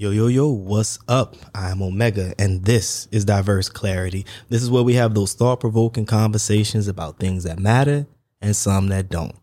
Yo, 0.00 0.10
yo, 0.10 0.28
yo, 0.28 0.48
what's 0.48 0.98
up? 1.08 1.36
I'm 1.54 1.82
Omega, 1.82 2.32
and 2.38 2.64
this 2.64 3.06
is 3.12 3.26
Diverse 3.26 3.68
Clarity. 3.68 4.24
This 4.48 4.62
is 4.62 4.70
where 4.70 4.82
we 4.82 4.94
have 4.94 5.12
those 5.12 5.34
thought 5.34 5.60
provoking 5.60 6.06
conversations 6.06 6.88
about 6.88 7.18
things 7.18 7.44
that 7.44 7.58
matter 7.58 8.06
and 8.40 8.56
some 8.56 8.88
that 8.88 9.10
don't. 9.10 9.36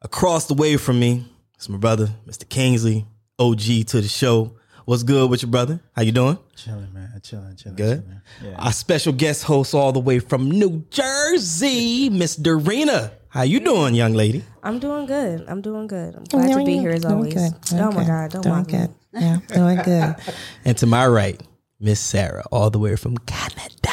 Across 0.00 0.46
the 0.46 0.54
way 0.54 0.76
from 0.76 1.00
me, 1.00 1.26
is 1.58 1.68
my 1.68 1.78
brother, 1.78 2.10
Mr. 2.28 2.48
Kingsley, 2.48 3.06
OG 3.40 3.58
to 3.88 4.00
the 4.00 4.06
show. 4.06 4.52
What's 4.84 5.02
good 5.02 5.28
with 5.28 5.42
your 5.42 5.50
brother? 5.50 5.80
How 5.96 6.02
you 6.02 6.12
doing? 6.12 6.38
Chilling, 6.54 6.92
man. 6.92 7.20
Chilling, 7.20 7.56
chilling. 7.56 7.74
Good. 7.74 8.04
chilling. 8.04 8.52
Yeah. 8.52 8.64
Our 8.64 8.72
special 8.72 9.12
guest 9.12 9.42
host 9.42 9.74
all 9.74 9.90
the 9.90 9.98
way 9.98 10.20
from 10.20 10.48
New 10.48 10.86
Jersey, 10.90 12.08
Miss 12.12 12.36
Dorena. 12.36 13.10
How 13.30 13.42
you 13.42 13.58
doing, 13.58 13.96
young 13.96 14.12
lady? 14.12 14.44
I'm 14.62 14.78
doing 14.78 15.06
good. 15.06 15.44
I'm 15.48 15.60
doing 15.60 15.88
good. 15.88 16.14
I'm 16.14 16.22
glad 16.22 16.56
to 16.56 16.64
be 16.64 16.78
here 16.78 16.90
as 16.90 17.04
always. 17.04 17.34
Doing 17.34 17.50
good. 17.50 17.80
Oh 17.80 17.90
my 17.90 18.04
God, 18.04 18.30
don't 18.30 18.42
doing 18.42 18.54
mock 18.54 18.72
me. 18.72 18.86
Yeah, 19.12 19.38
doing 19.48 19.78
good. 19.82 20.16
And 20.64 20.76
to 20.78 20.86
my 20.86 21.06
right, 21.06 21.40
Miss 21.80 22.00
Sarah, 22.00 22.44
all 22.50 22.70
the 22.70 22.78
way 22.78 22.96
from 22.96 23.18
Canada. 23.18 23.90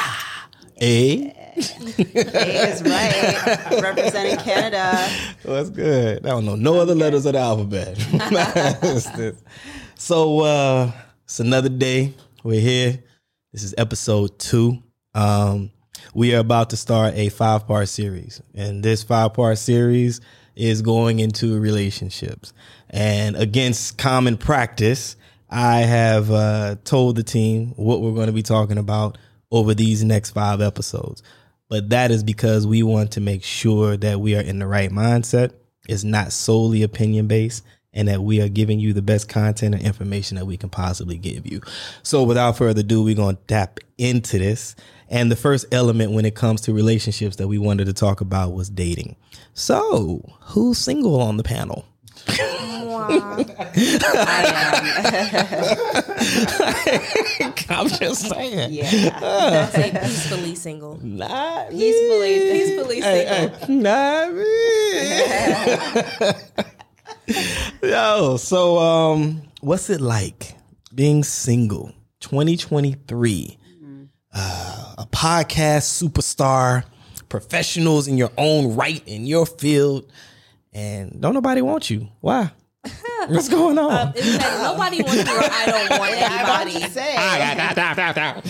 Hey, 0.76 1.34
is 1.56 2.82
right. 2.82 3.82
Representing 3.82 4.38
Canada. 4.38 5.08
what's 5.42 5.68
good? 5.70 6.24
I 6.24 6.30
don't 6.30 6.46
know 6.46 6.54
no 6.56 6.80
other 6.80 6.94
letters 6.94 7.26
of 7.26 7.34
the 7.34 7.38
alphabet. 7.38 7.98
so 9.96 10.40
uh 10.40 10.92
it's 11.24 11.40
another 11.40 11.68
day. 11.68 12.14
We're 12.42 12.60
here. 12.60 13.02
This 13.52 13.62
is 13.62 13.74
episode 13.76 14.38
two. 14.38 14.82
Um 15.14 15.70
we 16.14 16.34
are 16.34 16.38
about 16.40 16.70
to 16.70 16.76
start 16.76 17.14
a 17.14 17.28
five 17.28 17.66
part 17.66 17.88
series. 17.88 18.40
And 18.54 18.82
this 18.82 19.02
five 19.02 19.34
part 19.34 19.58
series 19.58 20.20
is 20.56 20.82
going 20.82 21.20
into 21.20 21.60
relationships. 21.60 22.52
And 22.90 23.36
against 23.36 23.98
common 23.98 24.36
practice, 24.36 25.16
I 25.48 25.78
have 25.78 26.30
uh, 26.30 26.76
told 26.84 27.16
the 27.16 27.22
team 27.22 27.68
what 27.76 28.00
we're 28.00 28.14
going 28.14 28.26
to 28.26 28.32
be 28.32 28.42
talking 28.42 28.78
about 28.78 29.18
over 29.50 29.74
these 29.74 30.04
next 30.04 30.30
five 30.30 30.60
episodes. 30.60 31.22
But 31.68 31.90
that 31.90 32.10
is 32.10 32.24
because 32.24 32.66
we 32.66 32.82
want 32.82 33.12
to 33.12 33.20
make 33.20 33.44
sure 33.44 33.96
that 33.96 34.20
we 34.20 34.36
are 34.36 34.40
in 34.40 34.58
the 34.58 34.66
right 34.66 34.90
mindset. 34.90 35.52
It's 35.88 36.04
not 36.04 36.32
solely 36.32 36.82
opinion 36.82 37.26
based 37.26 37.64
and 37.92 38.08
that 38.08 38.22
we 38.22 38.40
are 38.40 38.48
giving 38.48 38.78
you 38.78 38.92
the 38.92 39.02
best 39.02 39.28
content 39.28 39.74
and 39.74 39.84
information 39.84 40.36
that 40.36 40.46
we 40.46 40.56
can 40.56 40.70
possibly 40.70 41.16
give 41.16 41.46
you. 41.46 41.60
So 42.02 42.22
without 42.22 42.56
further 42.56 42.80
ado, 42.80 43.02
we're 43.02 43.16
going 43.16 43.36
to 43.36 43.42
tap 43.46 43.80
into 43.98 44.38
this. 44.38 44.76
And 45.08 45.30
the 45.30 45.36
first 45.36 45.66
element 45.72 46.12
when 46.12 46.24
it 46.24 46.36
comes 46.36 46.60
to 46.62 46.72
relationships 46.72 47.36
that 47.36 47.48
we 47.48 47.58
wanted 47.58 47.86
to 47.86 47.92
talk 47.92 48.20
about 48.20 48.52
was 48.52 48.70
dating. 48.70 49.16
So 49.54 50.24
who's 50.40 50.78
single 50.78 51.20
on 51.20 51.36
the 51.36 51.42
panel? 51.42 51.84
I'm 57.70 57.88
just 57.88 58.28
saying. 58.28 58.72
Yeah. 58.72 59.68
Say 59.70 59.90
peacefully 60.02 60.54
single. 60.54 60.98
Not 61.04 61.70
Peacefully, 61.70 62.38
peacefully 62.50 63.00
Hey, 63.00 63.26
single. 63.26 63.58
hey, 63.66 63.74
not 63.74 64.32
me. 67.82 67.82
Yo, 67.90 68.36
so 68.36 68.78
um, 68.78 69.42
what's 69.60 69.90
it 69.90 70.00
like 70.00 70.54
being 70.94 71.24
single? 71.24 71.92
2023, 72.20 73.58
uh, 74.34 74.94
a 74.98 75.06
podcast 75.06 76.02
superstar, 76.02 76.84
professionals 77.28 78.06
in 78.08 78.18
your 78.18 78.30
own 78.36 78.74
right 78.76 79.02
in 79.06 79.24
your 79.26 79.46
field, 79.46 80.10
and 80.72 81.20
don't 81.20 81.34
nobody 81.34 81.62
want 81.62 81.88
you. 81.88 82.08
Why? 82.20 82.50
What's 83.34 83.48
going 83.48 83.78
on? 83.78 83.92
Um, 83.92 84.12
it's 84.16 84.38
like 84.38 84.62
nobody 84.62 85.02
wants 85.02 85.30
you. 85.30 85.36
or 85.36 85.40
I 85.42 85.66
don't 85.66 86.00
want 86.00 86.12
I'm 86.14 86.44
about 86.44 86.64
to 86.64 86.70
anybody. 86.70 86.90
say. 86.92 87.14
Ah, 87.16 88.40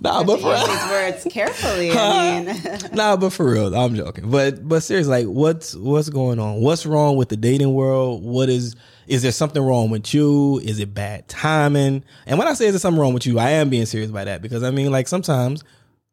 nah, 0.00 0.22
but 0.24 0.40
for 0.40 0.52
Use 0.56 0.66
these 0.68 0.90
words 0.90 1.26
carefully. 1.30 1.90
I 1.92 2.40
mean, 2.42 2.56
nah, 2.92 3.16
but 3.16 3.30
for 3.30 3.50
real, 3.50 3.74
I'm 3.74 3.94
joking. 3.94 4.30
But 4.30 4.66
but 4.68 4.80
seriously, 4.82 5.24
like, 5.24 5.26
what's 5.26 5.74
what's 5.74 6.08
going 6.08 6.38
on? 6.38 6.60
What's 6.60 6.86
wrong 6.86 7.16
with 7.16 7.28
the 7.28 7.36
dating 7.36 7.72
world? 7.74 8.22
What 8.22 8.48
is 8.48 8.76
is 9.06 9.22
there 9.22 9.32
something 9.32 9.62
wrong 9.62 9.90
with 9.90 10.12
you? 10.12 10.58
Is 10.60 10.78
it 10.80 10.92
bad 10.94 11.28
timing? 11.28 12.04
And 12.26 12.38
when 12.38 12.48
I 12.48 12.54
say 12.54 12.66
is 12.66 12.72
there 12.72 12.80
something 12.80 13.00
wrong 13.00 13.14
with 13.14 13.26
you, 13.26 13.38
I 13.38 13.50
am 13.50 13.68
being 13.70 13.86
serious 13.86 14.10
by 14.10 14.24
that 14.24 14.42
because 14.42 14.62
I 14.62 14.70
mean, 14.70 14.90
like, 14.90 15.08
sometimes 15.08 15.62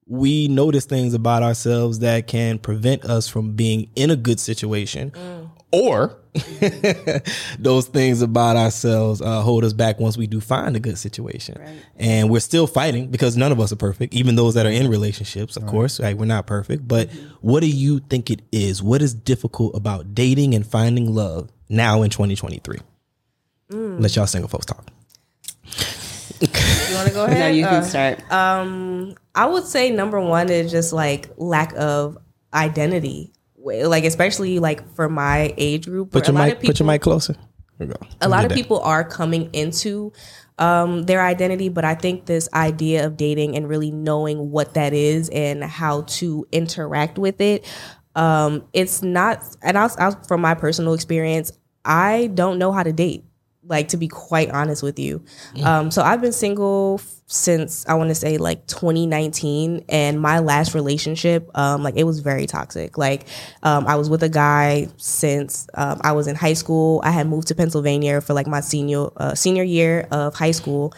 we 0.06 0.48
notice 0.48 0.86
things 0.86 1.14
about 1.14 1.44
ourselves 1.44 2.00
that 2.00 2.28
can 2.28 2.60
prevent 2.60 3.06
us 3.06 3.28
from 3.28 3.54
being 3.54 3.90
in 3.96 4.12
a 4.12 4.16
good 4.16 4.40
situation, 4.40 5.12
mm. 5.12 5.50
or 5.72 6.18
those 7.60 7.88
things 7.88 8.22
about 8.22 8.56
ourselves 8.58 9.22
uh, 9.22 9.42
hold 9.42 9.64
us 9.64 9.74
back 9.74 10.00
once 10.00 10.18
we 10.18 10.28
do 10.28 10.42
find 10.42 10.76
a 10.76 10.80
good 10.80 10.98
situation. 10.98 11.56
And 11.96 12.30
we're 12.30 12.40
still 12.40 12.68
fighting 12.68 13.10
because 13.10 13.38
none 13.38 13.52
of 13.52 13.60
us 13.60 13.72
are 13.72 13.78
perfect, 13.78 14.14
even 14.14 14.36
those 14.36 14.56
that 14.56 14.66
are 14.66 14.72
in 14.72 14.88
relationships, 14.88 15.56
of 15.58 15.66
course, 15.68 16.00
right 16.00 16.18
we're 16.18 16.26
not 16.26 16.48
perfect. 16.48 16.88
But 16.88 17.10
mm-hmm. 17.10 17.36
what 17.42 17.62
do 17.62 17.70
you 17.70 18.00
think 18.00 18.30
it 18.30 18.42
is? 18.52 18.82
What 18.82 19.02
is 19.02 19.14
difficult 19.14 19.76
about 19.76 20.16
dating 20.16 20.54
and 20.56 20.66
finding 20.66 21.14
love 21.14 21.52
now 21.70 22.02
in 22.02 22.10
2023? 22.10 22.80
Mm. 23.72 24.02
Let 24.02 24.16
y'all 24.16 24.28
single 24.28 24.50
folks 24.50 24.66
talk. 24.66 24.88
You 27.06 27.06
want 27.06 27.10
to 27.10 27.14
go 27.14 27.26
ahead? 27.36 27.40
no, 27.40 27.48
you 27.58 27.64
can 27.66 27.76
Uh, 27.76 27.82
start. 27.84 28.32
Um, 28.32 29.16
I 29.36 29.46
would 29.46 29.66
say 29.66 29.92
number 29.92 30.20
one 30.20 30.50
is 30.50 30.72
just 30.72 30.94
like 30.94 31.30
lack 31.38 31.74
of 31.76 32.18
identity. 32.54 33.32
Like 33.66 34.04
especially 34.04 34.60
like 34.60 34.94
for 34.96 35.08
my 35.10 35.54
age 35.58 35.86
group. 35.86 36.12
Put 36.12 36.24
where 36.28 36.32
your 36.34 36.36
a 36.36 36.40
lot 36.40 36.46
mic. 36.48 36.54
of 36.56 36.60
people, 36.62 36.74
put 36.74 36.80
your 36.80 36.88
mic 36.88 37.02
closer. 37.02 37.34
Here 37.78 37.88
we 37.88 37.94
go. 37.94 37.96
a 38.22 38.28
lot 38.30 38.44
of 38.44 38.50
that. 38.50 38.56
people 38.56 38.80
are 38.82 39.04
coming 39.04 39.50
into 39.54 40.12
um, 40.60 41.04
their 41.04 41.22
identity, 41.26 41.70
but 41.70 41.86
I 41.86 41.96
think 41.96 42.26
this 42.26 42.48
idea 42.54 43.06
of 43.06 43.16
dating 43.18 43.56
and 43.56 43.68
really 43.68 43.90
knowing 43.90 44.52
what 44.52 44.74
that 44.76 44.94
is 44.94 45.30
and 45.30 45.64
how 45.64 46.02
to 46.02 46.46
interact 46.52 47.18
with 47.18 47.40
it, 47.42 47.66
um, 48.16 48.64
it's 48.74 49.02
not. 49.02 49.42
And 49.64 49.78
I'll, 49.78 49.92
I'll, 49.98 50.22
from 50.28 50.42
my 50.42 50.54
personal 50.56 50.94
experience, 50.94 51.52
I 51.86 52.30
don't 52.34 52.60
know 52.60 52.72
how 52.74 52.84
to 52.84 52.92
date. 52.94 53.24
Like 53.66 53.90
to 53.90 53.98
be 53.98 54.08
quite 54.10 54.50
honest 54.50 54.84
with 54.84 55.00
you, 55.00 55.24
um, 55.64 55.90
so 55.90 56.02
I've 56.02 56.20
been 56.20 56.34
single 56.34 57.00
f- 57.00 57.22
since 57.28 57.86
I 57.88 57.94
want 57.94 58.10
to 58.10 58.16
say 58.16 58.38
like 58.38 58.68
2019, 58.68 59.86
and 59.88 60.20
my 60.20 60.40
last 60.40 60.76
relationship, 60.76 61.50
um, 61.58 61.82
like 61.82 61.96
it 61.96 62.04
was 62.04 62.20
very 62.20 62.46
toxic. 62.46 62.98
Like 62.98 63.26
um, 63.64 63.88
I 63.88 63.96
was 63.96 64.10
with 64.10 64.22
a 64.22 64.28
guy 64.30 64.90
since 64.98 65.68
um, 65.76 66.02
I 66.04 66.12
was 66.12 66.28
in 66.28 66.36
high 66.36 66.54
school. 66.54 67.00
I 67.06 67.12
had 67.12 67.26
moved 67.28 67.48
to 67.48 67.56
Pennsylvania 67.56 68.20
for 68.20 68.34
like 68.34 68.48
my 68.48 68.60
senior 68.60 69.08
uh, 69.16 69.34
senior 69.34 69.64
year 69.64 70.08
of 70.12 70.36
high 70.36 70.52
school. 70.52 70.94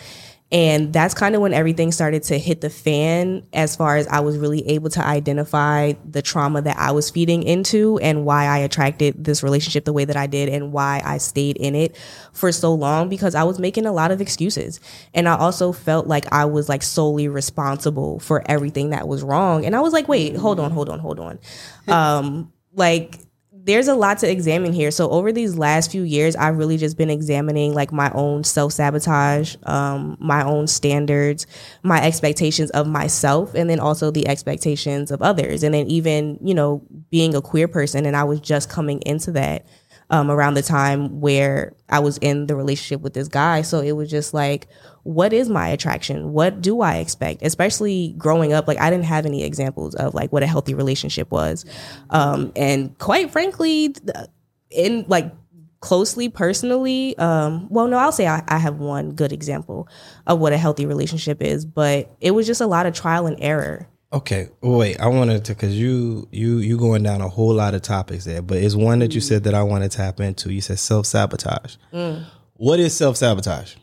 And 0.52 0.94
that's 0.94 1.16
kind 1.16 1.34
of 1.34 1.42
when 1.42 1.54
everything 1.54 1.92
started 1.92 2.22
to 2.24 2.38
hit 2.38 2.62
the 2.62 2.70
fan 2.70 3.48
as 3.52 3.76
far 3.76 3.98
as 3.98 4.06
I 4.08 4.20
was 4.20 4.38
really 4.38 4.66
able 4.70 4.92
to 4.92 5.04
identify 5.04 5.94
the 6.08 6.22
trauma 6.22 6.62
that 6.62 6.78
I 6.78 6.92
was 6.92 7.10
feeding 7.10 7.42
into 7.42 7.98
and 7.98 8.26
why 8.26 8.46
I 8.46 8.60
attracted 8.60 9.24
this 9.24 9.42
relationship 9.42 9.86
the 9.86 9.94
way 9.94 10.06
that 10.06 10.16
I 10.16 10.28
did 10.28 10.48
and 10.50 10.72
why 10.72 11.02
I 11.04 11.18
stayed 11.18 11.58
in 11.58 11.74
it 11.74 11.98
for 12.32 12.52
so 12.52 12.76
long 12.76 13.10
because 13.10 13.34
I 13.34 13.44
was 13.44 13.58
making 13.58 13.88
a 13.88 13.92
lot 13.92 14.12
of 14.12 14.22
excuses. 14.22 14.80
And 15.16 15.28
I 15.28 15.36
also 15.36 15.72
felt 15.72 16.06
like 16.06 16.32
I 16.32 16.46
was 16.46 16.70
like 16.70 16.84
solely 16.84 17.28
responsible 17.28 18.20
for 18.20 18.44
everything 18.46 18.92
that 18.92 19.08
was 19.08 19.24
wrong. 19.24 19.66
And 19.66 19.76
I 19.76 19.82
was 19.82 19.94
like, 19.94 20.08
wait, 20.08 20.36
hold 20.36 20.60
on, 20.60 20.70
hold 20.70 20.90
on, 20.90 21.00
hold 21.00 21.20
on. 21.20 21.40
Um, 21.88 22.52
like 22.74 23.20
there's 23.66 23.88
a 23.88 23.96
lot 23.96 24.20
to 24.20 24.30
examine 24.30 24.74
here. 24.74 24.92
So 24.92 25.09
over 25.09 25.31
these 25.31 25.58
last 25.58 25.92
few 25.92 26.03
years, 26.03 26.36
I've 26.36 26.58
really 26.58 26.78
just 26.78 26.98
been 26.98 27.09
examining 27.09 27.74
like 27.74 27.92
my 27.92 28.12
own 28.14 28.44
self 28.44 28.74
sabotage, 28.74 29.56
um, 29.64 30.18
my 30.20 30.44
own 30.44 30.68
standards, 30.68 31.48
my 31.81 32.00
expectations 32.02 32.70
of 32.72 32.88
myself, 32.88 33.56
and 33.56 33.68
then 33.68 33.80
also 33.80 34.12
the 34.12 34.28
expectations 34.28 35.09
of 35.09 35.24
others. 35.24 35.64
And 35.64 35.74
then 35.74 35.88
even 35.88 36.38
you 36.44 36.53
know 36.53 36.84
being 37.09 37.34
a 37.34 37.42
queer 37.42 37.68
person, 37.68 38.06
and 38.06 38.16
I 38.16 38.24
was 38.24 38.40
just 38.40 38.70
coming 38.70 39.02
into 39.02 39.31
that 39.31 39.66
um, 40.12 40.30
around 40.30 40.53
the 40.53 40.62
time 40.62 41.20
where 41.20 41.73
I 41.90 42.00
was 42.00 42.20
in 42.20 42.46
the 42.46 42.56
relationship 42.56 43.02
with 43.02 43.16
this 43.16 43.28
guy. 43.28 43.64
So 43.64 43.79
it 43.79 43.94
was 43.94 44.12
just 44.12 44.34
like, 44.34 44.67
what 45.05 45.34
is 45.34 45.49
my 45.49 45.67
attraction? 45.67 46.34
What 46.34 46.61
do 46.61 46.81
I 46.81 46.97
expect? 46.97 47.43
Especially 47.43 48.16
growing 48.17 48.53
up, 48.53 48.67
like 48.67 48.79
I 48.79 48.90
didn't 48.90 49.05
have 49.05 49.28
any 49.28 49.43
examples 49.43 49.93
of 49.93 50.16
like 50.16 50.34
what 50.34 50.41
a 50.41 50.47
healthy 50.47 50.73
relationship 50.73 51.29
was. 51.29 51.63
Um, 52.09 52.52
and 52.55 52.97
quite 52.97 53.29
frankly, 53.29 53.96
in 54.72 55.05
like 55.07 55.31
closely 55.79 56.28
personally, 56.28 57.16
um, 57.19 57.67
well, 57.69 57.87
no, 57.87 57.99
I'll 57.99 58.11
say 58.11 58.25
I, 58.25 58.43
I 58.47 58.57
have 58.57 58.78
one 58.79 59.11
good 59.11 59.31
example 59.31 59.87
of 60.25 60.40
what 60.40 60.53
a 60.53 60.57
healthy 60.57 60.87
relationship 60.87 61.40
is, 61.40 61.66
but 61.66 62.09
it 62.19 62.31
was 62.31 62.47
just 62.47 62.59
a 62.59 62.67
lot 62.67 62.87
of 62.87 62.96
trial 62.96 63.28
and 63.28 63.37
error. 63.40 63.87
Okay, 64.11 64.49
wait. 64.61 64.99
I 64.99 65.05
wanted 65.05 65.46
to 65.46 65.53
because 65.53 65.78
you 65.78 66.28
you 66.31 66.57
you 66.57 66.79
going 66.79 67.03
down 67.03 67.22
a 67.22 67.29
whole 67.29 67.53
lot 67.53 67.75
of 67.75 67.84
topics 67.84 68.25
there, 68.25 68.41
but 68.41 68.57
it's 68.57 68.73
one 68.73 68.99
that 68.99 69.13
you 69.13 69.22
said 69.22 69.43
that 69.43 69.53
I 69.53 69.61
want 69.61 69.84
to 69.84 69.90
tap 69.90 70.19
into. 70.19 70.52
You 70.52 70.61
said 70.61 70.79
self 70.79 71.05
sabotage. 71.05 71.75
What 72.55 72.79
is 72.79 72.97
self 72.97 73.17
sabotage? 73.17 73.75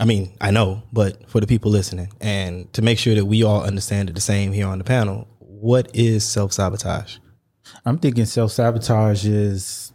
I 0.00 0.06
mean, 0.06 0.32
I 0.40 0.50
know, 0.50 0.82
but 0.94 1.28
for 1.28 1.40
the 1.40 1.46
people 1.46 1.70
listening, 1.70 2.08
and 2.22 2.72
to 2.72 2.80
make 2.80 2.98
sure 2.98 3.14
that 3.14 3.26
we 3.26 3.42
all 3.44 3.62
understand 3.62 4.08
it 4.08 4.14
the 4.14 4.20
same 4.22 4.50
here 4.50 4.66
on 4.66 4.78
the 4.78 4.84
panel, 4.84 5.28
what 5.38 5.90
is 5.94 6.24
self 6.24 6.54
sabotage? 6.54 7.18
I'm 7.84 7.98
thinking 7.98 8.24
self 8.24 8.50
sabotage 8.52 9.26
is 9.26 9.92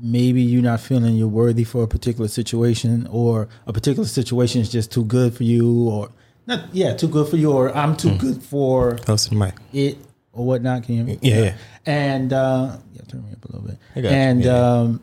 maybe 0.00 0.42
you're 0.42 0.62
not 0.62 0.80
feeling 0.80 1.14
you're 1.16 1.26
worthy 1.28 1.64
for 1.64 1.82
a 1.84 1.88
particular 1.88 2.28
situation, 2.28 3.06
or 3.10 3.48
a 3.66 3.72
particular 3.72 4.06
situation 4.06 4.60
is 4.60 4.68
just 4.70 4.92
too 4.92 5.04
good 5.04 5.34
for 5.34 5.44
you, 5.44 5.88
or 5.88 6.10
not, 6.46 6.64
yeah, 6.74 6.94
too 6.94 7.08
good 7.08 7.28
for 7.28 7.36
you, 7.36 7.50
or 7.50 7.74
I'm 7.74 7.96
too 7.96 8.14
good 8.18 8.42
for 8.42 8.96
Close 8.98 9.26
to 9.28 9.34
mic. 9.34 9.54
it 9.72 9.96
or 10.34 10.44
whatnot. 10.44 10.82
Can 10.82 10.96
you 10.96 11.04
hear 11.04 11.14
me? 11.14 11.18
Yeah, 11.22 11.40
yeah. 11.44 11.54
And 11.86 12.32
uh, 12.32 12.76
yeah, 12.92 13.02
turn 13.08 13.24
me 13.24 13.32
up 13.32 13.44
a 13.44 13.52
little 13.52 13.66
bit. 13.68 13.78
I 13.96 14.00
got 14.02 14.10
you. 14.10 14.14
and 14.16 14.44
Yeah, 14.44 14.52
yeah. 14.52 14.80
um, 14.80 15.00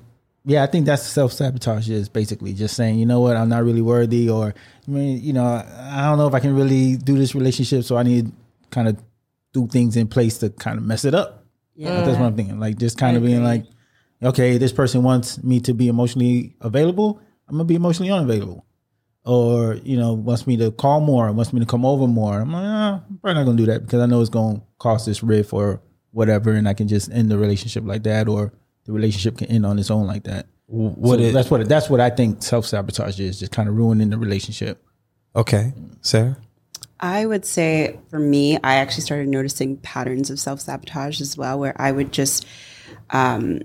yeah, 0.49 0.63
I 0.63 0.65
think 0.65 0.87
that's 0.87 1.03
self 1.03 1.31
sabotage. 1.31 1.89
Is 1.89 2.09
basically 2.09 2.53
just 2.53 2.75
saying, 2.75 2.97
you 2.97 3.05
know 3.05 3.19
what, 3.19 3.37
I'm 3.37 3.49
not 3.49 3.63
really 3.63 3.83
worthy, 3.83 4.29
or 4.29 4.55
I 4.87 4.91
mean, 4.91 5.23
you 5.23 5.31
know, 5.31 5.45
I 5.45 6.01
don't 6.05 6.17
know 6.17 6.27
if 6.27 6.33
I 6.33 6.39
can 6.39 6.55
really 6.55 6.97
do 6.97 7.17
this 7.17 7.35
relationship, 7.35 7.83
so 7.83 7.97
I 7.97 8.03
need 8.03 8.31
kind 8.71 8.87
of 8.87 8.97
do 9.53 9.67
things 9.67 9.95
in 9.95 10.07
place 10.07 10.39
to 10.39 10.49
kind 10.49 10.79
of 10.79 10.83
mess 10.83 11.05
it 11.05 11.13
up. 11.13 11.45
Yeah, 11.75 12.01
that's 12.01 12.17
what 12.17 12.25
I'm 12.25 12.35
thinking. 12.35 12.59
Like 12.59 12.79
just 12.79 12.97
kind 12.97 13.15
of 13.15 13.21
being 13.21 13.43
like, 13.43 13.65
okay, 14.23 14.57
this 14.57 14.73
person 14.73 15.03
wants 15.03 15.43
me 15.43 15.59
to 15.61 15.73
be 15.73 15.87
emotionally 15.87 16.55
available. 16.61 17.21
I'm 17.47 17.55
gonna 17.55 17.65
be 17.65 17.75
emotionally 17.75 18.11
unavailable. 18.11 18.65
Or 19.25 19.75
you 19.75 19.97
know 19.97 20.13
wants 20.13 20.47
me 20.47 20.57
to 20.57 20.71
call 20.71 20.99
more, 20.99 21.31
wants 21.31 21.53
me 21.53 21.59
to 21.59 21.65
come 21.67 21.85
over 21.85 22.07
more. 22.07 22.39
I'm 22.39 22.51
like, 22.51 22.65
ah, 22.65 23.03
I'm 23.07 23.17
probably 23.19 23.33
not 23.35 23.45
gonna 23.45 23.57
do 23.57 23.65
that 23.67 23.85
because 23.85 24.01
I 24.01 24.07
know 24.07 24.19
it's 24.21 24.31
gonna 24.31 24.63
cause 24.79 25.05
this 25.05 25.21
rift 25.21 25.53
or 25.53 25.79
whatever, 26.09 26.53
and 26.53 26.67
I 26.67 26.73
can 26.73 26.87
just 26.87 27.11
end 27.11 27.29
the 27.29 27.37
relationship 27.37 27.83
like 27.85 28.01
that, 28.03 28.27
or 28.27 28.51
the 28.89 28.93
relationship 28.93 29.37
can 29.37 29.47
end 29.49 29.67
on 29.67 29.77
its 29.77 29.91
own 29.91 30.07
like 30.07 30.23
that. 30.23 30.47
What 30.65 31.19
So 31.19 31.25
it, 31.25 31.31
that's 31.31 31.51
what 31.51 31.69
that's 31.69 31.89
what 31.91 31.99
I 31.99 32.09
think 32.09 32.41
self 32.41 32.65
sabotage 32.65 33.19
is, 33.19 33.39
just 33.39 33.51
kind 33.51 33.69
of 33.69 33.77
ruining 33.77 34.09
the 34.09 34.17
relationship. 34.17 34.83
okay, 35.35 35.73
Sarah? 36.01 36.37
I 36.99 37.27
would 37.27 37.45
say 37.45 37.99
for 38.09 38.19
me, 38.19 38.57
I 38.57 38.75
actually 38.75 39.03
started 39.03 39.27
noticing 39.27 39.77
patterns 39.77 40.31
of 40.31 40.39
self 40.39 40.61
sabotage 40.61 41.21
as 41.21 41.37
well, 41.37 41.59
where 41.59 41.79
I 41.79 41.91
would 41.91 42.11
just 42.11 42.47
um, 43.11 43.61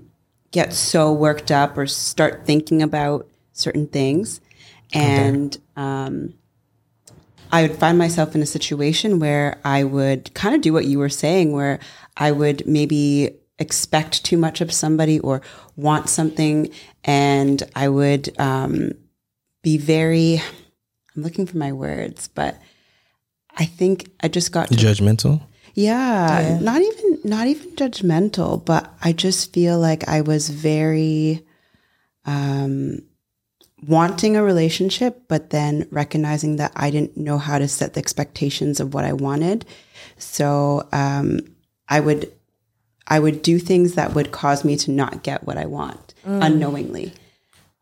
get 0.51 0.73
so 0.73 1.11
worked 1.11 1.49
up 1.49 1.75
or 1.75 1.87
start 1.87 2.45
thinking 2.45 2.83
about 2.83 3.27
certain 3.51 3.87
things. 3.87 4.41
And 4.93 5.57
um, 5.75 6.35
I 7.51 7.63
would 7.63 7.77
find 7.77 7.97
myself 7.97 8.35
in 8.35 8.43
a 8.43 8.45
situation 8.45 9.17
where 9.17 9.57
I 9.65 9.85
would 9.85 10.31
kind 10.35 10.53
of 10.53 10.61
do 10.61 10.71
what 10.71 10.85
you 10.85 10.99
were 10.99 11.09
saying, 11.09 11.51
where 11.51 11.79
I 12.15 12.31
would 12.31 12.67
maybe 12.67 13.35
expect 13.59 14.25
too 14.25 14.37
much 14.37 14.61
of 14.61 14.71
somebody 14.71 15.19
or 15.19 15.41
want 15.75 16.09
something. 16.09 16.69
And 17.03 17.61
I 17.75 17.89
would 17.89 18.37
um, 18.39 18.91
be 19.63 19.77
very, 19.77 20.41
I'm 21.15 21.23
looking 21.23 21.45
for 21.45 21.57
my 21.57 21.71
words, 21.71 22.27
but 22.27 22.59
I 23.57 23.65
think 23.65 24.11
I 24.21 24.27
just 24.27 24.51
got 24.51 24.67
to 24.69 24.75
Judgmental? 24.75 25.41
yeah, 25.75 26.57
not 26.61 26.81
even 26.81 27.19
not 27.25 27.47
even 27.47 27.71
judgmental, 27.71 28.63
but 28.63 28.93
I 29.01 29.11
just 29.11 29.53
feel 29.53 29.77
like 29.77 30.07
I 30.07 30.21
was 30.21 30.49
very 30.49 31.45
um 32.25 32.99
wanting 33.85 34.37
a 34.37 34.43
relationship, 34.43 35.23
but 35.27 35.49
then 35.49 35.85
recognizing 35.91 36.55
that 36.55 36.71
I 36.75 36.91
didn't 36.91 37.17
know 37.17 37.37
how 37.37 37.59
to 37.59 37.67
set 37.67 37.93
the 37.93 37.99
expectations 37.99 38.79
of 38.79 38.93
what 38.93 39.03
I 39.03 39.13
wanted. 39.13 39.65
So 40.17 40.87
um 40.93 41.41
I 41.89 41.99
would 41.99 42.31
I 43.07 43.19
would 43.19 43.41
do 43.41 43.59
things 43.59 43.95
that 43.95 44.13
would 44.13 44.31
cause 44.31 44.65
me 44.65 44.77
to 44.77 44.91
not 44.91 45.23
get 45.23 45.45
what 45.45 45.57
I 45.57 45.65
want 45.65 46.13
mm. 46.25 46.43
unknowingly. 46.43 47.13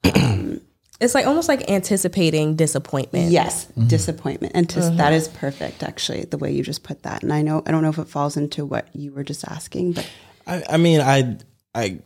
It's 1.04 1.14
like 1.14 1.28
almost 1.28 1.50
like 1.50 1.70
anticipating 1.70 2.56
disappointment. 2.56 3.31
Yes, 3.31 3.66
mm-hmm. 3.66 3.88
disappointment. 3.88 4.54
And 4.56 4.70
to, 4.70 4.80
mm-hmm. 4.80 4.98
that 4.98 5.12
is 5.12 5.28
perfect 5.28 5.84
actually, 5.84 6.24
the 6.24 6.38
way 6.38 6.52
you 6.52 6.64
just 6.64 6.84
put 6.84 7.04
that. 7.04 7.24
And 7.24 7.34
I 7.34 7.42
know 7.42 7.62
I 7.66 7.72
don't 7.72 7.84
know 7.84 7.90
if 7.90 7.98
it 7.98 8.08
falls 8.08 8.38
into 8.38 8.66
what 8.66 8.88
you 8.96 9.12
were 9.12 9.24
just 9.24 9.46
asking, 9.50 9.94
but 9.94 10.10
I, 10.48 10.64
I 10.70 10.78
mean, 10.78 11.02
I, 11.02 11.40
I, 11.76 12.00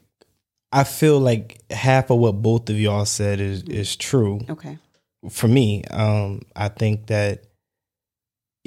I 0.72 0.84
feel 0.84 1.20
like 1.20 1.62
half 1.70 2.10
of 2.10 2.18
what 2.18 2.42
both 2.42 2.70
of 2.72 2.80
y'all 2.80 3.06
said 3.06 3.40
is 3.40 3.64
is 3.64 3.96
true. 3.96 4.40
okay. 4.50 4.80
For 5.30 5.48
me, 5.48 5.84
um, 5.86 6.42
I 6.56 6.70
think 6.70 7.08
that 7.08 7.44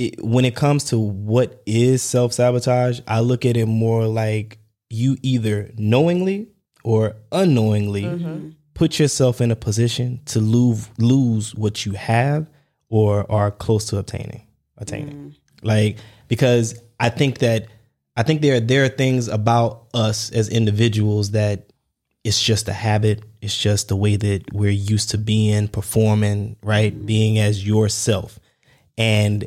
it, 0.01 0.25
when 0.25 0.47
it 0.47 0.57
comes 0.57 0.85
to 0.85 0.99
what 0.99 1.63
is 1.67 2.03
self 2.03 2.33
sabotage, 2.33 3.01
I 3.07 3.21
look 3.21 3.45
at 3.45 3.57
it 3.57 3.67
more 3.67 4.07
like 4.07 4.59
you 4.89 5.19
either 5.23 5.71
knowingly 5.77 6.49
or 6.83 7.17
unknowingly 7.31 8.03
mm-hmm. 8.05 8.49
put 8.73 8.99
yourself 8.99 9.43
in 9.43 9.51
a 9.51 9.57
position 9.57 10.21
to 10.25 10.41
lose 10.41 10.89
lose 10.99 11.55
what 11.55 11.85
you 11.85 11.93
have 11.93 12.49
or 12.89 13.31
are 13.31 13.51
close 13.51 13.85
to 13.87 13.99
obtaining 13.99 14.47
attaining. 14.79 15.17
Mm. 15.17 15.35
Like 15.63 15.99
because 16.29 16.81
I 16.99 17.11
think 17.11 17.39
that 17.39 17.67
I 18.17 18.23
think 18.23 18.41
there 18.41 18.57
are 18.57 18.61
there 18.61 18.85
are 18.85 18.89
things 18.89 19.29
about 19.29 19.87
us 19.93 20.33
as 20.33 20.49
individuals 20.49 21.33
that 21.33 21.73
it's 22.25 22.43
just 22.43 22.69
a 22.69 22.73
habit. 22.73 23.23
It's 23.43 23.57
just 23.57 23.89
the 23.89 23.97
way 23.97 24.17
that 24.17 24.53
we're 24.53 24.71
used 24.71 25.11
to 25.11 25.19
being, 25.19 25.69
performing, 25.69 26.57
right? 26.63 26.95
Mm-hmm. 26.95 27.07
Being 27.07 27.39
as 27.39 27.67
yourself. 27.67 28.39
And 28.99 29.47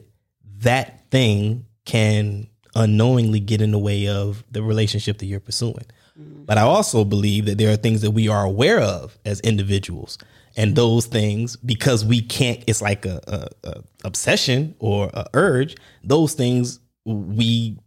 that 0.64 1.10
thing 1.12 1.66
can 1.86 2.48
unknowingly 2.76 3.40
get 3.40 3.62
in 3.62 3.72
the 3.72 3.78
way 3.78 4.08
of 4.08 4.44
the 4.52 4.64
relationship 4.64 5.20
that 5.20 5.28
you're 5.28 5.40
pursuing. 5.40 5.86
Mm-hmm. 6.20 6.44
But 6.46 6.58
I 6.58 6.62
also 6.62 7.04
believe 7.06 7.46
that 7.46 7.58
there 7.58 7.72
are 7.72 7.78
things 7.78 8.02
that 8.02 8.12
we 8.12 8.28
are 8.28 8.44
aware 8.44 8.80
of 8.80 9.18
as 9.26 9.40
individuals. 9.42 10.18
And 10.56 10.70
mm-hmm. 10.70 10.76
those 10.76 11.06
things, 11.06 11.56
because 11.58 12.04
we 12.04 12.22
can't, 12.22 12.64
it's 12.68 12.82
like 12.82 13.06
a, 13.06 13.22
a, 13.28 13.70
a 13.70 13.84
obsession 14.04 14.76
or 14.80 15.10
a 15.14 15.28
urge. 15.34 15.76
Those 16.04 16.34
things 16.34 16.80
we, 17.06 17.78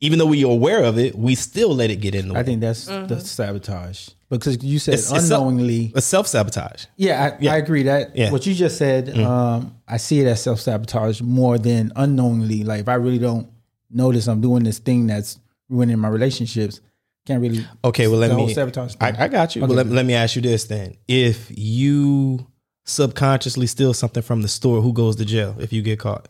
even 0.00 0.18
though 0.18 0.26
we 0.26 0.44
are 0.44 0.50
aware 0.50 0.84
of 0.84 0.98
it, 0.98 1.14
we 1.16 1.34
still 1.34 1.74
let 1.74 1.90
it 1.90 1.96
get 1.96 2.14
in 2.14 2.28
the 2.28 2.34
way. 2.34 2.40
I 2.40 2.42
think 2.44 2.60
that's 2.60 2.86
the 2.86 2.92
mm-hmm. 2.92 3.18
sabotage 3.18 4.10
because 4.30 4.62
you 4.62 4.78
said 4.78 4.94
It's- 4.94 5.10
it's 5.10 5.30
unknowingly. 5.30 5.92
a 5.94 6.00
self 6.00 6.26
sabotage. 6.26 6.84
yeah, 6.96 7.36
I, 7.40 7.46
I 7.48 7.56
agree 7.56 7.84
that 7.84 8.14
Yeah. 8.16 8.30
what 8.30 8.46
you 8.46 8.54
just 8.54 8.78
said. 8.78 9.08
Mm-hmm. 9.08 9.24
Um, 9.24 9.76
I 9.88 9.96
see 9.96 10.20
it 10.20 10.26
as 10.26 10.42
self 10.42 10.60
sabotage 10.60 11.20
more 11.20 11.58
than 11.58 11.92
unknowingly. 11.96 12.64
Like 12.64 12.80
if 12.80 12.88
I 12.88 12.94
really 12.94 13.18
don't 13.18 13.48
notice 13.90 14.28
I'm 14.28 14.40
doing 14.40 14.62
this 14.64 14.78
thing 14.78 15.06
that's 15.06 15.38
ruining 15.68 15.98
my 15.98 16.08
relationships, 16.08 16.80
can't 17.26 17.42
really. 17.42 17.66
Okay, 17.84 18.06
well 18.06 18.18
let 18.18 18.28
the 18.28 18.34
whole 18.34 18.46
me. 18.46 18.54
sabotage. 18.54 18.94
I. 19.00 19.24
I 19.24 19.28
got 19.28 19.54
you. 19.54 19.60
But 19.60 19.70
let, 19.70 19.86
let 19.86 20.06
me 20.06 20.14
ask 20.14 20.36
you 20.36 20.42
this 20.42 20.64
then: 20.64 20.96
If 21.06 21.50
you 21.50 22.46
subconsciously 22.84 23.66
steal 23.66 23.92
something 23.92 24.22
from 24.22 24.42
the 24.42 24.48
store, 24.48 24.80
who 24.80 24.92
goes 24.92 25.16
to 25.16 25.24
jail 25.24 25.56
if 25.58 25.72
you 25.72 25.82
get 25.82 25.98
caught? 25.98 26.28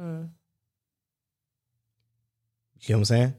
Mm. 0.00 0.30
You 2.82 2.94
know 2.94 2.98
what 2.98 3.00
I'm 3.00 3.04
saying? 3.04 3.34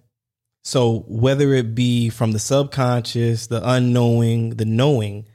So 0.63 1.05
whether 1.07 1.53
it 1.53 1.73
be 1.73 2.09
from 2.09 2.31
the 2.31 2.39
subconscious, 2.39 3.47
the 3.47 3.67
unknowing, 3.67 4.51
the 4.51 4.65
knowing, 4.65 5.25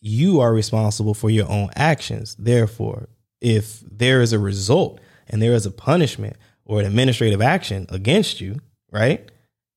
you 0.00 0.40
are 0.40 0.52
responsible 0.52 1.14
for 1.14 1.30
your 1.30 1.48
own 1.48 1.70
actions. 1.74 2.36
Therefore, 2.38 3.08
if 3.40 3.80
there 3.80 4.22
is 4.22 4.32
a 4.32 4.38
result 4.38 5.00
and 5.28 5.42
there 5.42 5.52
is 5.52 5.66
a 5.66 5.70
punishment 5.70 6.36
or 6.64 6.80
an 6.80 6.86
administrative 6.86 7.42
action 7.42 7.86
against 7.88 8.40
you, 8.40 8.60
right? 8.92 9.30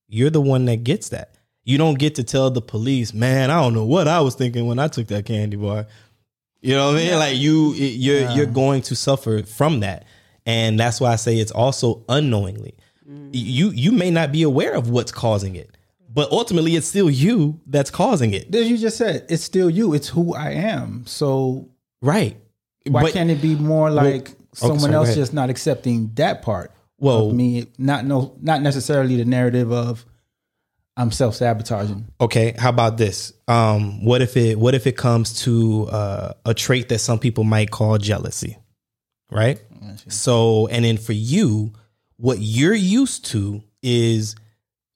You're 0.08 0.30
the 0.30 0.40
one 0.40 0.66
that 0.66 0.84
gets 0.84 1.08
that. 1.08 1.34
You 1.64 1.78
don't 1.78 1.98
get 1.98 2.16
to 2.16 2.24
tell 2.24 2.50
the 2.50 2.60
police, 2.60 3.14
man, 3.14 3.50
I 3.50 3.60
don't 3.60 3.74
know 3.74 3.84
what 3.84 4.08
I 4.08 4.20
was 4.20 4.34
thinking 4.34 4.66
when 4.66 4.78
I 4.78 4.88
took 4.88 5.08
that 5.08 5.26
candy 5.26 5.56
bar. 5.56 5.86
You 6.60 6.74
know 6.74 6.92
what 6.92 7.00
I 7.00 7.04
mean? 7.04 7.18
Like 7.18 7.36
you 7.36 7.72
you're 7.72 8.30
you're 8.30 8.46
going 8.46 8.82
to 8.82 8.96
suffer 8.96 9.42
from 9.42 9.80
that. 9.80 10.04
And 10.46 10.78
that's 10.78 11.00
why 11.00 11.12
I 11.12 11.16
say 11.16 11.36
it's 11.36 11.52
also 11.52 12.04
unknowingly. 12.08 12.74
You 13.32 13.70
you 13.70 13.92
may 13.92 14.10
not 14.10 14.32
be 14.32 14.42
aware 14.42 14.74
of 14.74 14.90
what's 14.90 15.12
causing 15.12 15.56
it, 15.56 15.76
but 16.12 16.30
ultimately 16.30 16.76
it's 16.76 16.86
still 16.86 17.10
you 17.10 17.60
that's 17.66 17.90
causing 17.90 18.34
it. 18.34 18.54
As 18.54 18.68
you 18.68 18.76
just 18.78 18.96
said, 18.98 19.26
it's 19.28 19.42
still 19.42 19.70
you. 19.70 19.94
It's 19.94 20.08
who 20.08 20.34
I 20.34 20.50
am. 20.50 21.04
So 21.06 21.68
Right. 22.02 22.36
why 22.86 23.02
But- 23.02 23.12
can't 23.14 23.30
it 23.30 23.40
be 23.40 23.54
more 23.54 23.90
like 23.90 24.32
someone 24.54 24.80
sorry, 24.80 24.94
else 24.94 25.14
just 25.14 25.32
not 25.32 25.48
accepting 25.50 26.10
that 26.16 26.42
part? 26.42 26.72
Well- 26.98 27.30
of 27.30 27.34
me, 27.34 27.66
not 27.78 28.04
no, 28.06 28.34
not 28.40 28.60
necessarily 28.62 29.16
the 29.16 29.24
narrative 29.24 29.72
of 29.72 30.04
I'm 30.96 31.10
self 31.10 31.34
sabotaging. 31.36 32.06
Okay, 32.20 32.54
how 32.58 32.68
about 32.68 32.98
this? 32.98 33.32
Um, 33.48 34.04
what 34.04 34.20
if 34.20 34.36
it 34.36 34.58
what 34.58 34.74
if 34.74 34.86
it 34.86 34.96
comes 34.96 35.40
to 35.44 35.88
uh, 35.90 36.32
a 36.44 36.52
trait 36.52 36.90
that 36.90 36.98
some 36.98 37.18
people 37.18 37.44
might 37.44 37.70
call 37.70 37.96
jealousy, 37.96 38.58
right? 39.30 39.58
So, 40.08 40.66
and 40.68 40.84
then 40.84 40.96
for 40.98 41.12
you, 41.14 41.72
what 42.22 42.38
you're 42.38 42.72
used 42.72 43.24
to 43.24 43.60
is 43.82 44.36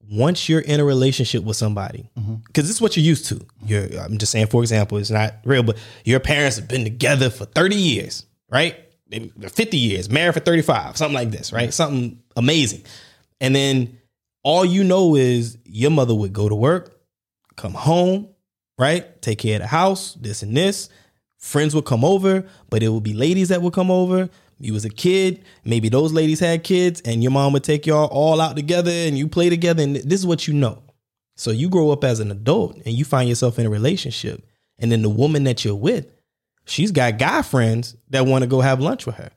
once 0.08 0.48
you're 0.48 0.60
in 0.60 0.78
a 0.78 0.84
relationship 0.84 1.42
with 1.42 1.56
somebody, 1.56 2.08
mm-hmm. 2.16 2.36
because 2.46 2.68
this 2.68 2.76
is 2.76 2.80
what 2.80 2.96
you're 2.96 3.04
used 3.04 3.26
to. 3.26 3.44
You're, 3.64 3.98
I'm 3.98 4.16
just 4.16 4.30
saying, 4.30 4.46
for 4.46 4.62
example, 4.62 4.96
it's 4.98 5.10
not 5.10 5.34
real, 5.44 5.64
but 5.64 5.76
your 6.04 6.20
parents 6.20 6.56
have 6.56 6.68
been 6.68 6.84
together 6.84 7.28
for 7.28 7.44
30 7.44 7.74
years, 7.74 8.26
right? 8.48 8.76
Maybe 9.08 9.32
50 9.40 9.76
years, 9.76 10.08
married 10.08 10.34
for 10.34 10.40
35, 10.40 10.96
something 10.96 11.16
like 11.16 11.32
this, 11.32 11.52
right? 11.52 11.74
Something 11.74 12.22
amazing. 12.36 12.84
And 13.40 13.56
then 13.56 13.98
all 14.44 14.64
you 14.64 14.84
know 14.84 15.16
is 15.16 15.58
your 15.64 15.90
mother 15.90 16.14
would 16.14 16.32
go 16.32 16.48
to 16.48 16.54
work, 16.54 16.96
come 17.56 17.74
home, 17.74 18.28
right? 18.78 19.20
Take 19.20 19.40
care 19.40 19.56
of 19.56 19.62
the 19.62 19.66
house, 19.66 20.14
this 20.14 20.44
and 20.44 20.56
this. 20.56 20.90
Friends 21.38 21.74
would 21.74 21.86
come 21.86 22.04
over, 22.04 22.46
but 22.70 22.84
it 22.84 22.88
would 22.88 23.02
be 23.02 23.14
ladies 23.14 23.48
that 23.48 23.62
would 23.62 23.72
come 23.72 23.90
over. 23.90 24.30
You 24.58 24.72
was 24.72 24.84
a 24.84 24.90
kid, 24.90 25.44
maybe 25.64 25.88
those 25.88 26.12
ladies 26.12 26.40
had 26.40 26.64
kids, 26.64 27.02
and 27.04 27.22
your 27.22 27.32
mom 27.32 27.52
would 27.52 27.64
take 27.64 27.86
y'all 27.86 28.06
all 28.06 28.40
out 28.40 28.56
together 28.56 28.90
and 28.90 29.18
you 29.18 29.28
play 29.28 29.50
together. 29.50 29.82
And 29.82 29.96
this 29.96 30.20
is 30.20 30.26
what 30.26 30.48
you 30.48 30.54
know. 30.54 30.82
So 31.34 31.50
you 31.50 31.68
grow 31.68 31.90
up 31.90 32.02
as 32.04 32.20
an 32.20 32.30
adult 32.30 32.76
and 32.86 32.94
you 32.94 33.04
find 33.04 33.28
yourself 33.28 33.58
in 33.58 33.66
a 33.66 33.70
relationship, 33.70 34.42
and 34.78 34.90
then 34.90 35.02
the 35.02 35.10
woman 35.10 35.44
that 35.44 35.64
you're 35.64 35.74
with, 35.74 36.10
she's 36.64 36.90
got 36.90 37.18
guy 37.18 37.42
friends 37.42 37.96
that 38.10 38.26
want 38.26 38.42
to 38.42 38.48
go 38.48 38.60
have 38.62 38.80
lunch 38.80 39.04
with 39.04 39.16
her. 39.16 39.30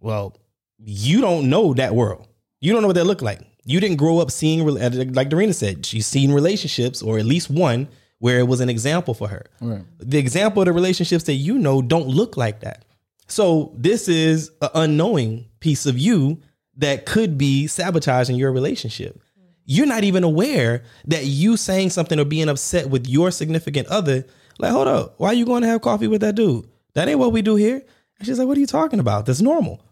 Well, 0.00 0.36
you 0.78 1.20
don't 1.20 1.50
know 1.50 1.74
that 1.74 1.94
world. 1.94 2.26
You 2.60 2.72
don't 2.72 2.80
know 2.80 2.88
what 2.88 2.96
that 2.96 3.04
look 3.04 3.20
like. 3.20 3.40
You 3.66 3.80
didn't 3.80 3.98
grow 3.98 4.18
up 4.18 4.30
seeing, 4.30 4.62
uh, 4.62 4.90
like 5.12 5.28
Dorena 5.28 5.52
said, 5.52 5.84
she's 5.84 6.06
seen 6.06 6.32
relationships 6.32 7.02
or 7.02 7.18
at 7.18 7.26
least 7.26 7.50
one 7.50 7.88
where 8.18 8.38
it 8.38 8.48
was 8.48 8.60
an 8.60 8.70
example 8.70 9.12
for 9.12 9.28
her. 9.28 9.46
Right. 9.60 9.84
The 9.98 10.18
example 10.18 10.62
of 10.62 10.66
the 10.66 10.72
relationships 10.72 11.24
that 11.24 11.34
you 11.34 11.58
know 11.58 11.82
don't 11.82 12.08
look 12.08 12.36
like 12.38 12.60
that. 12.60 12.84
So 13.30 13.72
this 13.76 14.08
is 14.08 14.50
an 14.60 14.70
unknowing 14.74 15.46
piece 15.60 15.86
of 15.86 15.98
you 15.98 16.40
that 16.76 17.06
could 17.06 17.38
be 17.38 17.66
sabotaging 17.66 18.36
your 18.36 18.52
relationship. 18.52 19.20
You're 19.64 19.86
not 19.86 20.04
even 20.04 20.24
aware 20.24 20.82
that 21.06 21.26
you 21.26 21.56
saying 21.56 21.90
something 21.90 22.18
or 22.18 22.24
being 22.24 22.48
upset 22.48 22.90
with 22.90 23.06
your 23.06 23.30
significant 23.30 23.86
other. 23.88 24.26
Like, 24.58 24.72
hold 24.72 24.88
up, 24.88 25.14
why 25.18 25.28
are 25.28 25.34
you 25.34 25.44
going 25.44 25.62
to 25.62 25.68
have 25.68 25.80
coffee 25.80 26.08
with 26.08 26.22
that 26.22 26.34
dude? 26.34 26.66
That 26.94 27.08
ain't 27.08 27.18
what 27.20 27.32
we 27.32 27.40
do 27.40 27.54
here. 27.54 27.82
And 28.18 28.26
she's 28.26 28.38
like, 28.38 28.48
what 28.48 28.56
are 28.56 28.60
you 28.60 28.66
talking 28.66 28.98
about? 28.98 29.26
That's 29.26 29.40
normal. 29.40 29.84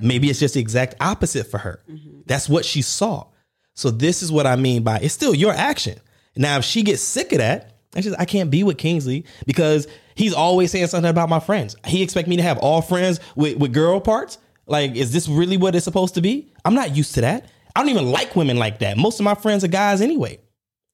Maybe 0.00 0.30
it's 0.30 0.38
just 0.38 0.54
the 0.54 0.60
exact 0.60 0.94
opposite 1.00 1.50
for 1.50 1.58
her. 1.58 1.82
Mm-hmm. 1.90 2.20
That's 2.26 2.48
what 2.48 2.64
she 2.64 2.80
saw. 2.80 3.26
So 3.74 3.90
this 3.90 4.22
is 4.22 4.30
what 4.30 4.46
I 4.46 4.56
mean 4.56 4.84
by 4.84 4.98
it's 4.98 5.14
still 5.14 5.34
your 5.34 5.52
action. 5.52 5.98
Now, 6.36 6.58
if 6.58 6.64
she 6.64 6.82
gets 6.82 7.02
sick 7.02 7.32
of 7.32 7.38
that, 7.38 7.73
and 7.94 8.04
she's 8.04 8.14
I 8.14 8.24
can't 8.24 8.50
be 8.50 8.62
with 8.62 8.78
Kingsley 8.78 9.24
because 9.46 9.86
he's 10.14 10.34
always 10.34 10.70
saying 10.70 10.86
something 10.88 11.10
about 11.10 11.28
my 11.28 11.40
friends. 11.40 11.76
He 11.86 12.02
expect 12.02 12.28
me 12.28 12.36
to 12.36 12.42
have 12.42 12.58
all 12.58 12.82
friends 12.82 13.20
with, 13.36 13.58
with 13.58 13.72
girl 13.72 14.00
parts. 14.00 14.38
Like, 14.66 14.94
is 14.96 15.12
this 15.12 15.28
really 15.28 15.56
what 15.56 15.74
it's 15.74 15.84
supposed 15.84 16.14
to 16.14 16.22
be? 16.22 16.52
I'm 16.64 16.74
not 16.74 16.96
used 16.96 17.14
to 17.14 17.20
that. 17.22 17.50
I 17.76 17.80
don't 17.80 17.90
even 17.90 18.10
like 18.10 18.34
women 18.36 18.56
like 18.56 18.78
that. 18.78 18.96
Most 18.96 19.20
of 19.20 19.24
my 19.24 19.34
friends 19.34 19.64
are 19.64 19.68
guys 19.68 20.00
anyway. 20.00 20.38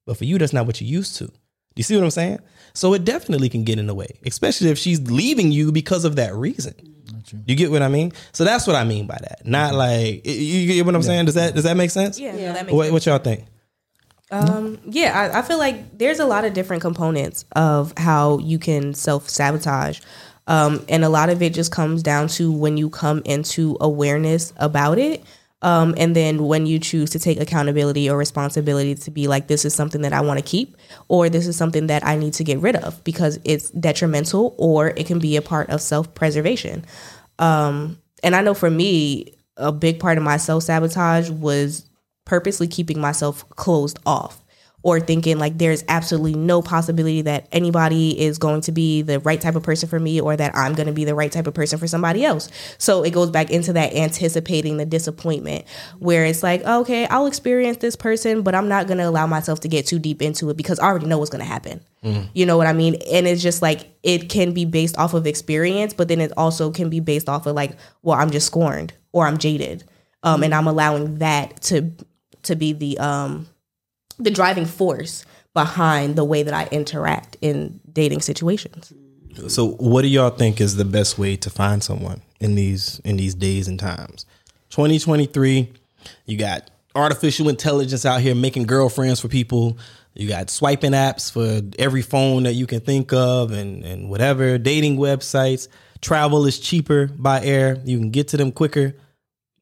But 0.06 0.16
for 0.16 0.24
you, 0.24 0.38
that's 0.38 0.52
not 0.52 0.66
what 0.66 0.80
you're 0.80 0.88
used 0.88 1.16
to. 1.16 1.26
Do 1.26 1.32
you 1.76 1.84
see 1.84 1.94
what 1.94 2.04
I'm 2.04 2.10
saying? 2.10 2.40
So 2.74 2.94
it 2.94 3.04
definitely 3.04 3.48
can 3.48 3.64
get 3.64 3.78
in 3.78 3.86
the 3.86 3.94
way, 3.94 4.18
especially 4.26 4.70
if 4.70 4.78
she's 4.78 5.00
leaving 5.10 5.52
you 5.52 5.70
because 5.72 6.04
of 6.04 6.16
that 6.16 6.34
reason. 6.34 6.74
You 7.46 7.54
get 7.54 7.70
what 7.70 7.82
I 7.82 7.88
mean? 7.88 8.12
So 8.32 8.44
that's 8.44 8.66
what 8.66 8.76
I 8.76 8.84
mean 8.84 9.06
by 9.06 9.18
that. 9.20 9.46
Not 9.46 9.70
mm-hmm. 9.70 9.78
like 9.78 10.26
you 10.26 10.32
you 10.32 10.74
get 10.74 10.86
what 10.86 10.94
I'm 10.94 11.02
saying. 11.02 11.26
Does 11.26 11.34
that 11.34 11.54
does 11.54 11.64
that 11.64 11.76
make 11.76 11.90
sense? 11.90 12.18
Yeah, 12.18 12.32
no, 12.32 12.38
that 12.38 12.66
makes 12.66 12.74
What, 12.74 12.84
sense. 12.84 12.92
what 12.92 13.06
y'all 13.06 13.18
think? 13.18 13.44
Um, 14.30 14.78
yeah, 14.84 15.30
I, 15.32 15.40
I 15.40 15.42
feel 15.42 15.58
like 15.58 15.98
there's 15.98 16.20
a 16.20 16.26
lot 16.26 16.44
of 16.44 16.52
different 16.52 16.82
components 16.82 17.44
of 17.56 17.92
how 17.96 18.38
you 18.38 18.58
can 18.58 18.94
self 18.94 19.28
sabotage. 19.28 20.00
Um, 20.46 20.84
and 20.88 21.04
a 21.04 21.08
lot 21.08 21.30
of 21.30 21.42
it 21.42 21.54
just 21.54 21.70
comes 21.70 22.02
down 22.02 22.28
to 22.28 22.50
when 22.52 22.76
you 22.76 22.90
come 22.90 23.22
into 23.24 23.76
awareness 23.80 24.52
about 24.56 24.98
it. 24.98 25.22
Um, 25.62 25.94
and 25.98 26.16
then 26.16 26.46
when 26.46 26.64
you 26.66 26.78
choose 26.78 27.10
to 27.10 27.18
take 27.18 27.38
accountability 27.38 28.08
or 28.08 28.16
responsibility 28.16 28.94
to 28.94 29.10
be 29.10 29.28
like, 29.28 29.46
this 29.46 29.64
is 29.64 29.74
something 29.74 30.00
that 30.00 30.12
I 30.12 30.22
want 30.22 30.38
to 30.38 30.44
keep, 30.44 30.76
or 31.08 31.28
this 31.28 31.46
is 31.46 31.56
something 31.56 31.88
that 31.88 32.04
I 32.04 32.16
need 32.16 32.32
to 32.34 32.44
get 32.44 32.58
rid 32.60 32.76
of 32.76 33.02
because 33.04 33.38
it's 33.44 33.70
detrimental, 33.70 34.54
or 34.56 34.88
it 34.88 35.06
can 35.06 35.18
be 35.18 35.36
a 35.36 35.42
part 35.42 35.68
of 35.68 35.82
self 35.82 36.14
preservation. 36.14 36.84
Um, 37.38 37.98
and 38.22 38.34
I 38.34 38.42
know 38.42 38.54
for 38.54 38.70
me, 38.70 39.34
a 39.56 39.70
big 39.70 40.00
part 40.00 40.16
of 40.16 40.24
my 40.24 40.38
self 40.38 40.62
sabotage 40.62 41.28
was 41.30 41.89
purposely 42.30 42.68
keeping 42.68 43.00
myself 43.00 43.48
closed 43.50 43.98
off 44.06 44.44
or 44.84 45.00
thinking 45.00 45.36
like 45.36 45.58
there's 45.58 45.82
absolutely 45.88 46.32
no 46.32 46.62
possibility 46.62 47.22
that 47.22 47.48
anybody 47.50 48.18
is 48.18 48.38
going 48.38 48.60
to 48.60 48.70
be 48.70 49.02
the 49.02 49.18
right 49.18 49.40
type 49.40 49.56
of 49.56 49.64
person 49.64 49.88
for 49.88 49.98
me 49.98 50.20
or 50.20 50.36
that 50.36 50.54
I'm 50.54 50.74
going 50.74 50.86
to 50.86 50.92
be 50.92 51.04
the 51.04 51.16
right 51.16 51.30
type 51.32 51.48
of 51.48 51.54
person 51.54 51.76
for 51.76 51.88
somebody 51.88 52.24
else. 52.24 52.48
So 52.78 53.02
it 53.02 53.10
goes 53.10 53.30
back 53.32 53.50
into 53.50 53.72
that 53.72 53.94
anticipating 53.94 54.76
the 54.76 54.86
disappointment 54.86 55.64
where 55.98 56.24
it's 56.24 56.44
like, 56.44 56.62
okay, 56.62 57.04
I'll 57.08 57.26
experience 57.26 57.78
this 57.78 57.96
person, 57.96 58.42
but 58.42 58.54
I'm 58.54 58.68
not 58.68 58.86
going 58.86 58.98
to 58.98 59.08
allow 59.08 59.26
myself 59.26 59.58
to 59.60 59.68
get 59.68 59.86
too 59.86 59.98
deep 59.98 60.22
into 60.22 60.50
it 60.50 60.56
because 60.56 60.78
I 60.78 60.86
already 60.86 61.06
know 61.06 61.18
what's 61.18 61.30
going 61.30 61.44
to 61.44 61.50
happen. 61.50 61.80
You 62.32 62.46
know 62.46 62.56
what 62.56 62.68
I 62.68 62.72
mean? 62.72 62.94
And 63.12 63.26
it's 63.26 63.42
just 63.42 63.62
like 63.62 63.90
it 64.04 64.28
can 64.28 64.52
be 64.52 64.66
based 64.66 64.96
off 64.98 65.14
of 65.14 65.26
experience, 65.26 65.94
but 65.94 66.06
then 66.06 66.20
it 66.20 66.30
also 66.36 66.70
can 66.70 66.90
be 66.90 67.00
based 67.00 67.28
off 67.28 67.46
of 67.46 67.56
like, 67.56 67.72
well, 68.02 68.16
I'm 68.16 68.30
just 68.30 68.46
scorned 68.46 68.94
or 69.10 69.26
I'm 69.26 69.36
jaded. 69.36 69.82
Um, 70.22 70.42
and 70.42 70.54
I'm 70.54 70.66
allowing 70.66 71.16
that 71.20 71.62
to 71.62 71.90
to 72.42 72.56
be 72.56 72.72
the 72.72 72.98
um 72.98 73.46
the 74.18 74.30
driving 74.30 74.66
force 74.66 75.24
behind 75.54 76.16
the 76.16 76.24
way 76.24 76.42
that 76.42 76.54
I 76.54 76.68
interact 76.70 77.36
in 77.40 77.80
dating 77.92 78.20
situations. 78.20 78.92
So, 79.48 79.70
what 79.72 80.02
do 80.02 80.08
y'all 80.08 80.30
think 80.30 80.60
is 80.60 80.76
the 80.76 80.84
best 80.84 81.18
way 81.18 81.36
to 81.36 81.50
find 81.50 81.82
someone 81.82 82.22
in 82.40 82.54
these 82.54 83.00
in 83.04 83.16
these 83.16 83.34
days 83.34 83.68
and 83.68 83.78
times? 83.78 84.26
2023, 84.70 85.72
you 86.26 86.38
got 86.38 86.70
artificial 86.94 87.48
intelligence 87.48 88.04
out 88.04 88.20
here 88.20 88.34
making 88.34 88.64
girlfriends 88.64 89.20
for 89.20 89.28
people. 89.28 89.78
You 90.14 90.28
got 90.28 90.50
swiping 90.50 90.92
apps 90.92 91.30
for 91.30 91.62
every 91.78 92.02
phone 92.02 92.42
that 92.42 92.54
you 92.54 92.66
can 92.66 92.80
think 92.80 93.12
of 93.12 93.52
and 93.52 93.84
and 93.84 94.10
whatever, 94.10 94.58
dating 94.58 94.96
websites. 94.98 95.68
Travel 96.00 96.46
is 96.46 96.58
cheaper 96.58 97.06
by 97.06 97.42
air. 97.42 97.78
You 97.84 97.98
can 97.98 98.10
get 98.10 98.28
to 98.28 98.36
them 98.36 98.52
quicker. 98.52 98.94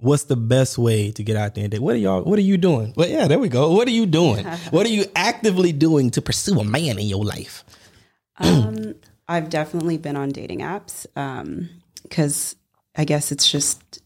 What's 0.00 0.24
the 0.24 0.36
best 0.36 0.78
way 0.78 1.10
to 1.10 1.24
get 1.24 1.36
out 1.36 1.56
there 1.56 1.64
and 1.64 1.72
date? 1.72 1.80
What 1.80 1.94
are 1.94 1.98
y'all 1.98 2.22
what 2.22 2.38
are 2.38 2.42
you 2.42 2.56
doing? 2.56 2.94
Well, 2.96 3.08
yeah, 3.08 3.26
there 3.26 3.38
we 3.38 3.48
go. 3.48 3.72
What 3.72 3.88
are 3.88 3.92
you 3.92 4.06
doing? 4.06 4.44
what 4.70 4.86
are 4.86 4.90
you 4.90 5.06
actively 5.16 5.72
doing 5.72 6.10
to 6.12 6.22
pursue 6.22 6.60
a 6.60 6.64
man 6.64 6.98
in 6.98 7.06
your 7.06 7.24
life? 7.24 7.64
Um, 8.40 8.94
I've 9.28 9.50
definitely 9.50 9.98
been 9.98 10.14
on 10.14 10.28
dating 10.28 10.60
apps 10.60 11.06
because 12.04 12.54
I 12.94 13.04
guess 13.04 13.32
it's 13.32 13.50
just 13.50 14.00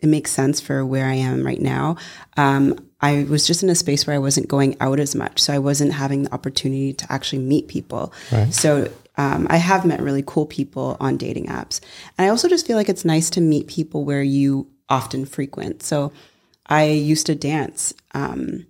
it 0.00 0.06
makes 0.06 0.30
sense 0.30 0.60
for 0.60 0.84
where 0.84 1.06
I 1.06 1.14
am 1.14 1.44
right 1.44 1.60
now. 1.60 1.96
Um, 2.38 2.78
I 3.00 3.24
was 3.24 3.46
just 3.46 3.62
in 3.62 3.68
a 3.68 3.74
space 3.74 4.06
where 4.06 4.16
I 4.16 4.18
wasn't 4.18 4.48
going 4.48 4.76
out 4.80 4.98
as 4.98 5.14
much, 5.14 5.40
so 5.40 5.52
I 5.52 5.58
wasn't 5.58 5.92
having 5.92 6.22
the 6.22 6.32
opportunity 6.32 6.94
to 6.94 7.12
actually 7.12 7.40
meet 7.40 7.68
people. 7.68 8.14
So 8.50 8.90
um, 9.16 9.46
I 9.50 9.58
have 9.58 9.84
met 9.84 10.00
really 10.00 10.24
cool 10.26 10.46
people 10.46 10.96
on 11.00 11.18
dating 11.18 11.46
apps, 11.46 11.80
and 12.16 12.26
I 12.26 12.30
also 12.30 12.48
just 12.48 12.66
feel 12.66 12.76
like 12.76 12.88
it's 12.88 13.04
nice 13.04 13.28
to 13.30 13.40
meet 13.40 13.66
people 13.66 14.04
where 14.04 14.22
you 14.22 14.68
often 14.88 15.24
frequent. 15.26 15.82
So 15.82 16.12
I 16.66 16.84
used 16.84 17.26
to 17.26 17.34
dance. 17.34 17.94
Um, 18.12 18.66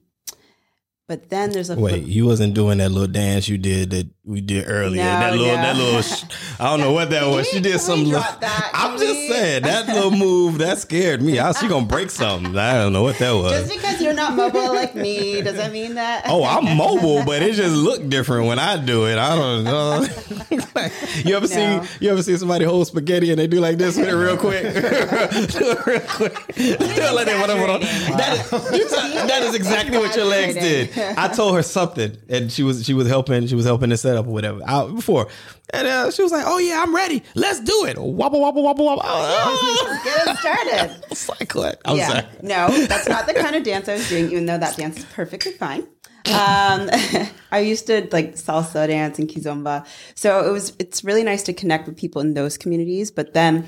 but 1.06 1.28
then 1.28 1.52
there's 1.52 1.71
a 1.71 1.76
Wait, 1.76 2.04
you 2.04 2.25
wasn't 2.25 2.54
doing 2.54 2.78
that 2.78 2.90
little 2.90 3.12
dance 3.12 3.49
you 3.49 3.59
did 3.59 3.90
that 3.90 4.09
we 4.26 4.40
did 4.40 4.64
earlier. 4.69 5.02
No, 5.04 5.11
that 5.11 5.33
little, 5.33 5.47
no. 5.49 5.54
that 5.62 5.76
little. 5.76 6.00
Sh- 6.02 6.25
I 6.59 6.64
don't 6.71 6.81
know 6.81 6.93
what 6.93 7.11
that 7.11 7.26
was. 7.31 7.47
She 7.47 7.61
did 7.61 7.73
Can 7.73 7.78
some. 7.81 7.99
we 8.00 8.04
little- 8.07 8.21
drop 8.23 8.40
that? 8.40 8.71
I'm 8.73 8.99
just 8.99 9.28
saying 9.28 9.64
that 9.64 9.87
little 9.87 10.11
move 10.12 10.59
that 10.59 10.78
scared 10.78 11.21
me. 11.21 11.38
I 11.38 11.52
she 11.52 11.69
gonna 11.69 11.85
break 11.85 12.09
something. 12.11 12.57
I 12.57 12.75
don't 12.75 12.95
know 12.95 13.02
what 13.02 13.19
that 13.19 13.33
was. 13.33 13.52
Just 13.52 13.75
because 13.75 14.00
you're 14.00 14.14
not 14.14 14.35
mobile 14.35 14.73
like 14.75 14.95
me 14.95 15.43
doesn't 15.43 15.73
mean 15.73 15.95
that. 15.97 16.25
Oh, 16.26 16.43
I'm 16.45 16.75
mobile, 16.78 17.23
but 17.26 17.43
it 17.43 17.54
just 17.54 17.75
looked 17.76 18.09
different 18.09 18.47
when 18.47 18.59
I 18.59 18.83
do 18.83 19.07
it. 19.07 19.19
I 19.19 19.37
don't 19.37 19.64
know. 19.64 20.07
you 21.25 21.37
ever 21.37 21.47
No. 21.47 21.83
see 21.83 22.04
you 22.04 22.11
ever 22.11 22.23
see 22.23 22.37
somebody 22.38 22.64
hold 22.64 22.87
spaghetti 22.87 23.31
and 23.31 23.38
they 23.38 23.47
do 23.47 23.61
like 23.61 23.76
this 23.76 23.97
with 23.99 24.09
it 24.09 24.12
real 24.14 24.37
quick? 24.38 24.62
do 24.62 24.71
it 24.81 25.87
real 25.87 26.00
quick. 26.00 26.35
Like 26.35 26.57
that. 26.57 28.49
Is, 28.52 28.78
you 28.78 28.88
said- 28.88 29.28
that 29.28 29.43
is 29.43 29.54
exactly 29.54 29.99
what 29.99 30.14
your 30.16 30.25
legs 30.26 30.54
did. 30.54 30.97
I 30.99 31.28
told 31.28 31.54
her 31.57 31.62
something, 31.62 32.16
and 32.28 32.50
she 32.50 32.62
was 32.62 32.85
she 32.85 32.95
was 32.95 33.07
helping 33.09 33.47
she 33.47 33.54
was 33.54 33.64
helping 33.64 33.90
to 33.90 33.97
set 33.97 34.13
up 34.16 34.26
or 34.26 34.33
whatever 34.33 34.61
out 34.66 34.94
before, 34.94 35.28
and 35.71 35.87
uh, 35.87 36.11
she 36.11 36.23
was 36.23 36.33
like, 36.33 36.44
"Oh 36.47 36.59
yeah, 36.59 36.83
I'm 36.83 36.94
ready. 36.94 37.23
Let's 37.35 37.61
do 37.61 37.85
it." 37.87 37.99
Wobble 37.99 38.40
wobble 38.40 38.62
wobble 38.62 38.87
wobble. 38.87 39.02
Oh, 39.04 40.00
Get 40.04 40.28
it 40.28 40.38
started. 40.38 41.38
like 41.40 41.54
what? 41.54 41.80
I'm 41.85 41.97
yeah. 41.97 42.09
sorry. 42.09 42.26
No, 42.42 42.68
that's 42.87 43.09
not 43.09 43.26
the 43.26 43.35
kind 43.35 43.56
of 43.56 43.62
dance 43.62 43.88
I 43.88 43.94
was 43.94 44.09
doing, 44.09 44.30
even 44.30 44.47
though 44.47 44.59
that 44.59 44.76
dance 44.76 44.99
is 44.99 45.04
perfectly 45.06 45.52
fine. 45.52 45.87
Um, 46.26 46.88
I 47.52 47.61
used 47.61 47.87
to 47.88 48.09
like 48.12 48.35
salsa 48.35 48.87
dance 48.87 49.18
and 49.18 49.28
kizomba. 49.28 49.87
So 50.14 50.47
it 50.47 50.50
was 50.50 50.75
it's 50.78 51.04
really 51.04 51.23
nice 51.23 51.42
to 51.44 51.52
connect 51.52 51.87
with 51.87 51.97
people 51.97 52.21
in 52.21 52.35
those 52.35 52.56
communities, 52.56 53.11
but 53.11 53.35
then 53.35 53.66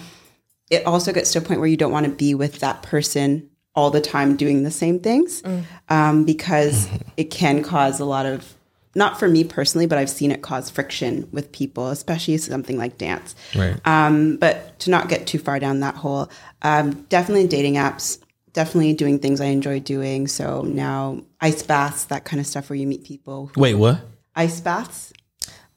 it 0.70 0.86
also 0.86 1.12
gets 1.12 1.32
to 1.32 1.38
a 1.38 1.42
point 1.42 1.60
where 1.60 1.68
you 1.68 1.76
don't 1.76 1.92
want 1.92 2.06
to 2.06 2.12
be 2.12 2.34
with 2.34 2.60
that 2.60 2.82
person 2.82 3.48
all 3.74 3.90
the 3.90 4.00
time 4.00 4.36
doing 4.36 4.62
the 4.62 4.70
same 4.70 4.98
things 4.98 5.42
um, 5.90 6.24
because 6.24 6.88
it 7.16 7.24
can 7.24 7.62
cause 7.62 8.00
a 8.00 8.04
lot 8.04 8.24
of 8.24 8.54
not 8.96 9.18
for 9.18 9.28
me 9.28 9.44
personally, 9.44 9.86
but 9.86 9.98
I've 9.98 10.10
seen 10.10 10.30
it 10.32 10.42
cause 10.42 10.70
friction 10.70 11.28
with 11.30 11.52
people, 11.52 11.88
especially 11.90 12.38
something 12.38 12.78
like 12.78 12.98
dance. 12.98 13.34
Right. 13.54 13.78
Um, 13.86 14.36
but 14.38 14.78
to 14.80 14.90
not 14.90 15.08
get 15.08 15.26
too 15.26 15.38
far 15.38 15.60
down 15.60 15.80
that 15.80 15.94
hole, 15.96 16.30
um, 16.62 17.02
definitely 17.10 17.46
dating 17.46 17.74
apps, 17.74 18.18
definitely 18.54 18.94
doing 18.94 19.18
things 19.18 19.40
I 19.40 19.46
enjoy 19.46 19.80
doing. 19.80 20.26
So 20.26 20.62
now 20.62 21.20
ice 21.40 21.62
baths, 21.62 22.06
that 22.06 22.24
kind 22.24 22.40
of 22.40 22.46
stuff 22.46 22.70
where 22.70 22.76
you 22.78 22.86
meet 22.86 23.04
people. 23.04 23.52
Wait, 23.56 23.74
what? 23.74 24.00
Ice 24.34 24.60
baths. 24.60 25.12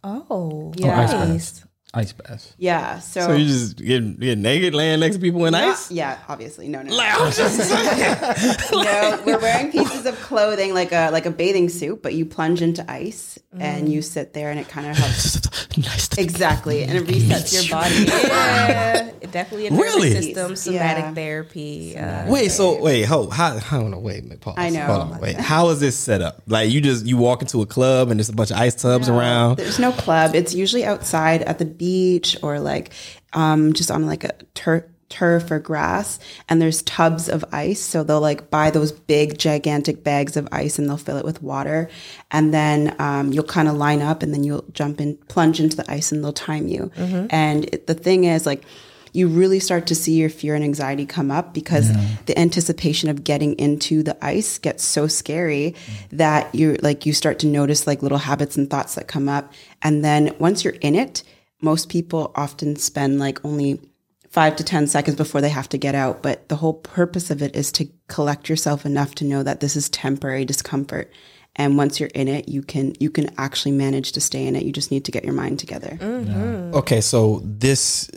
Oh, 0.04 0.72
Yeah. 0.78 0.98
ice 1.00 1.12
nice. 1.12 1.66
Ice 1.92 2.14
baths. 2.14 2.54
Yeah. 2.60 3.00
So, 3.00 3.22
So 3.22 3.34
you 3.34 3.46
just 3.46 3.78
get, 3.78 4.20
get 4.20 4.38
naked, 4.38 4.76
laying 4.76 5.00
next 5.00 5.16
to 5.16 5.22
people 5.22 5.46
in 5.46 5.54
yeah, 5.54 5.72
ice. 5.72 5.90
yeah, 5.90 6.20
obviously. 6.28 6.68
No, 6.68 6.84
no. 6.84 6.96
Like, 6.96 7.12
I 7.12 7.26
was 7.26 7.36
just 7.36 7.58
saying. 7.68 8.58
no, 8.72 9.24
we're 9.26 9.40
wearing 9.40 9.72
pieces 9.72 10.06
of 10.06 10.16
clothing 10.22 10.76
like 10.76 10.92
a 10.92 11.10
like 11.10 11.26
a 11.26 11.32
bathing 11.32 11.68
suit, 11.68 12.04
but 12.04 12.14
you 12.14 12.28
plunge 12.28 12.62
into 12.62 12.90
ice 12.90 13.40
and 13.58 13.88
mm. 13.88 13.92
you 13.92 14.04
sit 14.04 14.34
there, 14.34 14.52
and 14.52 14.60
it 14.60 14.70
kind 14.70 14.86
of 14.86 14.98
helps 14.98 15.40
nice. 15.78 16.08
to- 16.10 16.22
exactly, 16.22 16.84
and 16.84 16.92
it 16.98 17.06
resets 17.08 17.54
your 17.54 17.70
body. 17.80 17.96
Yeah, 18.30 19.12
It 19.22 19.32
definitely 19.32 19.68
a 19.68 19.72
nervous 19.72 19.96
Really? 19.96 20.12
system, 20.12 20.56
somatic 20.56 21.04
Yeah. 21.06 21.14
therapy. 21.14 21.98
Uh, 21.98 22.30
Wait, 22.30 22.50
so 22.52 22.82
wait, 22.82 23.04
hold, 23.04 23.34
how, 23.34 23.56
I 23.58 23.78
don't 23.78 23.92
know, 23.92 24.00
wait, 24.00 24.24
wait, 24.30 24.40
pause. 24.42 24.56
I 24.58 24.70
know. 24.70 24.86
Hold 24.86 25.14
on, 25.14 25.20
wait. 25.20 25.36
How 25.38 25.70
is 25.70 25.80
this 25.80 25.98
set 25.98 26.22
up? 26.22 26.42
Like 26.48 26.70
you 26.72 26.82
just 26.82 27.06
you 27.06 27.18
walk 27.18 27.42
into 27.42 27.62
a 27.62 27.66
club 27.66 28.10
and 28.12 28.20
there's 28.20 28.30
a 28.30 28.34
bunch 28.34 28.52
of 28.52 28.58
ice 28.58 28.76
tubs 28.76 29.10
around. 29.10 29.58
There's 29.58 29.80
no 29.80 29.92
club. 29.92 30.36
It's 30.36 30.54
usually 30.54 30.86
outside 30.86 31.42
at 31.44 31.60
the 31.60 31.66
beach 31.66 32.38
or 32.42 32.60
like 32.60 32.92
um, 33.34 33.74
just 33.74 33.92
on 33.92 34.06
like 34.06 34.24
a 34.24 34.32
tur- 34.54 34.88
turf 35.10 35.52
or 35.52 35.60
grass. 35.60 36.20
And 36.48 36.62
there's 36.62 36.82
tubs 36.84 37.28
of 37.28 37.44
ice. 37.52 37.82
So 37.82 38.04
they'll 38.04 38.22
like 38.22 38.50
buy 38.50 38.70
those 38.70 38.92
big, 38.92 39.38
gigantic 39.38 40.04
bags 40.04 40.38
of 40.38 40.48
ice 40.52 40.80
and 40.80 40.88
they'll 40.88 40.98
fill 40.98 41.18
it 41.18 41.26
with 41.26 41.42
water. 41.44 41.90
And 42.32 42.54
then 42.54 42.96
um, 43.00 43.34
you'll 43.34 43.44
kind 43.44 43.68
of 43.68 43.76
line 43.76 44.02
up 44.02 44.24
and 44.24 44.34
then 44.34 44.44
you'll 44.44 44.66
jump 44.72 45.02
in, 45.02 45.18
plunge 45.28 45.60
into 45.60 45.76
the 45.76 45.90
ice 45.92 46.12
and 46.12 46.24
they'll 46.24 46.32
time 46.34 46.68
you. 46.68 46.92
And 47.32 47.66
it, 47.66 47.88
the 47.88 47.96
thing 47.96 48.24
is, 48.26 48.46
like, 48.46 48.64
you 49.12 49.28
really 49.28 49.60
start 49.60 49.88
to 49.88 49.96
see 49.96 50.14
your 50.14 50.30
fear 50.30 50.54
and 50.56 50.64
anxiety 50.64 51.06
come 51.06 51.32
up 51.32 51.54
because 51.54 51.90
the 52.26 52.38
anticipation 52.38 53.10
of 53.10 53.24
getting 53.24 53.54
into 53.58 54.04
the 54.04 54.16
ice 54.24 54.60
gets 54.60 54.84
so 54.84 55.08
scary 55.08 55.74
that 56.12 56.54
you're 56.54 56.76
like 56.84 57.08
you 57.08 57.14
start 57.14 57.40
to 57.40 57.48
notice 57.48 57.88
like 57.88 58.04
little 58.04 58.20
habits 58.20 58.56
and 58.56 58.70
thoughts 58.70 58.96
that 58.96 59.08
come 59.08 59.28
up 59.28 59.52
and 59.82 60.06
then 60.06 60.36
once 60.38 60.64
you're 60.64 60.76
in 60.76 60.94
it 60.94 61.24
most 61.62 61.90
people 61.90 62.32
often 62.36 62.76
spend 62.76 63.20
like 63.20 63.44
only 63.44 63.80
five 64.30 64.56
to 64.56 64.64
ten 64.64 64.88
seconds 64.88 65.16
before 65.16 65.42
they 65.42 65.50
have 65.50 65.70
to 65.70 65.78
get 65.78 65.96
out 65.96 66.22
but 66.22 66.48
the 66.50 66.56
whole 66.56 66.74
purpose 66.74 67.32
of 67.32 67.42
it 67.42 67.56
is 67.56 67.72
to 67.72 67.88
collect 68.08 68.50
yourself 68.50 68.86
enough 68.86 69.16
to 69.16 69.26
know 69.26 69.44
that 69.44 69.60
this 69.60 69.76
is 69.76 69.90
temporary 69.90 70.46
discomfort. 70.46 71.12
And 71.56 71.78
once 71.78 72.00
you're 72.00 72.10
in 72.16 72.28
it 72.28 72.48
you 72.48 72.62
can 72.62 72.96
you 73.00 73.10
can 73.10 73.34
actually 73.38 73.72
manage 73.72 74.12
to 74.14 74.22
stay 74.22 74.46
in 74.46 74.56
it. 74.56 74.64
You 74.64 74.72
just 74.72 74.92
need 74.92 75.06
to 75.06 75.12
get 75.12 75.24
your 75.24 75.34
mind 75.34 75.60
together. 75.60 75.98
Mm-hmm. 76.00 76.76
Okay, 76.76 77.02
so 77.02 77.42
this 77.44 78.10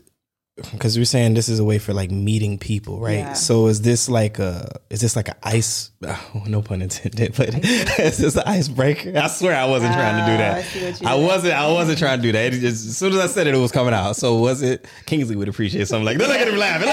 because 0.56 0.98
we're 0.98 1.04
saying 1.06 1.32
this 1.32 1.48
is 1.48 1.58
a 1.58 1.64
way 1.64 1.78
for 1.78 1.94
like 1.94 2.10
meeting 2.10 2.58
people, 2.58 3.00
right? 3.00 3.18
Yeah. 3.18 3.32
So 3.32 3.68
is 3.68 3.80
this 3.80 4.10
like 4.10 4.38
a 4.38 4.80
is 4.90 5.00
this 5.00 5.16
like 5.16 5.28
an 5.28 5.34
ice? 5.42 5.90
Oh, 6.06 6.42
no 6.46 6.60
pun 6.60 6.82
intended, 6.82 7.34
but 7.36 7.48
is 7.98 8.18
this 8.18 8.36
an 8.36 8.42
icebreaker? 8.44 9.16
I 9.16 9.28
swear 9.28 9.56
I 9.56 9.64
wasn't 9.64 9.94
trying 9.94 10.24
to 10.24 10.30
do 10.30 10.36
that. 10.36 10.56
Oh, 10.56 10.58
I 10.58 10.62
see 10.62 10.84
what 10.84 11.00
you 11.00 11.08
I 11.08 11.14
wasn't. 11.14 11.54
I 11.54 11.72
wasn't 11.72 11.98
trying 11.98 12.18
to 12.18 12.22
do 12.22 12.32
that. 12.32 12.52
It 12.52 12.60
just, 12.60 12.86
as 12.86 12.96
soon 12.98 13.14
as 13.14 13.18
I 13.18 13.26
said 13.28 13.46
it, 13.46 13.54
it 13.54 13.58
was 13.58 13.72
coming 13.72 13.94
out. 13.94 14.16
So 14.16 14.36
was 14.36 14.60
it? 14.60 14.86
Kingsley 15.06 15.36
would 15.36 15.48
appreciate 15.48 15.88
something 15.88 16.04
like. 16.04 16.18
Look 16.18 16.28
at 16.28 16.46
him 16.46 16.56
laughing. 16.56 16.88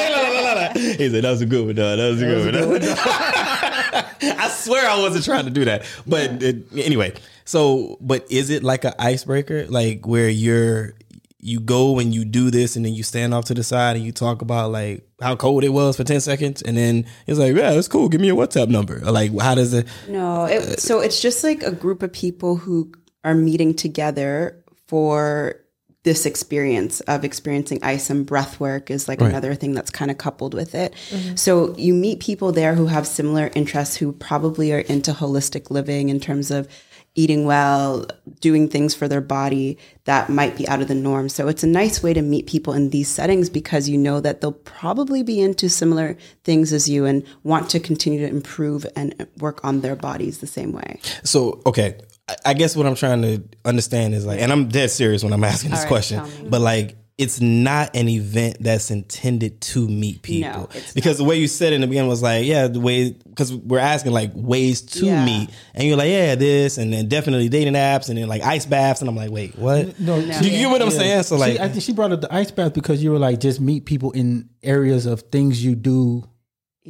He 0.82 1.10
said 1.10 1.24
that 1.24 1.30
was 1.30 1.42
a 1.42 1.46
good 1.46 1.66
one, 1.66 1.76
dog. 1.76 1.98
That 1.98 2.10
was 2.10 2.22
a 2.22 2.26
good 2.26 2.70
one. 2.70 2.82
I 4.40 4.48
swear 4.50 4.90
I 4.90 5.00
wasn't 5.00 5.26
trying 5.26 5.46
to 5.46 5.52
do 5.52 5.66
that. 5.66 5.86
But 6.08 6.42
it, 6.42 6.66
anyway, 6.78 7.14
so 7.44 7.98
but 8.00 8.26
is 8.32 8.50
it 8.50 8.64
like 8.64 8.86
an 8.86 8.94
icebreaker, 9.00 9.66
like 9.68 10.08
where 10.08 10.30
you're 10.30 10.94
you 11.42 11.60
go 11.60 12.00
and 12.00 12.14
you 12.14 12.26
do 12.26 12.52
this 12.52 12.76
and 12.76 12.86
then 12.86 12.94
you 12.94 13.04
stand 13.04 13.34
off 13.34 13.46
to 13.46 13.54
the 13.54 13.64
side 13.64 13.96
and 13.96 14.06
you 14.06 14.12
talk 14.12 14.42
about 14.42 14.72
like 14.72 15.08
how 15.22 15.36
cold 15.36 15.64
it 15.64 15.70
was 15.70 15.96
for 15.96 16.04
10 16.04 16.20
seconds 16.20 16.62
and 16.62 16.76
then 16.76 17.06
it's 17.28 17.40
like 17.40 17.56
yeah 17.56 17.72
it's 17.72 17.88
cool. 17.88 18.10
Give 18.10 18.20
me 18.20 18.28
your 18.28 18.36
whatsapp 18.36 18.68
number. 18.68 18.98
Or 18.98 19.12
like 19.12 19.38
how 19.40 19.56
does 19.56 19.74
it 19.74 19.88
No, 20.08 20.46
it, 20.46 20.80
so 20.80 21.00
it's 21.00 21.22
just 21.22 21.44
like 21.44 21.64
a 21.64 21.72
group 21.72 22.04
of 22.04 22.12
people 22.12 22.58
who 22.58 22.92
are 23.24 23.36
meeting 23.36 23.74
together 23.74 24.64
for 24.88 25.62
this 26.04 26.26
experience 26.26 27.02
of 27.02 27.26
experiencing 27.26 27.80
ice 27.84 28.10
and 28.10 28.26
breath 28.26 28.60
work 28.60 28.90
is 28.90 29.10
like 29.10 29.20
another 29.20 29.54
thing 29.54 29.74
that's 29.74 29.92
kind 29.92 30.10
of 30.10 30.18
coupled 30.18 30.54
with 30.54 30.74
it. 30.74 30.94
Mm-hmm. 31.10 31.36
So 31.36 31.76
you 31.78 31.94
meet 31.94 32.22
people 32.22 32.54
there 32.54 32.74
who 32.74 32.86
have 32.86 33.06
similar 33.06 33.52
interests 33.54 33.98
who 33.98 34.14
probably 34.14 34.72
are 34.72 34.80
into 34.80 35.12
holistic 35.12 35.70
living 35.70 36.08
in 36.08 36.22
terms 36.22 36.52
of 36.52 36.70
eating 37.16 37.46
well, 37.46 38.06
doing 38.40 38.70
things 38.70 38.96
for 38.96 39.08
their 39.08 39.22
body 39.22 39.78
that 40.06 40.30
might 40.30 40.56
be 40.56 40.68
out 40.68 40.82
of 40.82 40.88
the 40.88 40.96
norm. 40.96 41.28
So 41.30 41.48
it's 41.48 41.64
a 41.64 41.68
nice 41.68 42.02
way 42.02 42.14
to 42.14 42.22
meet 42.22 42.48
people 42.48 42.74
in 42.74 42.90
these 42.92 43.08
settings 43.10 43.50
because 43.50 43.90
you 43.90 43.98
know 43.98 44.20
that 44.22 44.42
they'll 44.42 44.52
probably 44.54 45.24
be 45.24 45.40
into 45.42 45.70
similar 45.70 46.18
things 46.44 46.72
as 46.72 46.88
you 46.90 47.06
and 47.06 47.24
want 47.44 47.70
to 47.72 47.80
continue 47.80 48.20
to 48.20 48.28
improve 48.28 48.86
and 48.96 49.28
work 49.38 49.64
on 49.66 49.82
their 49.82 49.96
bodies 49.96 50.40
the 50.40 50.48
same 50.48 50.72
way. 50.72 51.00
so 51.24 51.62
okay 51.66 52.00
I- 52.46 52.54
guess 52.54 52.76
what 52.76 52.86
i'm 52.86 52.96
trying 52.96 53.22
to 53.24 53.44
understand 53.66 54.14
is 54.14 54.26
like 54.26 54.40
and 54.40 54.52
i'm 54.52 54.68
dead 54.70 54.92
serious 54.92 55.24
when 55.24 55.34
i'm 55.34 55.44
asking 55.44 55.72
this 55.72 55.80
right, 55.82 55.88
question 55.88 56.24
but 56.50 56.62
like 56.62 56.96
it's 57.20 57.42
not 57.42 57.96
an 57.96 58.08
event 58.08 58.58
that's 58.62 58.90
intended 58.90 59.60
to 59.62 59.88
meet 59.88 60.22
people. 60.22 60.70
it's 60.74 60.94
because 60.94 61.18
the 61.18 61.24
way 61.24 61.36
you 61.36 61.48
said 61.48 61.74
it 61.74 61.76
in 61.76 61.82
the 61.82 61.88
beginning 61.88 62.10
was 62.10 62.24
like 62.24 62.46
yeah 62.46 62.68
the 62.68 62.80
way 62.80 63.12
because 63.12 63.54
we're 63.54 63.78
asking 63.78 64.14
like 64.14 64.32
ways 64.34 64.82
to 64.82 65.06
Yeah. 65.06 65.26
meet. 65.26 65.50
And 65.76 65.88
you're 65.88 65.98
like 65.98 66.10
yeah 66.10 66.36
this 66.36 66.78
and 66.78 66.92
then 66.94 67.08
definitely 67.10 67.50
dating 67.50 67.74
apps 67.74 68.10
and 68.10 68.18
then 68.18 68.28
like 68.28 68.42
ice 68.42 68.66
baths 68.66 69.02
and 69.02 69.10
i'm 69.10 69.16
like 69.16 69.32
wait 69.32 69.58
what? 69.58 70.00
No, 70.00 70.18
you 70.18 70.50
get 70.50 70.70
what 70.70 70.82
i'm 70.82 70.90
saying? 70.92 71.24
So 71.24 71.36
like 71.36 71.54
she, 71.54 71.60
I 71.60 71.68
think 71.70 71.84
she 71.84 71.94
brought 71.94 72.12
up 72.12 72.22
the 72.22 72.34
ice 72.34 72.52
bath 72.52 72.74
because 72.74 73.04
you 73.04 73.12
were 73.12 73.20
like 73.20 73.40
just 73.40 73.60
meet 73.62 73.86
people 73.86 74.12
in 74.12 74.50
areas 74.64 75.06
of 75.06 75.22
things 75.32 75.64
you 75.64 75.76
do, 75.76 76.24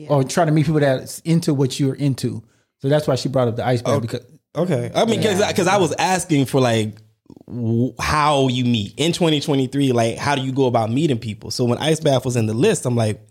or 0.08 0.24
try 0.24 0.46
to 0.46 0.52
meet 0.52 0.66
people 0.66 0.80
that's 0.80 1.20
into 1.22 1.54
what 1.54 1.80
you're 1.80 1.96
into. 1.96 2.44
So 2.82 2.88
that's 2.88 3.08
why 3.08 3.16
she 3.16 3.28
brought 3.30 3.48
up 3.50 3.56
the 3.58 3.66
ice 3.66 3.82
bath 3.82 3.96
Oh. 3.96 4.00
because 4.00 4.22
Okay, 4.56 4.90
I 4.96 5.06
mean, 5.06 5.20
because 5.20 5.68
I 5.68 5.78
was 5.78 5.94
asking 6.00 6.46
for 6.46 6.60
like 6.60 6.96
w- 6.96 7.00
how 8.00 8.48
you 8.48 8.66
meet 8.66 8.94
in 8.98 9.12
2023. 9.12 9.92
Like, 9.92 10.18
how 10.18 10.36
do 10.36 10.42
you 10.42 10.52
go 10.52 10.66
about 10.66 10.92
meeting 10.92 11.20
people? 11.20 11.52
So 11.52 11.66
when 11.66 11.78
Ice 11.78 12.00
Bath 12.00 12.26
was 12.26 12.36
in 12.36 12.46
the 12.46 12.54
list, 12.54 12.86
I'm 12.86 12.96
like, 12.96 13.22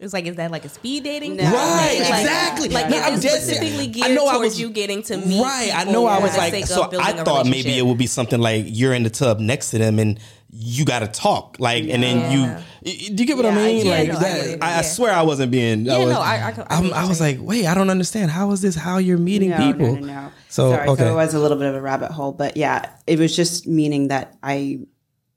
It's 0.00 0.12
like, 0.12 0.26
is 0.26 0.36
that 0.36 0.50
like 0.50 0.64
a 0.64 0.68
speed 0.68 1.04
dating? 1.04 1.36
No. 1.36 1.44
Right, 1.44 1.98
Like- 2.00 2.20
exactly. 2.20 2.68
Like, 2.68 2.90
No, 2.90 2.98
I'm 3.00 3.14
it 3.14 3.22
specifically 3.22 3.68
serious. 3.70 3.86
geared 3.88 4.10
I 4.10 4.14
know 4.14 4.26
I 4.26 4.32
towards 4.34 4.48
was- 4.54 4.60
you 4.60 4.70
getting 4.70 5.02
to 5.04 5.16
meet 5.16 5.40
right. 5.42 5.70
I 5.74 5.84
know 5.84 6.06
I 6.06 6.18
was 6.18 6.36
like, 6.36 6.66
so 6.66 6.84
of 6.84 6.90
building 6.90 7.06
I 7.06 7.20
a 7.20 7.24
thought 7.24 7.46
maybe 7.46 7.78
it 7.78 7.86
would 7.86 7.98
be 7.98 8.06
something 8.08 8.40
like 8.40 8.64
you're 8.68 8.92
in 8.92 9.04
the 9.04 9.10
tub 9.10 9.38
next 9.38 9.70
to 9.70 9.78
them 9.78 9.98
and 9.98 10.18
you 10.56 10.84
got 10.84 11.00
to 11.00 11.08
talk, 11.08 11.56
like, 11.58 11.82
and 11.88 12.00
then 12.02 12.30
you. 12.30 12.40
Yeah. 12.42 12.62
Do 12.84 13.22
you 13.22 13.26
get 13.26 13.36
what 13.36 13.44
I 13.46 13.48
Yeah, 13.50 13.54
I 13.58 13.66
mean? 13.66 13.82
do. 13.84 13.90
like, 13.90 14.08
no, 14.08 14.14
I 14.14 14.18
that, 14.20 14.58
I, 14.62 14.66
I 14.66 14.70
yeah. 14.76 14.80
swear 14.82 15.12
I 15.12 15.22
wasn't 15.22 15.50
being. 15.50 15.88
I 15.90 15.92
Yeah, 15.98 16.04
was, 16.04 16.12
no, 16.14 16.20
I- 16.20 16.54
I- 16.68 16.78
I 16.78 16.88
I 17.04 17.08
was 17.08 17.20
like, 17.20 17.38
wait, 17.40 17.66
I 17.66 17.74
don't 17.74 17.90
understand. 17.90 18.30
How 18.30 18.50
is 18.52 18.60
this? 18.62 18.74
How 18.76 18.98
you're 18.98 19.18
meeting 19.18 19.50
No, 19.50 19.56
people? 19.72 19.94
no, 19.96 20.00
no, 20.00 20.06
no. 20.06 20.32
So, 20.48 20.70
Sorry, 20.70 20.88
okay. 20.88 21.02
so 21.02 21.12
it 21.12 21.14
was 21.16 21.34
a 21.34 21.40
little 21.40 21.56
bit 21.56 21.66
of 21.68 21.74
a 21.74 21.80
rabbit 21.80 22.12
hole, 22.12 22.30
but 22.32 22.56
yeah, 22.56 22.90
it 23.06 23.18
was 23.18 23.34
just 23.34 23.66
meaning 23.66 24.08
that 24.08 24.36
I 24.42 24.80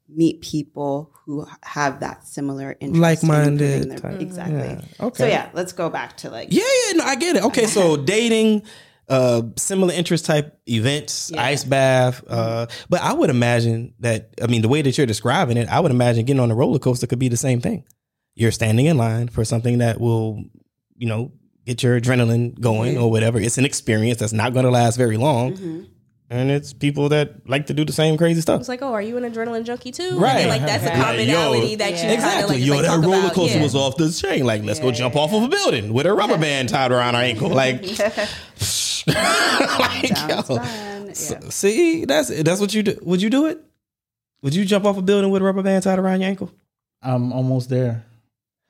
meet 0.09 0.41
people 0.41 1.11
who 1.25 1.45
have 1.63 1.99
that 2.01 2.25
similar 2.27 2.77
interest, 2.79 3.01
Like-minded 3.01 3.61
improving 3.91 4.17
their- 4.17 4.21
exactly. 4.27 4.57
Yeah, 4.99 5.05
okay. 5.07 5.23
So 5.23 5.27
yeah, 5.27 5.49
let's 5.53 5.71
go 5.73 5.89
back 5.89 6.17
to 6.17 6.29
like 6.29 6.49
Yeah, 6.51 6.63
yeah, 6.87 6.93
no, 6.97 7.03
I 7.05 7.15
get 7.15 7.35
it. 7.37 7.43
Okay, 7.45 7.65
so 7.65 7.97
dating, 8.13 8.61
uh, 9.09 9.41
similar 9.55 9.93
interest 9.93 10.25
type 10.25 10.59
events, 10.67 11.31
Yeah. 11.33 11.43
ice 11.43 11.63
bath. 11.63 12.23
Uh, 12.27 12.67
but 12.89 13.01
I 13.01 13.13
would 13.13 13.29
imagine 13.29 13.93
that. 13.99 14.29
I 14.41 14.47
mean, 14.47 14.61
the 14.61 14.67
way 14.67 14.81
that 14.81 14.97
you're 14.97 15.07
describing 15.07 15.57
it, 15.57 15.69
I 15.69 15.79
would 15.79 15.91
imagine 15.91 16.25
getting 16.25 16.39
on 16.41 16.51
a 16.51 16.55
roller 16.55 16.79
coaster 16.79 17.07
could 17.07 17.19
be 17.19 17.29
the 17.29 17.37
same 17.37 17.61
thing. 17.61 17.83
You're 18.35 18.51
standing 18.51 18.85
in 18.85 18.97
line 18.97 19.29
for 19.29 19.43
something 19.45 19.77
that 19.79 19.99
will, 20.01 20.43
you 20.97 21.07
know, 21.07 21.31
get 21.65 21.83
your 21.83 21.99
adrenaline 21.99 22.59
going 22.59 22.97
or 22.97 23.09
whatever. 23.09 23.39
It's 23.39 23.57
an 23.57 23.65
experience 23.65 24.19
that's 24.19 24.33
not 24.33 24.53
going 24.53 24.65
to 24.65 24.71
last 24.71 24.95
very 24.97 25.17
long, 25.17 25.53
Mm-hmm. 25.53 25.81
and 26.29 26.51
it's 26.51 26.71
people 26.73 27.09
that 27.09 27.47
like 27.49 27.65
to 27.67 27.73
do 27.73 27.83
the 27.85 27.91
same 27.93 28.15
crazy 28.17 28.41
stuff. 28.41 28.59
It's 28.59 28.69
like, 28.69 28.81
oh, 28.81 28.93
are 28.93 29.01
you 29.01 29.17
an 29.17 29.23
adrenaline 29.29 29.63
junkie 29.65 29.91
too? 29.91 30.17
Right. 30.19 30.41
And, 30.41 30.49
like 30.49 30.61
that's 30.61 30.83
a 30.83 30.87
Yeah. 30.87 31.03
commonality 31.03 31.67
Yo, 31.71 31.75
that 31.77 31.91
you 31.91 31.97
Yeah. 31.97 32.05
of 32.07 32.11
Exactly. 32.13 32.55
like, 32.57 32.65
Yo, 32.65 32.73
like, 32.75 32.85
that 32.85 32.99
roller 33.07 33.29
coaster 33.31 33.57
Yeah. 33.57 33.63
was 33.63 33.75
off 33.75 33.95
the 33.97 34.11
chain. 34.11 34.45
Like, 34.45 34.63
let's 34.63 34.79
go 34.79 34.91
jump 34.91 35.15
off 35.15 35.33
of 35.33 35.43
a 35.43 35.47
building 35.47 35.93
with 35.93 36.05
a 36.05 36.13
rubber 36.13 36.37
band 36.37 36.69
tied 36.69 36.91
around 36.91 37.15
our 37.15 37.21
ankle. 37.23 37.49
Like, 37.49 37.83
like, 39.79 40.09
yo. 40.29 40.41
fun. 40.41 41.07
Yeah. 41.07 41.49
See, 41.49 42.05
that's 42.05 42.29
that's 42.43 42.59
what 42.61 42.73
you 42.73 42.83
do. 42.83 42.99
Would 43.01 43.21
you 43.21 43.29
do 43.29 43.45
it? 43.47 43.63
Would 44.43 44.53
you 44.53 44.65
jump 44.65 44.85
off 44.85 44.97
a 44.97 45.01
building 45.01 45.31
with 45.31 45.41
a 45.41 45.45
rubber 45.45 45.63
band 45.63 45.83
tied 45.83 45.97
around 45.99 46.21
your 46.21 46.29
ankle? 46.29 46.51
I'm 47.01 47.31
almost 47.33 47.69
there. 47.69 48.03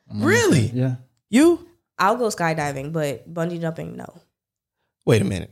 I'm 0.10 0.22
almost 0.22 0.28
Really? 0.28 0.68
there. 0.68 0.84
Yeah. 0.84 0.96
You? 1.30 1.68
I'll 2.00 2.16
go 2.16 2.28
skydiving, 2.28 2.94
but 2.94 3.32
bungee 3.34 3.60
jumping, 3.60 3.98
no. 3.98 4.06
Wait 5.06 5.22
a 5.22 5.26
minute. 5.26 5.52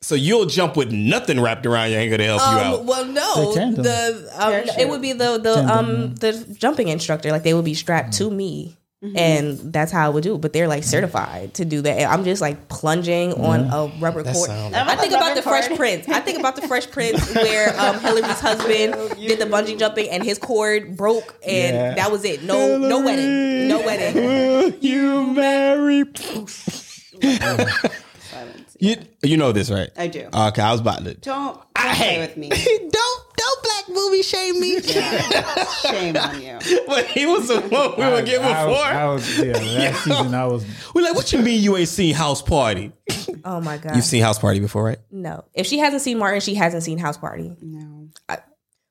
So 0.00 0.14
you'll 0.14 0.46
jump 0.46 0.76
with 0.76 0.90
nothing 0.92 1.40
wrapped 1.40 1.64
around 1.64 1.90
your 1.90 2.00
ankle 2.00 2.18
to 2.18 2.24
help 2.24 2.40
you 2.40 2.46
Um, 2.46 2.58
out? 2.58 2.84
well, 2.84 3.04
no, 3.06 3.48
The 3.52 3.54
tandem. 3.54 3.82
the 3.84 4.30
um, 4.34 4.50
Parachute. 4.52 4.78
it 4.78 4.88
would 4.88 5.00
be 5.02 5.12
the 5.12 5.38
the 5.38 5.54
Tandem, 5.54 5.70
um 5.78 6.14
the 6.16 6.32
jumping 6.58 6.88
instructor. 6.88 7.30
Like 7.30 7.42
they 7.42 7.54
would 7.54 7.64
be 7.64 7.74
strapped 7.74 8.12
to 8.14 8.30
me, 8.30 8.76
Mm-hmm. 9.04 9.18
and 9.18 9.58
that's 9.72 9.92
how 9.92 10.06
I 10.06 10.08
would 10.08 10.22
do. 10.22 10.36
it. 10.36 10.40
But 10.40 10.54
they're 10.54 10.66
like 10.68 10.82
certified 10.82 11.52
to 11.54 11.64
do 11.66 11.82
that. 11.82 11.98
And 11.98 12.06
I'm 12.10 12.24
just 12.24 12.40
like 12.40 12.68
plunging 12.68 13.34
on 13.34 13.60
a 13.60 13.92
rubber 14.00 14.22
That 14.22 14.34
cord. 14.34 14.48
sound 14.48 14.74
I 14.74 14.96
think 14.96 15.12
about 15.12 15.22
rubber 15.28 15.34
the 15.34 15.42
Fresh 15.42 15.68
cord. 15.68 15.78
Prince. 15.78 16.08
I 16.08 16.20
think 16.20 16.38
about 16.38 16.56
the 16.56 16.62
Fresh 16.66 16.90
Prince 16.90 17.34
where 17.34 17.78
um, 17.78 17.98
Hilary's 18.00 18.40
husband 18.40 18.94
did 19.18 19.38
the 19.38 19.44
bungee 19.44 19.78
jumping 19.78 20.08
and 20.08 20.22
his 20.24 20.38
cord 20.38 20.96
broke, 20.96 21.34
and 21.46 21.76
Yeah. 21.76 21.94
that 21.96 22.10
was 22.10 22.24
it. 22.24 22.42
No, 22.44 22.78
no 22.78 23.00
wedding, 23.00 23.68
no 23.68 23.80
wedding. 23.80 24.14
Will 24.24 24.70
you 24.80 25.26
marry? 25.34 26.04
Silence. 27.24 28.76
You 28.80 28.96
you 29.22 29.36
know 29.36 29.52
this, 29.52 29.70
right? 29.70 29.90
I 29.96 30.06
do. 30.08 30.28
Okay, 30.32 30.62
I 30.62 30.72
was 30.72 30.80
about 30.80 30.98
to. 31.04 31.14
Don't, 31.14 31.22
don't 31.54 31.60
I 31.76 31.94
play 31.94 32.06
hate 32.06 32.18
with 32.20 32.36
me. 32.36 32.48
don't 32.90 32.90
don't 32.92 33.13
black 33.64 33.74
black 33.86 33.96
movie 33.96 34.22
shame 34.22 34.60
me. 34.60 34.80
Shame 34.80 36.16
on 36.16 36.42
you. 36.42 36.58
but 36.86 37.06
he 37.06 37.26
was 37.26 37.48
the 37.48 37.60
one 37.60 37.92
we 37.96 38.04
were 38.04 38.22
getting 38.22 38.46
I, 38.46 38.66
before. 38.66 38.84
I 38.84 39.04
was, 39.06 39.38
yeah, 39.38 39.52
last 39.52 40.04
season 40.04 40.34
I 40.34 40.46
was. 40.46 40.64
We're 40.94 41.02
like, 41.02 41.14
what 41.14 41.32
you 41.32 41.40
mean 41.40 41.62
you 41.62 41.76
ain't 41.76 41.88
seen 41.88 42.14
House 42.14 42.42
Party? 42.42 42.92
Oh 43.46 43.60
my 43.60 43.76
god. 43.76 43.94
You've 43.94 44.06
seen 44.06 44.22
House 44.22 44.38
Party 44.38 44.58
before, 44.58 44.82
right? 44.84 44.98
no. 45.10 45.44
If 45.52 45.66
she 45.66 45.78
hasn't 45.78 46.00
seen 46.00 46.16
Martin, 46.16 46.40
she 46.40 46.54
hasn't 46.54 46.82
seen 46.82 46.96
House 46.96 47.18
Party. 47.18 47.54
No. 47.60 48.08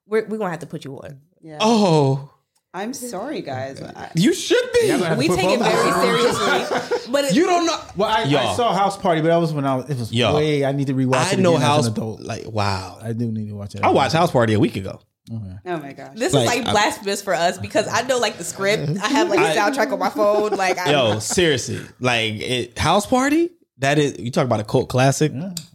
We're 0.06 0.28
we're 0.28 0.38
gonna 0.38 0.52
have 0.52 0.60
to 0.60 0.68
put 0.68 0.86
you 0.86 0.96
on. 0.98 1.22
Yeah. 1.42 1.58
Oh, 1.60 2.32
I'm 2.76 2.94
sorry, 2.94 3.42
guys. 3.42 3.80
I, 3.82 4.10
you 4.16 4.34
should 4.34 4.72
be. 4.74 4.92
I'm 4.92 5.00
gonna 5.00 5.10
have 5.10 5.20
to 5.20 5.20
We 5.20 5.28
take 5.28 5.46
it 5.48 5.60
very 5.60 5.92
seriously. 5.92 6.90
But 7.12 7.26
it, 7.26 7.36
You 7.36 7.46
don't 7.46 7.68
know. 7.68 7.78
Well, 7.96 8.10
I, 8.10 8.24
I 8.24 8.56
saw 8.56 8.74
House 8.74 8.98
Party, 8.98 9.22
but 9.22 9.28
that 9.28 9.38
was 9.38 9.54
when 9.54 9.64
I 9.66 9.76
was. 9.76 9.90
It 9.92 9.98
was 10.00 10.12
Y'all. 10.12 10.36
way. 10.36 10.66
I 10.66 10.72
need 10.72 10.88
to 10.88 10.94
rewatch 10.96 11.16
I 11.16 11.34
it. 11.34 11.40
know 11.40 11.52
again 11.56 11.62
House. 11.68 11.80
as 11.82 11.86
an 11.88 11.94
adult. 11.94 12.22
Like, 12.22 12.46
wow. 12.48 12.98
I 13.02 13.14
do 13.14 13.32
need 13.32 13.50
to 13.50 13.56
watch 13.56 13.76
it. 13.76 13.84
I 13.84 13.92
watched 13.92 14.14
House 14.16 14.32
Party 14.32 14.54
a 14.54 14.60
week 14.60 14.76
ago. 14.76 15.00
oh 15.32 15.38
my 15.78 15.94
gosh. 15.94 16.16
this 16.18 16.34
Like, 16.34 16.42
is 16.44 16.48
like 16.48 16.68
I- 16.68 16.72
blasphemous 16.72 17.22
for 17.22 17.36
us 17.36 17.60
because 17.60 17.88
I 17.88 18.02
know 18.08 18.18
like 18.18 18.38
the 18.38 18.44
script. 18.44 18.90
I 19.04 19.08
have 19.10 19.30
like 19.30 19.40
a 19.40 19.54
the 19.54 19.60
soundtrack 19.60 19.92
on 19.94 20.00
my 20.00 20.10
phone. 20.10 20.52
Like 20.54 20.80
I, 20.80 20.92
Yo, 20.92 21.20
seriously, 21.20 21.80
like 22.00 22.34
it, 22.42 22.80
House 22.80 23.06
Party. 23.06 23.52
That 23.80 24.00
is, 24.00 24.18
you 24.18 24.32
talk 24.32 24.46
about 24.46 24.62
a 24.62 24.64
cult 24.64 24.90
classic. 24.90 25.32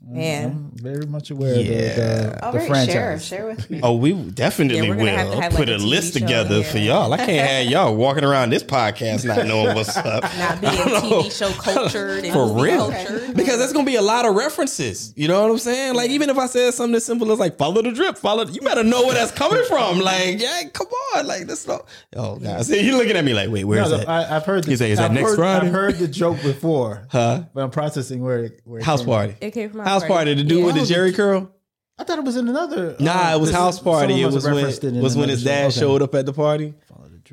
Mm-hmm. 0.08 0.18
man. 0.18 0.44
I'm 0.46 0.70
very 0.74 1.06
much 1.06 1.30
aware 1.30 1.54
uh, 1.54 1.58
Yeah. 1.58 1.74
of 1.74 1.96
the, 1.96 2.00
the, 2.40 2.50
the 2.52 2.58
right, 2.58 2.68
franchise. 2.68 2.92
share, 2.92 3.18
share 3.20 3.46
with 3.46 3.68
me. 3.70 3.80
Oh, 3.82 3.96
we 3.96 4.12
definitely 4.14 4.78
Yeah, 4.78 4.88
will 4.94 4.96
gonna 4.98 5.10
have 5.12 5.30
to 5.32 5.40
have, 5.42 5.52
put 5.52 5.68
like, 5.68 5.80
a 5.80 5.82
a 5.82 5.84
list 5.84 6.14
together 6.14 6.58
yeah. 6.58 6.62
for 6.72 6.78
y'all. 6.78 7.12
I 7.12 7.16
can't 7.18 7.48
have 7.48 7.66
y'all 7.66 7.94
walking 8.04 8.24
around 8.24 8.50
this 8.50 8.62
podcast 8.62 9.24
not 9.26 9.46
knowing 9.46 9.74
what's 9.74 9.96
up. 9.96 10.22
Not 10.38 10.60
being 10.60 10.72
TV 10.72 11.36
show 11.36 11.50
cultured 11.60 12.24
For 12.28 12.46
movie 12.46 12.62
real. 12.62 12.90
cultured. 12.90 13.36
Because 13.36 13.58
there's 13.58 13.72
gonna 13.72 13.84
be 13.84 13.96
a 13.96 14.02
lot 14.02 14.24
of 14.24 14.34
references. 14.34 15.12
You 15.16 15.28
know 15.28 15.42
what 15.42 15.50
I'm 15.50 15.58
saying? 15.58 15.94
Like 15.94 16.10
even 16.10 16.30
if 16.30 16.38
I 16.38 16.46
said 16.46 16.72
something 16.74 16.94
as 16.96 17.04
simple 17.04 17.30
as 17.30 17.38
like 17.38 17.58
follow 17.58 17.82
the 17.82 17.92
drip, 17.92 18.16
follow 18.16 18.46
you 18.46 18.60
better 18.62 18.84
know 18.84 19.02
where 19.04 19.14
that's 19.14 19.32
coming 19.32 19.62
from. 19.68 19.98
Like, 20.00 20.40
yeah, 20.40 20.62
come 20.72 20.86
on. 21.16 21.26
Like 21.26 21.46
this 21.46 21.66
no 21.66 21.84
Oh 22.16 22.36
god. 22.36 22.64
See, 22.64 22.80
you 22.80 22.96
looking 22.96 23.16
at 23.16 23.24
me 23.24 23.34
like, 23.34 23.50
wait, 23.50 23.64
where's 23.64 23.90
No, 23.90 23.98
that? 23.98 24.08
I, 24.08 24.36
I've 24.36 24.44
heard. 24.44 24.64
The, 24.64 24.70
You 24.70 24.76
say, 24.76 24.90
is 24.90 24.98
I've 25.00 25.12
next 25.12 25.30
heard, 25.30 25.36
Friday? 25.36 25.66
I've 25.66 25.72
heard 25.72 25.94
the 25.98 26.08
joke 26.08 26.40
before, 26.42 27.06
Huh? 27.10 27.42
but 27.52 27.62
I'm 27.62 27.70
processing 27.70 28.22
where 28.22 28.44
it, 28.44 28.60
where 28.64 28.82
House 28.82 29.00
came- 29.00 29.08
party. 29.08 29.36
It 29.40 29.50
came 29.52 29.70
from 29.70 29.80
House 29.80 29.97
party. 30.04 30.34
The 30.34 30.44
dude 30.44 30.64
with 30.64 30.74
the 30.74 30.80
Jheri 30.82 31.14
curl? 31.14 31.50
I 31.98 32.04
thought 32.04 32.18
it 32.18 32.24
was 32.24 32.36
in 32.36 32.48
another. 32.48 32.94
Nah, 33.00 33.32
uh, 33.32 33.36
it 33.36 33.40
was 33.40 33.50
house 33.52 33.78
party. 33.80 34.22
It 34.22 34.26
was 34.26 34.44
when 34.44 34.56
it 34.58 35.02
was 35.02 35.16
when 35.16 35.28
his 35.28 35.42
dad 35.42 35.66
Okay. 35.68 35.80
showed 35.80 36.02
up 36.02 36.14
at 36.14 36.26
the 36.26 36.32
party. 36.32 36.74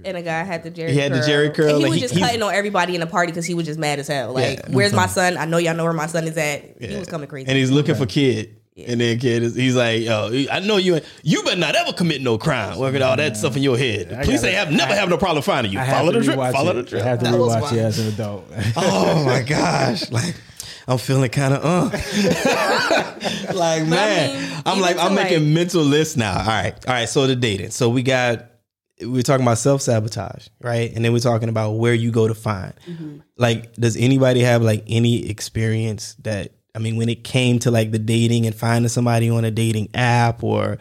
And 0.04 0.17
a 0.17 0.21
guy 0.21 0.43
had 0.43 0.63
the 0.63 0.71
Jheri. 0.71 0.89
He 0.89 0.97
had 0.97 1.13
the 1.13 1.19
curl. 1.19 1.28
Jheri 1.30 1.54
curl, 1.54 1.69
And 1.69 1.78
he 1.78 1.84
like, 1.84 1.91
was 1.91 1.99
just 2.01 2.13
he's- 2.15 2.25
cutting 2.28 2.43
on 2.43 2.54
everybody 2.54 2.95
in 2.95 2.99
the 2.99 3.08
party 3.08 3.32
because 3.32 3.45
he 3.45 3.54
was 3.54 3.65
just 3.65 3.80
mad 3.80 3.97
as 3.97 4.08
hell. 4.10 4.34
Like, 4.34 4.60
Yeah. 4.60 4.65
where's 4.71 4.91
my 4.91 5.08
son? 5.08 5.38
I 5.38 5.45
know 5.45 5.58
y'all 5.58 5.73
know 5.73 5.86
where 5.86 5.93
my 5.93 6.08
son 6.08 6.28
is 6.28 6.36
at. 6.38 6.82
He 6.82 6.97
was 6.97 7.08
coming 7.08 7.30
crazy. 7.30 7.47
And 7.47 7.58
he's 7.58 7.71
looking 7.71 7.95
for 7.95 8.06
kid. 8.06 8.58
And 8.78 8.99
then 8.99 9.17
kid 9.19 9.41
is 9.41 9.56
he's 9.56 9.73
like, 9.78 10.01
yo, 10.01 10.30
I 10.51 10.60
know 10.60 10.75
you 10.75 10.95
ain't 10.95 11.06
you 11.23 11.43
better 11.43 11.56
not 11.56 11.75
ever 11.78 11.93
commit 11.93 12.21
no 12.21 12.38
crime. 12.38 12.78
Working 12.78 13.01
all 13.04 13.15
that 13.15 13.38
stuff 13.38 13.56
in 13.56 13.63
your 13.63 13.78
head. 13.78 14.10
The 14.10 14.15
police 14.17 14.41
gotta- 14.41 14.47
ain't 14.49 14.58
have 14.58 14.71
never 14.73 14.93
have 14.93 15.08
no 15.08 15.17
problem 15.17 15.43
finding 15.43 15.71
you. 15.71 15.80
I 15.80 15.89
Follow 15.89 16.12
the 16.12 16.19
drip. 16.19 16.38
rewatch 16.39 16.51
Follow 16.51 16.71
it. 16.71 16.73
the 16.73 16.84
drip. 16.84 17.01
I 17.04 17.06
have 17.08 17.19
to 17.19 17.25
That 17.32 17.39
was 17.39 17.56
rewatch 17.56 17.62
wild. 17.62 17.73
it 17.73 17.80
as 17.80 17.99
an 17.99 18.08
adult. 18.10 18.51
Oh 18.75 19.23
my 19.23 19.43
gosh. 19.43 20.12
Like 20.12 20.36
I'm 20.88 20.98
feeling 20.98 21.30
kind 21.30 21.54
of 21.54 21.65
uh. 21.65 21.89
like 23.54 23.88
man, 23.88 24.39
mean, 24.39 24.62
I'm 24.65 24.80
like 24.80 24.98
I'm 24.98 25.15
making 25.15 25.43
like- 25.45 25.54
mental 25.54 25.82
lists 25.84 26.15
now. 26.17 26.39
All 26.39 26.45
right, 26.45 26.74
all 26.88 26.93
right. 26.93 27.10
So 27.10 27.28
the 27.28 27.36
dating. 27.36 27.71
So 27.71 27.89
we 27.89 28.04
got 28.04 28.45
we're 29.02 29.24
talking 29.24 29.45
about 29.45 29.58
self 29.58 29.82
sabotage, 29.82 30.48
right? 30.62 30.93
And 30.95 31.04
then 31.04 31.12
we're 31.12 31.19
talking 31.19 31.50
about 31.50 31.71
where 31.74 31.93
you 31.93 32.12
go 32.12 32.28
to 32.28 32.36
find. 32.36 32.74
Like, 33.38 33.74
does 33.74 33.98
anybody 33.98 34.41
have 34.41 34.62
like 34.62 34.84
any 34.88 35.30
experience 35.30 36.15
that 36.19 36.54
I 36.74 36.80
mean, 36.80 36.98
when 36.98 37.10
it 37.10 37.24
came 37.24 37.60
to 37.60 37.71
like 37.71 37.91
the 37.91 38.00
dating 38.00 38.45
and 38.45 38.56
finding 38.56 38.89
somebody 38.89 39.30
on 39.30 39.45
a 39.45 39.52
dating 39.52 39.89
app 39.93 40.43
or 40.43 40.78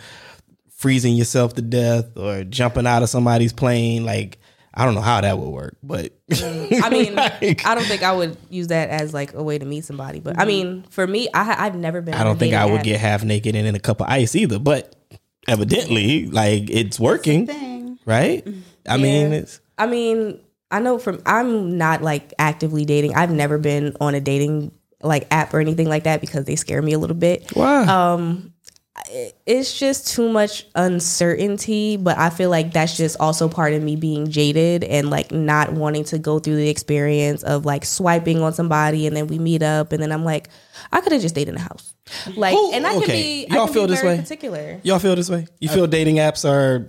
freezing 0.71 1.15
yourself 1.15 1.55
to 1.55 1.63
death 1.63 2.17
or 2.17 2.45
jumping 2.45 2.87
out 2.87 3.03
of 3.03 3.09
somebody's 3.09 3.53
plane, 3.53 4.05
like 4.05 4.39
I 4.77 4.85
don't 4.85 4.95
know 4.95 5.01
how 5.01 5.21
that 5.21 5.39
would 5.39 5.51
work, 5.51 5.77
but 5.83 6.13
mm, 6.29 6.83
I 6.83 6.91
mean, 6.91 7.15
like- 7.41 7.65
I 7.65 7.75
don't 7.75 7.85
think 7.85 8.03
I 8.03 8.13
would 8.13 8.37
use 8.51 8.69
that 8.69 8.91
as 8.91 9.15
like 9.15 9.33
a 9.35 9.43
way 9.43 9.59
to 9.59 9.65
meet 9.65 9.85
somebody. 9.85 10.21
But 10.21 10.37
I 10.37 10.41
mm-hmm. 10.41 10.49
mean, 10.49 10.85
for 10.91 11.07
me, 11.07 11.29
I, 11.33 11.67
I've 11.67 11.77
never 11.77 12.01
been. 12.03 12.15
I 12.15 12.25
don't 12.25 12.39
think 12.39 12.55
I 12.55 12.67
would 12.67 12.81
app. 12.81 12.85
get 12.85 13.01
half 13.01 13.23
naked 13.25 13.55
and 13.55 13.67
in 13.67 13.75
a 13.75 13.81
cup 13.81 14.01
of 14.01 14.09
ice 14.09 14.35
either, 14.35 14.59
but 14.59 14.97
evidently, 15.47 16.27
like 16.27 16.71
it's 16.71 16.99
working, 16.99 17.47
Thing. 17.47 17.99
right? 18.05 18.45
Mm-hmm. 18.45 18.61
I 18.89 18.97
mean, 18.97 19.33
it's 19.33 19.61
I 19.79 19.87
mean, 19.87 20.41
I 20.71 20.81
know 20.81 20.99
from 20.99 21.23
I'm 21.27 21.79
not 21.79 22.03
like 22.03 22.33
actively 22.39 22.85
dating. 22.85 23.15
I've 23.15 23.31
never 23.31 23.59
been 23.59 23.97
on 24.01 24.15
a 24.15 24.21
dating 24.21 24.73
like 25.03 25.27
app 25.31 25.55
or 25.55 25.61
anything 25.61 25.89
like 25.89 26.05
that 26.05 26.21
because 26.21 26.47
they 26.47 26.57
scare 26.57 26.83
me 26.83 26.93
a 26.95 26.99
little 26.99 27.17
bit. 27.17 27.51
why? 27.55 27.85
Um, 27.85 28.54
It's 29.45 29.77
just 29.77 30.07
too 30.15 30.29
much 30.29 30.67
uncertainty, 30.77 31.97
but 31.97 32.17
I 32.17 32.31
feel 32.31 32.49
like 32.49 32.73
that's 32.73 32.97
just 32.97 33.17
also 33.19 33.49
part 33.49 33.73
of 33.73 33.83
me 33.83 33.97
being 33.97 34.31
jaded 34.31 34.85
and 34.85 35.11
like 35.11 35.33
not 35.33 35.73
wanting 35.73 36.05
to 36.05 36.19
go 36.19 36.39
through 36.39 36.57
the 36.57 36.69
experience 36.69 37.43
of 37.43 37.65
like 37.65 37.85
swiping 37.85 38.41
on 38.43 38.53
somebody 38.53 39.07
and 39.07 39.17
then 39.17 39.27
we 39.27 39.39
meet 39.39 39.63
up 39.63 39.93
and 39.93 40.03
then 40.03 40.13
I'm 40.13 40.25
like, 40.25 40.49
I 40.93 41.01
could 41.01 41.13
have 41.13 41.21
just 41.21 41.35
stayed 41.35 41.49
in 41.49 41.55
the 41.55 41.61
house. 41.61 41.95
Like, 42.37 42.55
Who- 42.55 42.73
and 42.73 42.87
I 42.87 42.93
can 42.95 43.03
okay. 43.03 43.47
be, 43.47 43.55
Y'all 43.55 43.65
can 43.67 43.75
feel 43.75 43.87
be 43.87 43.93
this 43.93 44.03
very 44.03 44.17
way? 44.17 44.23
particular. 44.23 44.81
Y'all 44.85 44.99
feel 45.01 45.17
this 45.17 45.29
way? 45.31 45.47
You 45.61 45.69
feel 45.69 45.87
dating 45.87 46.17
apps 46.17 46.49
are 46.49 46.89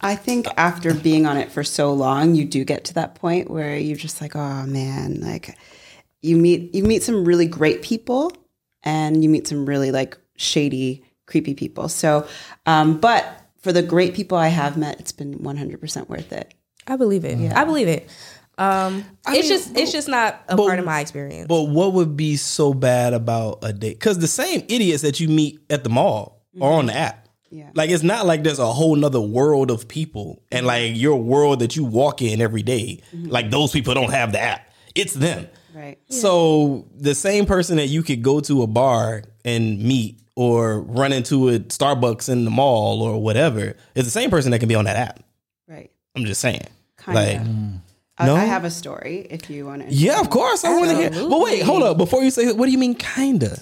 I 0.00 0.16
think 0.16 0.46
after 0.56 0.94
being 0.94 1.26
on 1.26 1.36
it 1.36 1.50
for 1.52 1.62
so 1.64 1.92
long, 1.92 2.34
you 2.34 2.44
do 2.44 2.64
get 2.64 2.84
to 2.86 2.94
that 2.94 3.14
point 3.14 3.50
where 3.50 3.76
you're 3.76 3.96
just 3.96 4.20
like, 4.20 4.34
oh 4.36 4.66
man, 4.66 5.20
like 5.20 5.56
you 6.22 6.36
meet 6.36 6.74
you 6.74 6.82
meet 6.82 7.02
some 7.02 7.24
really 7.24 7.46
great 7.46 7.82
people 7.82 8.32
and 8.82 9.22
you 9.22 9.28
meet 9.30 9.46
some 9.46 9.66
really 9.66 9.90
like 9.90 10.16
shady, 10.36 11.04
creepy 11.26 11.54
people. 11.54 11.88
So, 11.88 12.26
um, 12.66 12.98
but 12.98 13.42
for 13.58 13.72
the 13.72 13.82
great 13.82 14.14
people 14.14 14.38
I 14.38 14.48
have 14.48 14.76
met, 14.76 15.00
it's 15.00 15.12
been 15.12 15.38
100% 15.38 16.08
worth 16.08 16.32
it. 16.32 16.54
I 16.86 16.96
believe 16.96 17.24
it. 17.24 17.38
Yeah. 17.38 17.60
I 17.60 17.64
believe 17.64 17.88
it. 17.88 18.08
Um, 18.58 19.04
it's 19.26 19.30
mean, 19.30 19.42
just 19.42 19.76
it's 19.76 19.92
just 19.92 20.08
not 20.08 20.42
a 20.48 20.56
part 20.56 20.78
of 20.78 20.84
my 20.86 21.00
experience. 21.00 21.46
But 21.46 21.64
what 21.64 21.92
would 21.92 22.16
be 22.16 22.36
so 22.36 22.72
bad 22.72 23.12
about 23.12 23.58
a 23.62 23.72
date? 23.72 23.98
Because 23.98 24.18
the 24.18 24.28
same 24.28 24.64
idiots 24.68 25.02
that 25.02 25.20
you 25.20 25.28
meet 25.28 25.60
at 25.68 25.84
the 25.84 25.90
mall 25.90 26.42
are 26.60 26.72
on 26.72 26.86
the 26.86 26.94
app. 26.94 27.28
Yeah. 27.50 27.70
Like 27.74 27.90
it's 27.90 28.02
not 28.02 28.26
like 28.26 28.42
there's 28.42 28.58
a 28.58 28.72
whole 28.72 28.96
nother 28.96 29.20
world 29.20 29.70
of 29.70 29.88
people 29.88 30.42
and 30.50 30.66
like 30.66 30.96
your 30.96 31.16
world 31.16 31.60
that 31.60 31.76
you 31.76 31.84
walk 31.84 32.22
in 32.22 32.40
every 32.40 32.62
day, 32.62 33.02
Like 33.12 33.50
those 33.50 33.72
people 33.72 33.94
don't 33.94 34.10
have 34.10 34.32
the 34.32 34.40
app. 34.40 34.70
It's 34.94 35.12
them. 35.12 35.48
Right. 35.74 35.98
So 36.08 36.88
the 36.94 37.14
same 37.14 37.44
person 37.44 37.76
that 37.76 37.88
you 37.88 38.02
could 38.02 38.22
go 38.22 38.40
to 38.40 38.62
a 38.62 38.66
bar 38.66 39.22
and 39.44 39.82
meet 39.82 40.20
or 40.36 40.80
run 40.82 41.12
into 41.12 41.48
a 41.48 41.58
Starbucks 41.58 42.28
in 42.28 42.44
the 42.44 42.50
mall 42.50 43.02
or 43.02 43.20
whatever 43.20 43.74
it's 43.94 44.04
the 44.06 44.10
same 44.10 44.30
person 44.30 44.52
that 44.52 44.60
can 44.60 44.68
be 44.68 44.74
on 44.76 44.84
that 44.84 44.96
app. 44.96 45.20
Right. 45.66 45.90
I'm 46.14 46.24
just 46.26 46.40
saying. 46.40 46.62
Kinda. 47.02 47.20
Like 47.20 47.40
I, 48.18 48.26
No? 48.26 48.36
I 48.36 48.44
have 48.44 48.64
a 48.64 48.70
story 48.70 49.26
if 49.28 49.50
you 49.50 49.66
want 49.66 49.88
to. 49.88 49.92
yeah, 49.94 50.20
of 50.20 50.30
course 50.30 50.64
I 50.64 50.74
want 50.76 50.90
to 50.90 50.96
hear. 50.96 51.10
But 51.10 51.40
wait, 51.40 51.62
hold 51.62 51.82
up. 51.82 51.96
Before 51.98 52.22
you 52.22 52.30
say, 52.30 52.52
what 52.52 52.66
do 52.66 52.72
you 52.72 52.78
mean 52.78 52.94
kinda? 52.94 53.58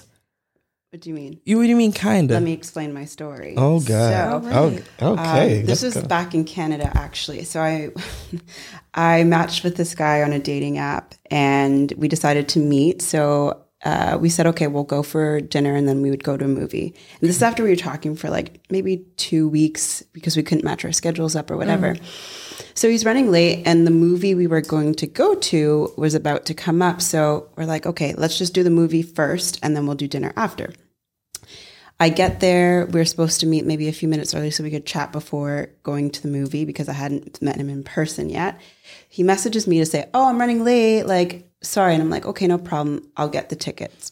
What 0.91 1.01
do 1.01 1.09
you 1.09 1.15
mean? 1.15 1.41
You 1.43 1.57
what 1.57 1.63
do 1.63 1.69
you 1.69 1.75
mean 1.75 1.91
kinda? 1.91 2.33
Let 2.35 2.43
me 2.43 2.53
explain 2.53 2.93
my 2.93 3.03
story. 3.03 3.53
Oh 3.57 3.81
God. 3.81 4.43
So, 4.43 4.49
Oh, 5.01 5.11
okay. 5.13 5.59
Um, 5.59 5.65
this 5.65 5.83
let's 5.83 5.95
was 5.95 6.03
go. 6.03 6.07
back 6.07 6.33
in 6.33 6.45
Canada, 6.45 6.89
actually. 6.95 7.43
So 7.43 7.59
I, 7.61 7.89
I 8.93 9.23
matched 9.25 9.63
with 9.65 9.75
this 9.75 9.93
guy 9.93 10.21
on 10.23 10.31
a 10.31 10.39
dating 10.39 10.77
app, 10.77 11.15
and 11.29 11.91
we 11.97 12.07
decided 12.07 12.47
to 12.49 12.59
meet. 12.59 13.01
So 13.01 13.64
uh, 13.83 14.17
we 14.19 14.29
said, 14.29 14.47
okay, 14.47 14.67
we'll 14.67 14.83
go 14.83 15.03
for 15.03 15.41
dinner, 15.41 15.75
and 15.75 15.87
then 15.87 16.01
we 16.01 16.09
would 16.09 16.23
go 16.23 16.37
to 16.37 16.45
a 16.45 16.47
movie. 16.47 16.95
And 17.19 17.29
this 17.29 17.35
is 17.35 17.43
after 17.43 17.63
we 17.63 17.69
were 17.69 17.75
talking 17.75 18.15
for 18.15 18.29
like 18.29 18.61
maybe 18.69 19.05
two 19.17 19.47
weeks 19.47 20.01
because 20.13 20.37
we 20.37 20.43
couldn't 20.43 20.63
match 20.63 20.85
our 20.85 20.91
schedules 20.91 21.35
up 21.35 21.51
or 21.51 21.57
whatever. 21.57 21.95
So 22.73 22.89
he's 22.89 23.05
running 23.05 23.31
late, 23.31 23.63
and 23.65 23.85
the 23.85 23.91
movie 23.91 24.33
we 24.33 24.47
were 24.47 24.61
going 24.61 24.95
to 24.95 25.07
go 25.07 25.35
to 25.35 25.93
was 25.97 26.15
about 26.15 26.45
to 26.45 26.53
come 26.53 26.81
up. 26.81 27.01
So 27.01 27.49
we're 27.55 27.65
like, 27.65 27.85
okay, 27.85 28.13
let's 28.15 28.37
just 28.37 28.53
do 28.53 28.63
the 28.63 28.69
movie 28.69 29.03
first, 29.03 29.59
and 29.61 29.75
then 29.75 29.85
we'll 29.85 29.95
do 29.95 30.07
dinner 30.07 30.33
after. 30.35 30.73
I 31.99 32.09
get 32.09 32.41
there. 32.41 32.87
We 32.87 32.99
are 32.99 33.05
supposed 33.05 33.39
to 33.39 33.45
meet 33.45 33.65
maybe 33.65 33.87
a 33.87 33.93
few 33.93 34.09
minutes 34.09 34.33
early 34.33 34.51
so 34.51 34.63
we 34.63 34.71
could 34.71 34.85
chat 34.85 35.13
before 35.13 35.69
going 35.83 36.11
to 36.11 36.21
the 36.21 36.27
movie 36.27 36.65
because 36.65 36.89
I 36.89 36.93
hadn't 36.93 37.41
met 37.41 37.55
him 37.55 37.69
in 37.69 37.83
person 37.83 38.29
yet. 38.29 38.59
He 39.07 39.23
messages 39.23 39.65
me 39.65 39.79
to 39.79 39.85
say, 39.85 40.09
Oh, 40.13 40.27
I'm 40.27 40.39
running 40.39 40.65
late. 40.65 41.03
Like, 41.03 41.49
sorry. 41.65 41.93
And 41.93 42.01
I'm 42.01 42.09
like, 42.09 42.25
Okay, 42.25 42.47
no 42.47 42.57
problem. 42.57 43.09
I'll 43.17 43.29
get 43.29 43.49
the 43.49 43.55
tickets. 43.55 44.11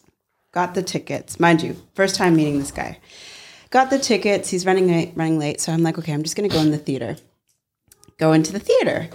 Got 0.52 0.76
the 0.76 0.84
tickets. 0.84 1.40
Mind 1.40 1.62
you, 1.62 1.76
first 1.96 2.16
time 2.16 2.36
meeting 2.36 2.60
this 2.60 2.72
guy. 2.72 3.00
Got 3.70 3.90
the 3.90 4.00
tickets. 4.00 4.50
He's 4.50 4.66
running 4.66 4.88
late, 4.88 5.14
running 5.16 5.40
late. 5.40 5.60
So 5.62 5.72
I'm 5.72 5.84
like, 5.84 5.98
Okay, 5.98 6.14
I'm 6.14 6.24
just 6.24 6.36
going 6.36 6.50
to 6.50 6.56
go 6.56 6.62
in 6.62 6.72
the 6.72 6.78
theater. 6.78 7.18
Go 8.18 8.34
into 8.34 8.52
the 8.52 8.60
theater. 8.60 9.10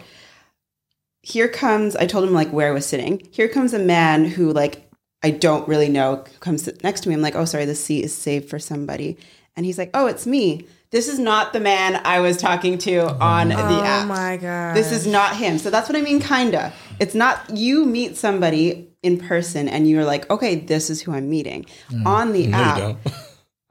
Here 1.23 1.49
comes, 1.49 1.95
I 1.97 2.07
told 2.07 2.25
him 2.25 2.33
like 2.33 2.51
where 2.51 2.69
I 2.69 2.73
was 2.73 2.87
sitting. 2.87 3.29
Here 3.31 3.49
comes 3.49 3.75
a 3.75 3.79
man 3.79 4.25
who, 4.25 4.53
like, 4.53 4.89
I 5.23 5.31
don't 5.31 5.67
really 5.69 5.89
know 5.89 6.25
comes 6.41 6.69
next 6.83 7.01
to 7.03 7.09
me. 7.09 7.15
I'm 7.15 7.21
like, 7.21 7.35
oh, 7.35 7.45
sorry, 7.45 7.65
the 7.65 7.75
seat 7.75 8.05
is 8.05 8.15
saved 8.15 8.49
for 8.49 8.59
somebody. 8.59 9.19
And 9.57 9.67
he's 9.67 9.79
like, 9.79 9.91
oh, 9.95 10.07
it's 10.07 10.27
me. 10.27 10.67
This 10.91 11.09
is 11.09 11.19
not 11.19 11.53
the 11.53 11.61
man 11.61 12.01
I 12.05 12.21
was 12.21 12.37
talking 12.39 12.79
to 12.79 13.09
on 13.23 13.49
the 13.49 13.55
oh 13.57 13.83
app. 13.83 14.05
Oh 14.05 14.07
my 14.07 14.37
god! 14.39 14.75
This 14.75 14.91
is 14.91 15.07
not 15.07 15.37
him. 15.37 15.59
So 15.59 15.69
that's 15.71 15.89
what 15.89 15.97
I 15.97 16.01
mean, 16.01 16.21
kinda. 16.21 16.73
It's 16.99 17.15
not 17.15 17.51
you 17.51 17.85
meet 17.85 18.17
somebody 18.17 18.89
in 19.03 19.19
person 19.19 19.69
and 19.69 19.89
you're 19.89 20.05
like, 20.05 20.29
okay, 20.31 20.57
this 20.57 20.89
is 20.91 21.03
who 21.03 21.13
I'm 21.13 21.29
meeting. 21.29 21.67
On 22.07 22.33
the 22.33 22.47
No, 22.47 22.59
you 22.59 22.65
app, 22.65 22.79
don't. 22.79 22.99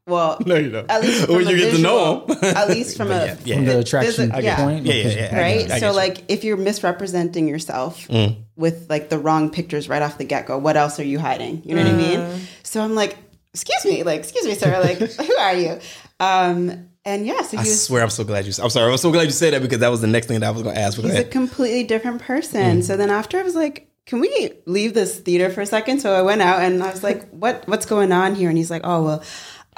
Well, 0.06 0.38
No, 0.46 0.56
you 0.56 0.70
don't. 0.70 0.90
At 0.90 1.02
least 1.02 1.26
from 1.26 1.36
When 1.36 1.48
you 1.48 1.58
get 1.58 1.76
to 1.76 1.82
know 1.82 2.24
visual- 2.28 2.46
'em. 2.46 2.56
at 2.56 2.70
least 2.70 2.96
from 2.98 3.12
a 3.12 3.26
yeah, 3.26 3.36
yeah. 3.44 3.56
From 3.56 3.66
the 3.66 3.80
attraction 3.80 4.30
Physi- 4.32 4.56
point. 4.56 4.86
yeah. 4.86 4.94
Yeah, 4.94 4.94
yeah, 4.94 5.10
yeah. 5.16 5.42
Right? 5.42 5.58
get 5.60 5.68
you, 5.70 5.74
I 5.76 5.80
So 5.80 5.88
you. 5.90 5.96
like 5.96 6.24
if 6.30 6.44
you're 6.44 6.56
misrepresenting 6.56 7.48
yourself 7.48 8.08
Mm. 8.10 8.38
with 8.56 8.86
like 8.90 9.10
the 9.10 9.18
wrong 9.18 9.50
pictures 9.50 9.90
right 9.90 10.02
off 10.02 10.18
the 10.20 10.24
get 10.24 10.46
go, 10.46 10.58
what 10.60 10.78
else 10.78 11.00
are 11.00 11.04
you 11.06 11.20
hiding? 11.20 11.64
You 11.66 11.76
know 11.76 11.84
what 11.84 11.92
I 11.94 11.96
mean? 11.98 12.42
So 12.64 12.80
I'm 12.82 12.94
like, 12.96 13.18
excuse 13.54 13.84
me, 13.86 14.04
like, 14.04 14.20
excuse 14.20 14.46
me, 14.46 14.54
sir, 14.54 14.80
like, 14.80 15.00
who 15.00 15.36
are 15.38 15.54
you? 15.56 15.80
Um, 16.22 16.90
and 17.08 17.26
yeah, 17.26 17.42
so 17.42 17.58
I 17.58 17.62
was, 17.62 17.86
swear 17.86 18.04
I'm 18.04 18.10
so 18.10 18.26
glad 18.26 18.46
you. 18.46 18.54
I'm 18.62 18.70
sorry. 18.70 18.92
I'm 18.92 18.98
so 18.98 19.12
glad 19.12 19.24
you 19.24 19.32
said 19.32 19.54
that 19.54 19.62
because 19.62 19.80
that 19.80 19.88
was 19.88 20.02
the 20.02 20.08
next 20.08 20.28
thing 20.28 20.42
that 20.42 20.46
I 20.46 20.52
was 20.52 20.62
going 20.62 20.76
to 20.76 20.82
ask. 20.82 21.00
He's 21.00 21.16
a 21.16 21.24
completely 21.24 21.86
different 21.86 22.22
person. 22.22 22.62
Mm-hmm. 22.62 22.82
So 22.82 22.98
then 22.98 23.10
after 23.10 23.40
I 23.40 23.44
was 23.44 23.56
like, 23.56 23.90
can 24.06 24.20
we 24.20 24.52
leave 24.66 24.94
this 24.94 25.18
theater 25.20 25.50
for 25.50 25.62
a 25.62 25.66
second? 25.66 26.02
So 26.02 26.14
I 26.14 26.22
went 26.22 26.42
out 26.42 26.62
and 26.62 26.84
I 26.84 26.92
was 26.92 27.04
like, 27.04 27.30
what 27.30 27.66
what's 27.66 27.86
going 27.86 28.12
on 28.12 28.36
here? 28.36 28.50
And 28.50 28.58
he's 28.58 28.70
like, 28.70 28.82
oh 28.84 29.04
well. 29.04 29.24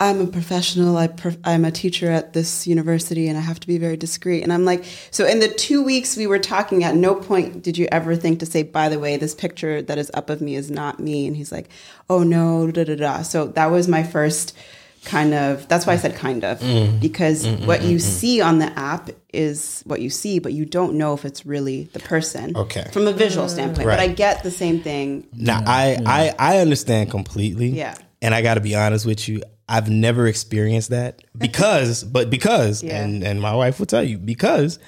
I'm 0.01 0.21
a 0.21 0.27
professional. 0.27 0.95
I 0.95 1.07
prof- 1.07 1.39
I'm 1.43 1.65
a 1.65 1.71
teacher 1.71 2.09
at 2.09 2.31
this 2.31 2.65
university, 2.65 3.27
and 3.27 3.37
I 3.37 3.41
have 3.41 3.59
to 3.59 3.67
be 3.67 3.77
very 3.77 3.97
discreet. 3.97 4.43
And 4.43 4.53
I'm 4.53 4.63
like, 4.63 4.85
so 5.11 5.25
in 5.25 5.39
the 5.39 5.49
two 5.49 5.83
weeks 5.83 6.15
we 6.15 6.25
were 6.25 6.39
talking, 6.39 6.85
at 6.85 6.95
no 6.95 7.15
point 7.15 7.61
did 7.63 7.77
you 7.77 7.85
ever 7.91 8.15
think 8.15 8.39
to 8.39 8.45
say, 8.45 8.63
by 8.63 8.87
the 8.87 8.97
way, 8.97 9.17
this 9.17 9.35
picture 9.35 9.81
that 9.81 9.97
is 9.97 10.09
up 10.13 10.29
of 10.29 10.39
me 10.39 10.55
is 10.55 10.71
not 10.71 11.01
me. 11.01 11.27
And 11.27 11.35
he's 11.35 11.51
like, 11.51 11.67
oh 12.09 12.23
no, 12.23 12.71
da 12.71 12.85
da 12.85 12.95
da. 12.95 13.21
So 13.23 13.47
that 13.47 13.71
was 13.71 13.89
my 13.89 14.03
first 14.03 14.55
kind 15.05 15.33
of. 15.33 15.67
That's 15.67 15.85
why 15.85 15.93
I 15.93 15.97
said 15.97 16.15
kind 16.15 16.43
of 16.43 16.59
mm. 16.59 16.87
Mm, 16.87 16.99
because 16.99 17.45
mm, 17.45 17.65
what 17.65 17.83
you 17.83 17.99
see 17.99 18.41
on 18.41 18.59
the 18.59 18.67
app 18.77 19.09
is 19.33 19.81
what 19.85 20.01
you 20.01 20.09
see, 20.09 20.39
but 20.39 20.53
you 20.53 20.65
don't 20.65 20.95
know 20.95 21.13
if 21.13 21.25
it's 21.25 21.45
really 21.45 21.83
the 21.93 21.99
person. 21.99 22.55
Okay. 22.55 22.87
From 22.91 23.07
a 23.07 23.13
visual 23.13 23.47
standpoint, 23.49 23.87
but 23.87 23.99
I 23.99 24.07
get 24.07 24.43
the 24.43 24.51
same 24.51 24.81
thing. 24.81 25.27
Now, 25.33 25.61
I, 25.65 25.97
I 26.05 26.33
I 26.37 26.57
understand 26.59 27.11
completely. 27.11 27.69
Yeah. 27.69 27.95
And 28.21 28.35
I 28.35 28.41
got 28.41 28.55
to 28.55 28.61
be 28.61 28.75
honest 28.75 29.05
with 29.05 29.29
you. 29.29 29.41
I've 29.69 29.89
never 29.89 30.27
experienced 30.27 30.89
that 30.89 31.21
because, 31.37 32.03
but 32.03 32.29
because, 32.29 32.83
Yeah. 32.83 33.01
and 33.01 33.23
and 33.23 33.39
my 33.41 33.55
wife 33.55 33.79
will 33.79 33.85
tell 33.85 34.03
you 34.03 34.17
because 34.17 34.79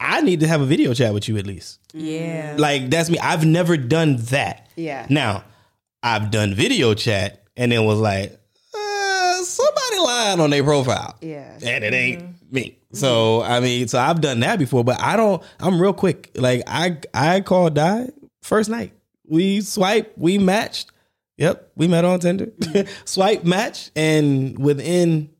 I 0.00 0.20
need 0.20 0.40
to 0.40 0.46
have 0.46 0.60
a 0.60 0.66
video 0.66 0.94
chat 0.94 1.12
with 1.14 1.28
you 1.28 1.36
at 1.38 1.46
least. 1.46 1.80
Yeah. 1.92 2.56
Like 2.58 2.90
that's 2.90 3.10
me. 3.10 3.18
I've 3.18 3.44
never 3.46 3.76
done 3.76 4.16
that. 4.16 4.68
Yeah. 4.76 5.06
Now, 5.08 5.44
I've 6.02 6.30
done 6.30 6.54
video 6.54 6.94
chat 6.94 7.44
and 7.56 7.72
it 7.72 7.80
was 7.80 7.98
like 7.98 8.38
lying 10.18 10.40
on 10.40 10.50
their 10.50 10.64
profile. 10.64 11.16
Yeah. 11.20 11.58
And 11.62 11.84
it 11.84 11.94
ain't 11.94 12.22
mm-hmm. 12.22 12.54
me. 12.54 12.78
So 12.92 13.42
I 13.42 13.60
mean, 13.60 13.88
so 13.88 13.98
I've 13.98 14.20
done 14.20 14.40
that 14.40 14.58
before, 14.58 14.84
but 14.84 15.00
I 15.00 15.16
don't. 15.16 15.42
I'm 15.60 15.80
real 15.80 15.92
quick. 15.92 16.30
Like 16.34 16.62
I 16.66 16.98
I 17.12 17.40
called 17.40 17.74
Die 17.74 18.08
first 18.42 18.70
night. 18.70 18.92
We 19.26 19.60
swipe. 19.60 20.12
We 20.16 20.38
matched. 20.38 20.92
Yep, 21.36 21.72
we 21.76 21.86
met 21.86 22.04
on 22.04 22.18
Tinder. 22.18 22.52
swipe 23.04 23.44
match, 23.44 23.90
and 23.94 24.58
within 24.58 25.30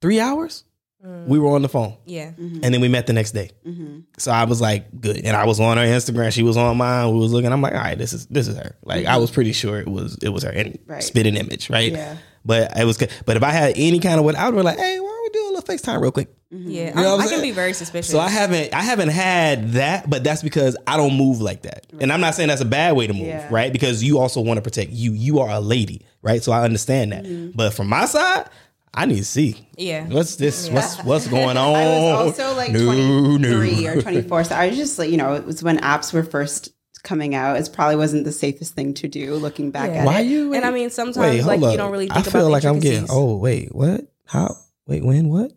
three 0.00 0.20
hours, 0.20 0.64
Mm-hmm. 1.06 1.30
we 1.30 1.38
were 1.38 1.54
on 1.54 1.62
the 1.62 1.68
phone, 1.68 1.96
Yeah. 2.04 2.30
Mm-hmm. 2.32 2.64
and 2.64 2.74
then 2.74 2.80
we 2.80 2.88
met 2.88 3.06
the 3.06 3.12
next 3.12 3.30
day. 3.32 3.50
Mm-hmm. 3.66 4.00
So 4.18 4.32
I 4.32 4.44
was 4.44 4.60
like, 4.60 5.00
good. 5.00 5.18
And 5.24 5.36
I 5.36 5.44
was 5.46 5.60
on 5.60 5.76
her 5.76 5.84
Instagram. 5.84 6.32
She 6.32 6.42
was 6.42 6.56
on 6.56 6.76
mine. 6.76 7.12
We 7.12 7.18
was 7.20 7.32
looking. 7.32 7.52
I'm 7.52 7.62
like, 7.62 7.74
all 7.74 7.78
right, 7.80 7.96
this 7.96 8.12
is 8.12 8.26
this 8.26 8.48
is 8.48 8.56
her. 8.56 8.74
Like 8.82 9.06
I 9.06 9.16
was 9.18 9.30
pretty 9.30 9.52
sure 9.52 9.78
it 9.78 9.86
was 9.88 10.18
it 10.22 10.30
was 10.30 10.42
her. 10.42 10.50
And 10.50 10.78
Right. 10.86 11.02
spit 11.02 11.26
an 11.26 11.36
image, 11.36 11.70
right? 11.70 11.92
Yeah. 11.92 12.16
But 12.44 12.76
it 12.78 12.84
was. 12.84 12.96
good. 12.96 13.10
But 13.24 13.36
if 13.36 13.42
I 13.42 13.50
had 13.50 13.74
any 13.76 13.98
kind 13.98 14.18
of 14.18 14.24
what, 14.24 14.36
I 14.36 14.48
would 14.48 14.54
be 14.56 14.62
like, 14.62 14.78
hey, 14.78 15.00
why 15.00 15.06
don't 15.08 15.22
we 15.24 15.28
do 15.30 15.46
a 15.46 15.50
little 15.58 15.62
FaceTime 15.62 16.00
real 16.00 16.12
quick? 16.12 16.28
Yeah. 16.50 16.94
know 16.94 17.16
what 17.16 17.20
I'm 17.20 17.20
I, 17.22 17.24
I 17.24 17.28
can 17.28 17.42
be 17.42 17.50
very 17.50 17.72
suspicious. 17.72 18.10
So 18.10 18.20
I 18.20 18.28
haven't 18.28 18.72
I 18.72 18.82
haven't 18.82 19.08
had 19.08 19.72
that, 19.72 20.08
but 20.08 20.22
that's 20.24 20.42
because 20.44 20.76
I 20.86 20.96
don't 20.96 21.16
move 21.16 21.40
like 21.40 21.62
that. 21.62 21.86
And 22.00 22.12
I'm 22.12 22.20
not 22.20 22.34
saying 22.36 22.48
that's 22.48 22.60
a 22.60 22.64
bad 22.64 22.94
way 22.96 23.06
to 23.08 23.12
move, 23.12 23.26
Yeah. 23.26 23.48
right? 23.50 23.72
Because 23.72 24.02
you 24.04 24.18
also 24.18 24.40
want 24.40 24.58
to 24.58 24.62
protect 24.62 24.92
you. 24.92 25.12
You 25.12 25.40
are 25.40 25.50
a 25.50 25.60
lady, 25.60 26.06
right? 26.22 26.42
So 26.42 26.52
I 26.52 26.62
understand 26.62 27.10
that. 27.12 27.24
Mm-hmm. 27.24 27.56
But 27.56 27.74
from 27.74 27.88
my 27.88 28.06
side, 28.06 28.48
I 28.96 29.04
need 29.06 29.16
to 29.18 29.24
see. 29.24 29.68
Yeah. 29.76 30.06
What's 30.08 30.36
this? 30.36 30.70
What's 30.70 31.02
what's 31.04 31.28
going 31.36 31.56
on? 31.56 31.74
I 31.76 31.84
was 32.24 32.38
also 32.40 32.56
like 32.56 32.72
No, 32.72 32.84
23 32.86 33.84
no. 33.84 33.92
or 33.92 34.00
24. 34.02 34.44
So 34.44 34.54
I 34.54 34.68
was 34.68 34.76
just 34.76 34.98
like, 34.98 35.10
you 35.10 35.16
know, 35.18 35.34
it 35.34 35.44
was 35.44 35.62
when 35.62 35.78
apps 35.80 36.12
were 36.14 36.22
first 36.24 36.70
coming 37.02 37.34
out. 37.34 37.56
It 37.56 37.68
probably 37.72 37.96
wasn't 37.96 38.24
the 38.24 38.32
safest 38.32 38.74
thing 38.74 38.94
to 38.94 39.06
do 39.08 39.34
looking 39.34 39.70
back 39.70 39.90
Yeah. 39.90 39.96
at 40.00 40.06
Why 40.06 40.20
it. 40.20 40.26
you? 40.28 40.54
And 40.54 40.64
I 40.64 40.70
mean, 40.70 40.90
sometimes 40.90 41.44
like 41.46 41.60
you 41.60 41.76
don't 41.76 41.92
really 41.92 42.08
think 42.08 42.26
I 42.26 42.30
feel 42.30 42.48
like 42.50 42.64
I'm 42.64 42.80
getting. 42.80 43.06
Oh 43.10 43.36
wait, 43.36 43.74
what? 43.74 44.00
How? 44.24 44.56
Wait, 44.86 45.04
when? 45.04 45.28
What? 45.28 45.52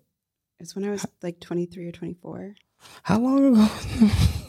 It's 0.59 0.75
when 0.75 0.83
I 0.83 0.91
was 0.91 1.05
like 1.23 1.39
23 1.39 1.87
or 1.87 1.91
24. 1.93 2.55
How 3.03 3.19
long 3.19 3.53
ago? 3.53 3.67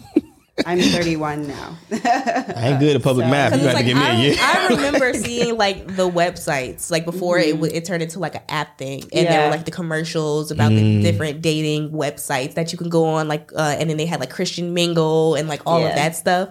I'm 0.66 0.80
31 0.80 1.46
now. 1.48 1.76
I 1.92 2.68
ain't 2.68 2.80
good 2.80 2.96
at 2.96 3.02
public 3.02 3.24
So- 3.26 3.30
math. 3.30 3.52
You 3.54 3.58
got 3.60 3.66
it's 3.66 3.72
to 3.72 3.76
like, 3.76 3.86
give 3.86 3.96
me 3.96 4.02
a 4.02 4.06
I, 4.06 4.16
year. 4.20 4.36
I 4.38 4.66
remember 4.70 5.12
seeing 5.14 5.56
like 5.56 5.86
the 5.96 6.08
websites 6.10 6.90
like 6.90 7.04
before 7.04 7.38
it 7.38 7.46
Mm-hmm. 7.50 7.60
w- 7.62 7.74
it 7.74 7.84
turned 7.84 8.02
into 8.02 8.18
like 8.18 8.34
an 8.34 8.42
app 8.48 8.78
thing, 8.78 9.02
and 9.12 9.26
there 9.26 9.44
were 9.44 9.50
like 9.50 9.64
the 9.64 9.70
commercials 9.70 10.50
about 10.50 10.70
Mm. 10.72 11.02
the 11.02 11.10
different 11.10 11.42
dating 11.42 11.90
websites 11.90 12.54
that 12.54 12.72
you 12.72 12.78
can 12.78 12.88
go 12.88 13.04
on, 13.06 13.26
like, 13.28 13.50
uh, 13.56 13.76
and 13.78 13.88
then 13.90 13.96
they 13.96 14.06
had 14.06 14.20
like 14.20 14.30
Christian 14.30 14.72
Mingle 14.74 15.34
and 15.34 15.48
like 15.48 15.62
all 15.66 15.80
Yeah. 15.80 15.88
of 15.88 15.94
that 15.96 16.14
stuff. 16.16 16.50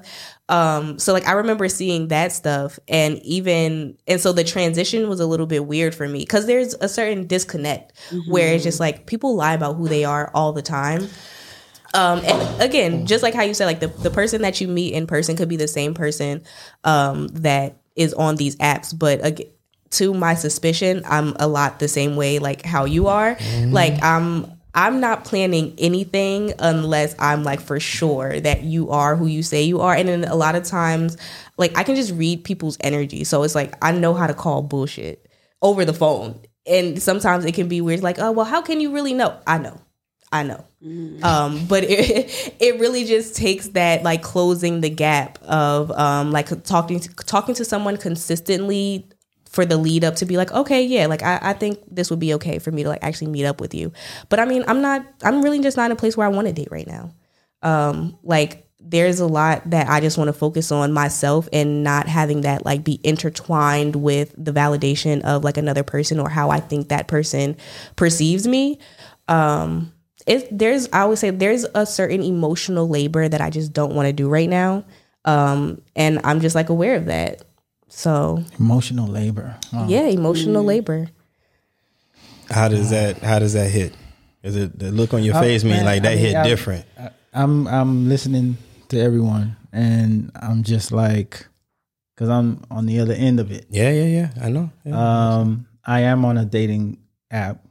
Um, 0.50 0.98
so 0.98 1.14
like 1.14 1.28
I 1.28 1.34
remember 1.34 1.70
seeing 1.70 2.08
that 2.08 2.32
stuff, 2.32 2.80
and 2.88 3.20
even 3.20 3.98
and 4.08 4.20
so 4.20 4.34
the 4.34 4.44
transition 4.44 5.08
was 5.08 5.20
a 5.20 5.28
little 5.28 5.46
bit 5.46 5.66
weird 5.68 5.94
for 5.94 6.08
me 6.08 6.20
because 6.20 6.48
there's 6.48 6.74
a 6.82 6.90
certain 6.90 7.28
disconnect 7.28 7.94
where 8.28 8.54
it's 8.56 8.64
just 8.64 8.80
like 8.80 9.06
people 9.06 9.36
lie 9.36 9.54
about 9.54 9.76
who 9.76 9.88
they 9.88 10.04
are 10.06 10.32
all 10.34 10.52
the 10.52 10.64
time. 10.64 11.08
Um, 11.94 12.22
and 12.24 12.62
again, 12.62 13.06
just 13.06 13.24
like 13.24 13.34
how 13.34 13.44
you 13.44 13.54
said, 13.54 13.66
like 13.66 13.80
the, 13.80 13.88
the 13.88 14.10
person 14.10 14.42
that 14.44 14.62
you 14.62 14.68
meet 14.68 14.94
in 14.94 15.08
person 15.08 15.36
could 15.36 15.50
be 15.50 15.56
the 15.58 15.68
same 15.68 15.94
person 15.94 16.44
um, 16.84 17.28
that 17.30 17.78
is 17.96 18.14
on 18.14 18.36
these 18.36 18.56
apps. 18.58 18.98
But 18.98 19.26
again, 19.26 19.48
to 19.92 20.14
my 20.14 20.36
suspicion, 20.36 21.02
I'm 21.06 21.36
a 21.40 21.48
lot 21.48 21.80
the 21.80 21.88
same 21.88 22.16
way, 22.16 22.38
like 22.38 22.64
how 22.64 22.86
you 22.86 23.08
are. 23.08 23.36
Like 23.74 24.04
I'm, 24.04 24.60
I'm 24.76 25.00
not 25.00 25.26
planning 25.26 25.74
anything 25.80 26.54
unless 26.60 27.16
I'm 27.18 27.44
like 27.44 27.60
for 27.60 27.80
sure 27.80 28.40
that 28.40 28.62
you 28.62 28.92
are 28.92 29.16
who 29.16 29.26
you 29.26 29.42
say 29.42 29.64
you 29.64 29.82
are. 29.82 29.96
And 29.96 30.08
then 30.08 30.26
a 30.26 30.36
lot 30.36 30.54
of 30.54 30.64
times, 30.64 31.18
like 31.58 31.76
I 31.76 31.84
can 31.84 31.96
just 31.96 32.14
read 32.14 32.44
people's 32.44 32.78
energy. 32.82 33.24
So 33.24 33.42
it's 33.42 33.56
like 33.56 33.74
I 33.84 33.92
know 33.92 34.14
how 34.14 34.28
to 34.28 34.36
call 34.36 34.62
bullshit 34.62 35.28
over 35.64 35.86
the 35.86 35.94
phone. 35.94 36.40
And 36.68 37.02
sometimes 37.02 37.46
it 37.46 37.56
can 37.56 37.68
be 37.68 37.82
weird, 37.82 38.04
like, 38.04 38.20
oh 38.20 38.32
well, 38.32 38.46
how 38.46 38.62
can 38.62 38.80
you 38.80 38.94
really 38.94 39.16
know? 39.16 39.36
I 39.48 39.58
know. 39.58 39.82
I 40.32 40.44
know. 40.44 40.64
Um, 41.24 41.66
but 41.66 41.84
it 41.84 42.56
it 42.60 42.80
really 42.80 43.06
just 43.06 43.36
takes 43.36 43.70
that 43.70 44.04
like 44.04 44.22
closing 44.22 44.82
the 44.82 44.90
gap 44.90 45.40
of 45.44 45.92
um 45.92 46.32
like 46.32 46.64
talking 46.64 47.00
to, 47.00 47.10
talking 47.16 47.56
to 47.56 47.66
someone 47.66 47.98
consistently 47.98 49.08
for 49.50 49.66
the 49.66 49.78
lead 49.78 50.04
up 50.04 50.16
to 50.18 50.26
be 50.26 50.38
like, 50.38 50.52
okay, 50.52 50.84
yeah, 50.84 51.08
like 51.08 51.24
I, 51.24 51.40
I 51.42 51.54
think 51.54 51.80
this 51.90 52.12
would 52.12 52.20
be 52.20 52.36
okay 52.36 52.60
for 52.60 52.72
me 52.72 52.84
to 52.84 52.90
like 52.90 53.04
actually 53.04 53.32
meet 53.32 53.46
up 53.46 53.60
with 53.60 53.74
you. 53.74 53.92
But 54.30 54.40
I 54.40 54.46
mean, 54.46 54.64
I'm 54.68 54.82
not 54.82 55.06
I'm 55.24 55.42
really 55.42 55.60
just 55.60 55.76
not 55.76 55.88
in 55.88 55.92
a 55.92 55.96
place 55.96 56.16
where 56.16 56.28
I 56.28 56.30
want 56.30 56.48
to 56.48 56.54
date 56.54 56.70
right 56.72 56.88
now. 56.88 57.14
Um, 57.62 58.18
like 58.24 58.68
there's 58.80 59.20
a 59.20 59.28
lot 59.28 59.70
that 59.72 59.90
I 59.90 60.00
just 60.00 60.18
want 60.18 60.30
to 60.30 60.34
focus 60.34 60.72
on 60.72 60.94
myself 60.94 61.50
and 61.52 61.84
not 61.84 62.08
having 62.08 62.42
that 62.42 62.66
like 62.66 62.84
be 62.84 63.00
intertwined 63.04 63.96
with 63.98 64.34
the 64.38 64.54
validation 64.54 65.22
of 65.22 65.44
like 65.44 65.58
another 65.58 65.84
person 65.84 66.20
or 66.20 66.30
how 66.30 66.50
I 66.50 66.60
think 66.60 66.88
that 66.90 67.08
person 67.08 67.58
perceives 67.96 68.48
me. 68.48 68.80
Um, 69.28 69.92
it 70.30 70.48
there's 70.58 70.88
I 70.94 71.02
always 71.02 71.20
say 71.20 71.32
there's 71.32 71.66
a 71.76 71.86
certain 71.86 72.22
emotional 72.24 72.88
labor 72.88 73.28
that 73.28 73.42
I 73.42 73.50
just 73.50 73.74
don't 73.74 73.94
want 73.96 74.08
to 74.08 74.14
do 74.14 74.30
right 74.30 74.48
now. 74.50 74.86
Um, 75.26 75.82
and 75.96 76.22
I'm 76.24 76.40
just 76.40 76.56
like 76.56 76.70
aware 76.70 76.96
of 76.96 77.06
that. 77.06 77.42
So 77.90 78.44
Emotional 78.60 79.08
labor. 79.08 79.58
Oh. 79.74 79.88
yeah, 79.90 80.04
emotional 80.08 80.64
labor. 80.64 81.10
How 82.50 82.68
does 82.68 82.90
that? 82.92 83.18
How 83.20 83.40
does 83.40 83.54
that 83.54 83.70
hit? 83.70 83.94
Is 84.44 84.56
it 84.56 84.78
the 84.80 84.92
look 84.92 85.14
on 85.14 85.24
your 85.24 85.36
Oh, 85.36 85.42
face 85.42 85.64
mean 85.64 85.74
man, 85.74 85.86
like 85.86 85.98
I 86.02 86.10
that 86.10 86.16
mean, 86.16 86.26
hit 86.26 86.36
I- 86.36 86.48
different? 86.48 86.86
I'm 87.34 87.68
I'm 87.68 88.10
listening 88.10 88.58
to 88.90 89.00
everyone, 89.00 89.56
and 89.72 90.32
I'm 90.36 90.64
just 90.64 90.92
like, 90.92 91.46
because 92.16 92.30
I'm 92.30 92.64
on 92.72 92.86
the 92.88 93.00
other 93.02 93.14
end 93.14 93.40
of 93.40 93.52
it. 93.52 93.66
Yeah, 93.70 93.92
yeah, 93.92 94.06
yeah. 94.06 94.30
I 94.42 94.50
know. 94.50 94.72
Yeah. 94.84 94.98
Um, 95.38 95.68
I 95.86 96.02
am 96.02 96.26
on 96.26 96.38
a 96.38 96.46
dating 96.46 96.98
app. 97.30 97.64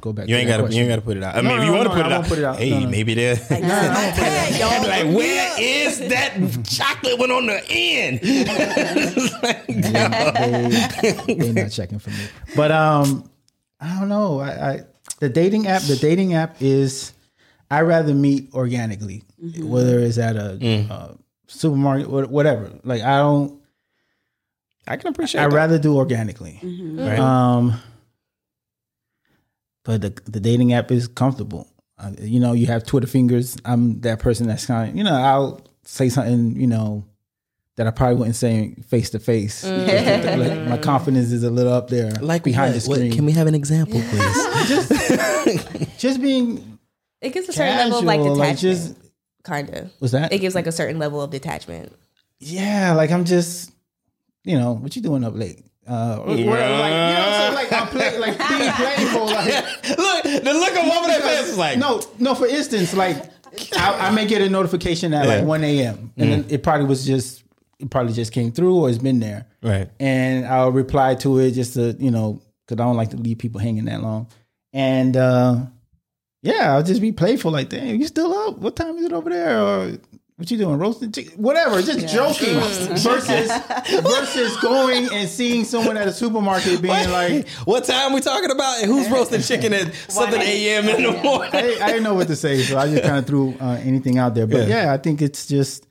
Go 0.00 0.12
back. 0.12 0.28
you 0.28 0.34
to 0.36 0.40
ain't 0.40 0.48
got 0.48 0.66
to. 0.68 0.72
You 0.74 0.80
ain't 0.82 0.88
got 0.88 0.96
to 0.96 1.02
put 1.02 1.16
it 1.16 1.22
out. 1.22 1.34
I 1.36 1.40
No, 1.40 1.48
mean, 1.50 1.58
if 1.58 1.64
no, 1.64 1.66
you 1.66 1.72
want 1.72 1.82
to 1.84 1.88
no, 1.88 1.94
put, 1.94 2.04
I 2.04 2.08
it 2.08 2.12
won't 2.12 2.24
out, 2.24 2.28
put 2.28 2.38
it 2.38 2.44
out. 2.44 2.58
hey, 2.58 2.70
No, 2.70 2.78
no. 2.80 2.88
maybe 2.88 3.14
there. 3.14 3.36
I'd 3.50 4.82
be 4.82 4.88
like, 5.08 5.16
where 5.16 5.56
is 5.60 5.98
that 6.08 6.34
chocolate 6.64 7.18
one 7.18 7.30
on 7.30 7.46
the 7.46 7.60
end? 7.68 8.20
they, 9.68 11.34
they 11.34 11.52
not 11.52 11.70
checking 11.70 11.98
for 11.98 12.10
me. 12.10 12.16
But 12.56 12.70
um, 12.72 13.28
I 13.80 13.98
don't 13.98 14.08
know. 14.08 14.40
I, 14.40 14.70
I 14.72 14.80
the 15.20 15.28
dating 15.28 15.66
app. 15.66 15.82
The 15.82 15.96
dating 15.96 16.34
app 16.34 16.56
is. 16.60 17.12
I 17.70 17.82
rather 17.82 18.14
meet 18.14 18.48
organically, 18.54 19.24
whether 19.58 19.98
it's 19.98 20.16
at 20.16 20.36
a 20.36 20.56
Mm. 20.58 20.90
uh, 20.90 21.08
supermarket, 21.48 22.08
wha- 22.08 22.24
whatever. 22.26 22.70
Like 22.82 23.02
I 23.02 23.18
don't. 23.18 23.60
I 24.86 24.96
can 24.96 25.08
appreciate. 25.10 25.42
I 25.42 25.48
that. 25.48 25.54
rather 25.54 25.78
do 25.78 25.96
organically. 25.98 26.58
Right. 26.62 27.18
Um, 27.18 27.74
but 29.88 30.02
the 30.02 30.10
the 30.30 30.38
dating 30.40 30.74
app 30.74 30.90
is 30.92 31.08
comfortable. 31.08 31.66
Uh, 31.98 32.12
you 32.20 32.38
know, 32.38 32.52
you 32.52 32.66
have 32.66 32.84
Twitter 32.84 33.06
fingers. 33.08 33.56
I'm 33.64 34.00
that 34.02 34.18
person 34.20 34.46
that's 34.46 34.66
kind 34.66 34.90
of 34.90 34.96
you 34.96 35.02
know 35.02 35.14
I'll 35.14 35.60
say 35.84 36.10
something 36.10 36.54
you 36.60 36.66
know 36.66 37.06
that 37.76 37.86
I 37.86 37.90
probably 37.92 38.16
wouldn't 38.16 38.36
say 38.36 38.74
face 38.88 39.08
to 39.10 39.18
face. 39.18 39.64
My 39.64 40.78
confidence 40.82 41.30
is 41.32 41.42
a 41.44 41.50
little 41.50 41.72
up 41.72 41.88
there, 41.88 42.10
Like 42.20 42.42
behind 42.44 42.74
what? 42.74 42.82
the 42.82 42.88
What- 42.90 42.96
screen. 42.98 43.12
can 43.12 43.24
we 43.24 43.32
have 43.32 43.46
an 43.46 43.54
example, 43.54 44.00
please? 44.10 45.88
just 45.98 46.20
being 46.20 46.78
It 47.20 47.30
gives 47.32 47.48
a 47.48 47.52
certain 47.52 47.78
level 47.78 47.98
of 47.98 48.04
like 48.04 48.18
detachment. 48.20 48.38
like 48.38 48.58
just 48.58 48.94
kind 49.44 49.70
of. 49.70 49.90
what's 50.00 50.12
that? 50.12 50.32
It 50.32 50.38
gives 50.40 50.54
like 50.54 50.66
a 50.66 50.72
certain 50.72 50.98
level 50.98 51.22
of 51.22 51.30
detachment. 51.30 51.92
yeah, 52.40 52.92
like 52.94 53.10
I'm 53.10 53.24
just, 53.24 53.72
you 54.44 54.58
know, 54.58 54.72
what 54.74 54.94
you 54.96 55.02
doing 55.02 55.24
up 55.24 55.34
late? 55.34 55.64
Uh, 55.88 56.18
or- 56.18 56.30
or, 56.30 56.34
like, 56.34 56.36
you 56.36 56.44
know 56.44 56.54
what 56.54 56.58
I'm 56.58 57.34
saying? 57.40 57.54
Like 57.54 57.72
I'm 57.72 57.88
play, 57.88 58.18
like 58.18 58.38
being 58.38 58.72
playful. 58.72 59.26
Like, 59.26 59.64
look, 59.98 60.22
the 60.44 60.52
look 60.52 60.76
on 60.76 60.90
over 60.90 61.06
that 61.08 61.22
face 61.22 61.48
is 61.48 61.58
like, 61.58 61.78
no, 61.78 62.02
no. 62.18 62.34
For 62.34 62.46
instance, 62.46 62.94
like 62.94 63.16
I, 63.76 64.08
I 64.08 64.10
may 64.10 64.26
get 64.26 64.42
a 64.42 64.48
notification 64.50 65.14
at 65.14 65.26
Yeah. 65.26 65.36
like 65.36 65.44
1 65.44 65.64
a.m. 65.64 66.12
and 66.16 66.32
then 66.32 66.44
it 66.50 66.62
probably 66.62 66.86
was 66.86 67.06
just 67.06 67.42
it 67.80 67.90
probably 67.90 68.12
just 68.12 68.32
came 68.32 68.52
through 68.52 68.74
or 68.76 68.88
it's 68.90 68.98
been 68.98 69.20
there. 69.20 69.46
right. 69.62 69.88
and 70.00 70.44
I'll 70.46 70.72
reply 70.72 71.14
to 71.16 71.38
it 71.38 71.52
just 71.52 71.74
to 71.74 71.96
you 71.98 72.10
know 72.10 72.42
because 72.66 72.80
I 72.82 72.84
don't 72.86 72.96
like 72.96 73.10
to 73.10 73.16
leave 73.16 73.38
people 73.38 73.60
hanging 73.60 73.86
that 73.86 74.02
long. 74.02 74.26
And 74.74 75.16
uh, 75.16 75.56
yeah, 76.42 76.74
I'll 76.74 76.82
just 76.82 77.00
be 77.00 77.12
playful, 77.12 77.50
like, 77.50 77.70
"Damn, 77.70 77.96
you 77.98 78.06
still 78.06 78.32
up? 78.34 78.58
What 78.58 78.76
time 78.76 78.96
is 78.98 79.04
it 79.06 79.12
over 79.12 79.30
there?" 79.30 79.58
Or 79.60 79.92
what 80.38 80.50
you 80.50 80.56
doing, 80.56 80.78
roasting 80.78 81.12
chicken? 81.12 81.42
Whatever, 81.42 81.82
just 81.82 82.06
joking 82.08 82.54
versus 82.60 83.50
versus 84.02 84.56
going 84.58 85.08
and 85.12 85.28
seeing 85.28 85.64
someone 85.64 85.96
at 85.96 86.06
a 86.08 86.12
supermarket 86.12 86.80
being 86.80 87.10
like, 87.10 87.48
What 87.64 87.84
time 87.84 88.12
we 88.12 88.20
talking 88.20 88.50
about? 88.50 88.80
And 88.82 88.90
who's 88.90 89.10
roasting 89.10 89.42
chicken 89.42 89.72
at 89.74 89.92
seven 90.08 90.40
a.m. 90.40 90.88
in 90.88 91.02
the 91.02 91.22
morning? 91.22 91.50
I, 91.52 91.78
I 91.82 91.86
didn't 91.88 92.04
know 92.04 92.14
what 92.14 92.28
to 92.28 92.36
say, 92.36 92.62
so 92.62 92.78
I 92.78 92.88
just 92.88 93.02
kind 93.02 93.18
of 93.18 93.26
threw 93.26 93.54
uh, 93.60 93.78
anything 93.82 94.18
out 94.18 94.34
there. 94.34 94.46
But 94.46 94.68
Yeah. 94.68 94.84
yeah. 94.84 94.92
I 94.92 94.96
think 94.96 95.20
it's 95.20 95.46
just 95.46 95.86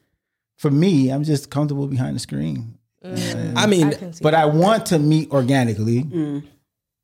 for 0.57 0.71
me, 0.71 1.09
I'm 1.11 1.23
just 1.23 1.49
comfortable 1.51 1.85
behind 1.87 2.15
the 2.15 2.19
screen. 2.19 2.73
I 3.03 3.67
mean, 3.67 3.87
I 3.93 4.11
But 4.21 4.31
that. 4.31 4.33
I 4.35 4.45
want 4.45 4.87
to 4.87 4.99
meet 4.99 5.29
organically, 5.31 6.41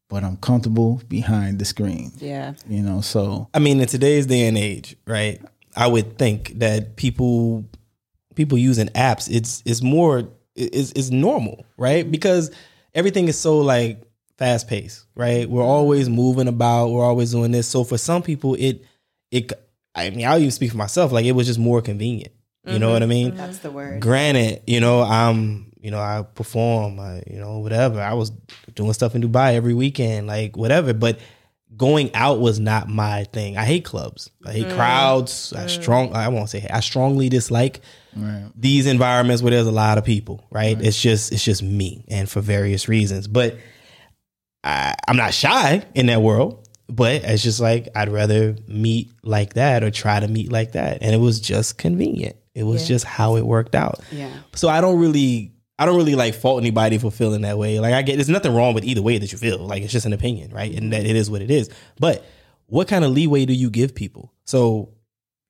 but 0.09 0.23
I'm 0.23 0.37
comfortable 0.37 1.01
behind 1.07 1.59
the 1.59 1.65
screen. 1.65 2.11
Yeah. 2.17 2.53
You 2.67 2.81
know, 2.81 3.01
so 3.01 3.47
I 3.53 3.59
mean, 3.59 3.79
in 3.79 3.87
today's 3.87 4.25
day 4.25 4.47
and 4.47 4.57
age, 4.57 4.95
right? 5.07 5.41
I 5.75 5.87
would 5.87 6.17
think 6.17 6.59
that 6.59 6.95
people 6.95 7.65
people 8.35 8.57
using 8.57 8.87
apps, 8.89 9.29
it's 9.31 9.63
it's 9.65 9.81
more 9.81 10.29
it's 10.55 10.91
it's 10.91 11.09
normal, 11.09 11.65
right? 11.77 12.09
Because 12.09 12.51
everything 12.93 13.27
is 13.27 13.39
so 13.39 13.59
like 13.59 14.01
fast 14.37 14.67
paced, 14.67 15.05
right? 15.15 15.49
We're 15.49 15.63
always 15.63 16.09
moving 16.09 16.47
about, 16.47 16.89
we're 16.89 17.05
always 17.05 17.31
doing 17.31 17.51
this. 17.51 17.67
So 17.67 17.83
for 17.83 17.97
some 17.97 18.21
people, 18.21 18.55
it 18.55 18.83
it 19.31 19.51
I 19.95 20.09
mean, 20.09 20.25
I'll 20.25 20.39
even 20.39 20.51
speak 20.51 20.71
for 20.71 20.77
myself, 20.77 21.11
like 21.11 21.25
it 21.25 21.33
was 21.33 21.47
just 21.47 21.59
more 21.59 21.81
convenient. 21.81 22.33
You 22.65 22.79
know 22.79 22.93
what 22.93 23.01
I 23.01 23.05
mm-hmm. 23.05 23.09
mean? 23.09 23.27
Mm-hmm. 23.29 23.37
That's 23.37 23.57
the 23.59 23.71
word. 23.71 24.01
Granted, 24.01 24.61
you 24.67 24.79
know, 24.79 25.01
I'm, 25.01 25.73
you 25.81 25.91
know, 25.91 25.99
I 25.99 26.23
perform, 26.33 26.97
I, 26.97 27.21
you 27.27 27.37
know, 27.37 27.59
whatever. 27.59 27.99
I 27.99 28.13
was 28.13 28.29
doing 28.73 28.93
stuff 28.93 29.15
in 29.15 29.21
Dubai 29.21 29.55
every 29.55 29.73
weekend, 29.73 30.27
like 30.27 30.55
whatever. 30.55 30.93
But 30.93 31.19
going 31.75 32.13
out 32.13 32.39
was 32.39 32.59
not 32.59 32.87
my 32.89 33.23
thing. 33.25 33.57
I 33.57 33.65
hate 33.65 33.85
clubs. 33.85 34.29
I 34.45 34.51
hate 34.51 34.67
mm. 34.67 34.75
crowds. 34.75 35.53
I 35.53 35.65
mm. 35.65 35.69
strong. 35.69 36.13
I 36.13 36.27
won't 36.29 36.49
say. 36.49 36.67
I 36.69 36.79
strongly 36.79 37.29
dislike 37.29 37.81
these 38.55 38.85
environments 38.85 39.41
where 39.41 39.51
there's 39.51 39.67
a 39.67 39.71
lot 39.71 39.97
of 39.97 40.05
people. 40.05 40.45
Right? 40.51 40.79
It's 40.79 41.01
just 41.01 41.31
it's 41.31 41.43
just 41.43 41.63
me, 41.63 42.05
and 42.09 42.29
for 42.29 42.41
various 42.41 42.87
reasons. 42.87 43.27
But 43.27 43.57
I, 44.63 44.95
I'm 45.07 45.17
not 45.17 45.33
shy 45.33 45.85
in 45.95 46.07
that 46.07 46.21
world. 46.21 46.59
But 46.89 47.23
it's 47.23 47.41
just 47.41 47.59
like 47.59 47.87
I'd 47.95 48.09
rather 48.09 48.55
meet 48.67 49.11
like 49.23 49.53
that 49.53 49.83
or 49.83 49.89
try 49.89 50.19
to 50.19 50.27
meet 50.27 50.51
like 50.51 50.73
that, 50.73 50.99
and 51.01 51.15
it 51.15 51.17
was 51.17 51.39
just 51.39 51.77
convenient. 51.77 52.35
It 52.53 52.63
was 52.63 52.87
just 52.87 53.03
how 53.03 53.35
it 53.37 53.45
worked 53.45 53.73
out. 53.73 54.01
Yeah. 54.11 54.31
So 54.53 54.69
I 54.69 54.79
don't 54.79 54.99
really, 54.99 55.52
I 55.83 55.85
don't 55.85 55.97
really 55.97 56.15
like 56.15 56.33
fault 56.33 56.61
anybody 56.61 56.97
for 56.97 57.11
feeling 57.11 57.41
that 57.41 57.57
way. 57.57 57.79
Like 57.79 57.93
I 57.93 58.01
get, 58.01 58.15
there's 58.15 58.29
nothing 58.29 58.55
wrong 58.55 58.73
with 58.73 58.85
either 58.85 59.01
way 59.01 59.17
that 59.17 59.31
you 59.31 59.37
feel. 59.37 59.59
Like 59.59 59.83
it's 59.83 59.91
just 59.91 60.05
an 60.05 60.13
opinion, 60.13 60.51
right? 60.51 60.73
And 60.73 60.93
that 60.93 61.05
it 61.05 61.15
is 61.15 61.29
what 61.29 61.41
it 61.41 61.51
is. 61.51 61.69
But 61.99 62.25
what 62.67 62.87
kind 62.87 63.03
of 63.03 63.11
leeway 63.11 63.45
do 63.45 63.53
you 63.53 63.69
give 63.69 63.93
people? 63.93 64.31
So 64.45 64.93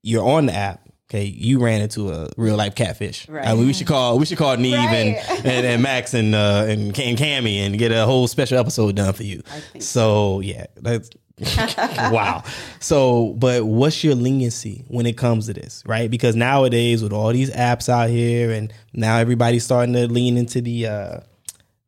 you're 0.01 0.25
on 0.27 0.47
the 0.47 0.53
app. 0.53 0.79
Okay, 1.09 1.25
you 1.25 1.59
ran 1.59 1.81
into 1.81 2.11
a 2.11 2.29
real 2.37 2.55
life 2.55 2.73
catfish. 2.73 3.29
Right. 3.29 3.45
I 3.45 3.53
mean, 3.53 3.67
we 3.67 3.73
should 3.73 3.85
call 3.85 4.17
we 4.17 4.25
should 4.25 4.37
call 4.39 4.57
Nev 4.57 4.73
and, 4.73 5.15
Right. 5.15 5.45
and 5.45 5.65
and 5.67 5.83
Max 5.83 6.15
and 6.15 6.33
uh 6.33 6.65
and, 6.67 6.97
and 6.97 7.17
Kamie 7.17 7.57
and 7.57 7.77
get 7.77 7.91
a 7.91 8.05
whole 8.05 8.25
special 8.27 8.57
episode 8.57 8.95
done 8.95 9.13
for 9.13 9.21
you. 9.23 9.43
so 9.79 10.39
yeah, 10.39 10.65
that's 10.77 11.11
wow. 12.11 12.43
So, 12.79 13.33
but 13.33 13.65
what's 13.65 14.03
your 14.03 14.15
leniency 14.15 14.85
when 14.87 15.05
it 15.05 15.17
comes 15.17 15.47
to 15.47 15.53
this, 15.53 15.83
right? 15.85 16.09
Because 16.09 16.35
nowadays, 16.35 17.01
with 17.01 17.11
all 17.13 17.31
these 17.33 17.49
apps 17.51 17.89
out 17.89 18.09
here, 18.09 18.51
and 18.51 18.71
now 18.93 19.17
everybody's 19.17 19.63
starting 19.63 19.93
to 19.93 20.07
lean 20.07 20.37
into 20.37 20.61
the 20.61 20.87
uh, 20.87 21.19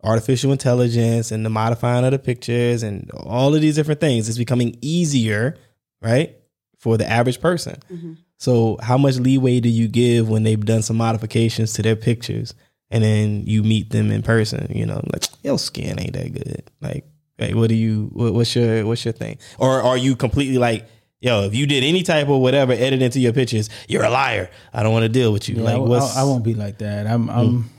artificial 0.03 0.51
intelligence 0.51 1.31
and 1.31 1.45
the 1.45 1.49
modifying 1.49 2.05
of 2.05 2.11
the 2.11 2.19
pictures 2.19 2.83
and 2.83 3.09
all 3.11 3.53
of 3.53 3.61
these 3.61 3.75
different 3.75 3.99
things, 3.99 4.27
it's 4.27 4.37
becoming 4.37 4.77
easier, 4.81 5.55
right, 6.01 6.35
for 6.79 6.97
the 6.97 7.07
average 7.09 7.39
person. 7.39 7.79
So, 8.37 8.77
how 8.81 8.97
much 8.97 9.17
leeway 9.17 9.59
do 9.59 9.69
you 9.69 9.87
give 9.87 10.27
when 10.27 10.43
they've 10.43 10.63
done 10.63 10.81
some 10.81 10.97
modifications 10.97 11.73
to 11.73 11.81
their 11.83 11.95
pictures, 11.95 12.53
and 12.89 13.03
then 13.03 13.45
you 13.45 13.61
meet 13.63 13.91
them 13.91 14.11
in 14.11 14.23
person? 14.23 14.71
You 14.75 14.87
know, 14.87 15.01
like 15.13 15.23
your 15.43 15.59
skin 15.59 15.99
ain't 15.99 16.13
that 16.13 16.33
good, 16.33 16.71
like. 16.81 17.05
Like, 17.37 17.53
what 17.55 17.69
do 17.69 17.75
you? 17.75 18.09
What, 18.13 18.33
what's 18.33 18.55
your 18.55 18.85
what's 18.85 19.03
your 19.05 19.11
thing? 19.13 19.37
Or 19.59 19.81
are 19.81 19.97
you 19.97 20.15
completely 20.15 20.57
like, 20.57 20.85
yo, 21.19 21.43
if 21.43 21.53
you 21.55 21.65
did 21.67 21.83
any 21.83 22.01
type 22.03 22.29
of 22.29 22.39
whatever 22.39 22.71
edit 22.73 23.01
into 23.01 23.19
your 23.19 23.33
pictures, 23.33 23.69
you're 23.89 24.03
a 24.05 24.09
liar. 24.09 24.49
I 24.73 24.83
don't 24.83 24.93
want 24.93 25.03
to 25.03 25.09
deal 25.09 25.33
with 25.33 25.49
you. 25.49 25.55
yeah, 25.57 25.63
like, 25.63 25.75
I, 25.75 25.79
what's 25.79 26.13
Hmm. 26.13 26.19
I, 26.19 26.21
I 26.21 26.23
won't 26.25 26.43
be 26.43 26.53
like 26.53 26.77
that. 26.79 27.07
I'm. 27.07 27.29
I'm 27.29 27.69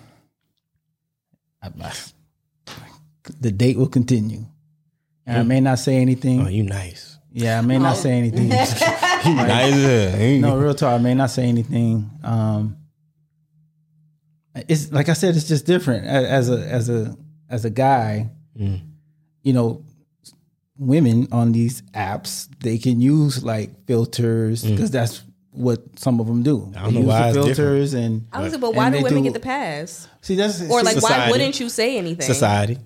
I- 1.62 1.68
I- 1.80 1.92
the 3.40 3.50
date 3.50 3.76
will 3.76 3.88
continue. 3.88 4.46
And 5.26 5.38
I 5.38 5.42
may 5.42 5.58
not 5.60 5.80
say 5.80 5.96
anything. 5.96 6.42
Oh, 6.42 6.48
you 6.48 6.62
nice. 6.62 7.18
yeah, 7.32 7.58
I 7.58 7.62
may 7.62 7.76
not 7.78 7.96
say 7.96 8.12
anything. 8.12 8.48
nice. 8.50 8.80
uh, 8.84 10.38
no, 10.40 10.56
real 10.56 10.74
talk. 10.74 10.94
I 10.94 10.98
may 11.02 11.14
not 11.14 11.30
say 11.30 11.46
anything. 11.48 12.08
Um, 12.22 12.76
it's 14.68 14.92
like 14.92 15.08
I 15.08 15.14
said, 15.14 15.34
it's 15.36 15.48
just 15.48 15.66
different 15.66 16.06
as 16.06 16.48
a 16.50 16.58
as 16.68 16.88
a 16.88 17.16
as 17.50 17.64
a 17.64 17.70
guy. 17.70 18.30
Mm. 18.56 18.80
You 19.46 19.52
know, 19.52 19.84
women 20.78 21.28
on 21.32 21.52
these 21.52 21.82
apps 21.94 22.48
they 22.60 22.78
can 22.78 23.00
use 23.00 23.42
like 23.44 23.70
filters 23.86 24.64
because 24.64 24.90
that's 24.90 25.22
what 25.52 25.80
some 25.98 26.20
of 26.20 26.26
them 26.26 26.42
do. 26.42 26.58
Mm. 26.58 26.76
I 26.76 26.82
don't 26.82 26.88
They 26.88 26.92
know 26.94 27.00
use 27.00 27.08
why 27.08 27.32
the 27.32 27.42
filters 27.44 27.94
and 27.94 28.26
I 28.32 28.42
was 28.42 28.52
like, 28.52 28.60
but 28.60 28.74
why 28.74 28.90
do 28.90 28.96
women 29.02 29.22
do- 29.22 29.22
get 29.24 29.32
the 29.34 29.40
pass? 29.40 30.08
see 30.20 30.34
that's 30.34 30.60
Or 30.68 30.82
like, 30.82 31.00
why 31.00 31.30
wouldn't 31.30 31.58
you 31.60 31.68
say 31.70 31.96
anything? 31.96 32.26
society, 32.26 32.78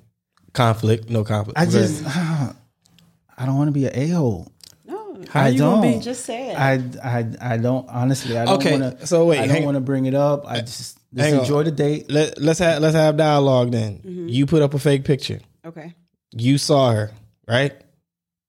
conflict, 0.52 1.10
no 1.10 1.24
conflict. 1.24 1.58
I 1.58 1.64
just 1.66 2.04
ahead. 2.04 2.54
I 3.38 3.46
don't 3.46 3.56
want 3.56 3.68
to 3.68 3.72
be 3.72 3.86
an 3.86 3.92
a 3.96 4.08
hole. 4.08 4.52
No. 4.86 5.22
How 5.30 5.44
I 5.44 5.48
you 5.48 5.58
gonna 5.58 5.82
don't. 5.82 5.98
be? 5.98 6.04
Just 6.04 6.24
say 6.26 6.50
it. 6.50 6.58
I 6.58 6.74
I 7.02 7.54
I 7.54 7.56
don't 7.56 7.88
honestly. 7.88 8.36
I 8.38 8.44
don't 8.44 8.56
Okay, 8.56 8.78
want 8.78 9.00
to. 9.00 9.06
so 9.06 9.24
wait, 9.26 9.38
I 9.40 9.46
don't 9.46 9.64
want 9.64 9.76
to 9.76 9.80
bring 9.80 10.04
it 10.06 10.14
up. 10.14 10.44
I 10.46 10.60
just 10.60 10.78
just 10.78 10.98
hang 11.16 11.34
on. 11.34 11.40
enjoy 11.40 11.62
the 11.64 11.70
date. 11.72 12.10
Let, 12.10 12.38
let's 12.40 12.58
have 12.60 12.82
let's 12.82 12.94
have 12.94 13.16
dialogue 13.16 13.72
then. 13.72 14.02
You 14.04 14.44
put 14.46 14.60
up 14.62 14.74
a 14.74 14.78
fake 14.78 15.04
picture. 15.04 15.40
okay. 15.64 15.94
You 16.32 16.58
saw 16.58 16.92
her, 16.92 17.10
right? 17.48 17.72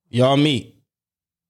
Y'all 0.10 0.38
meet. 0.38 0.76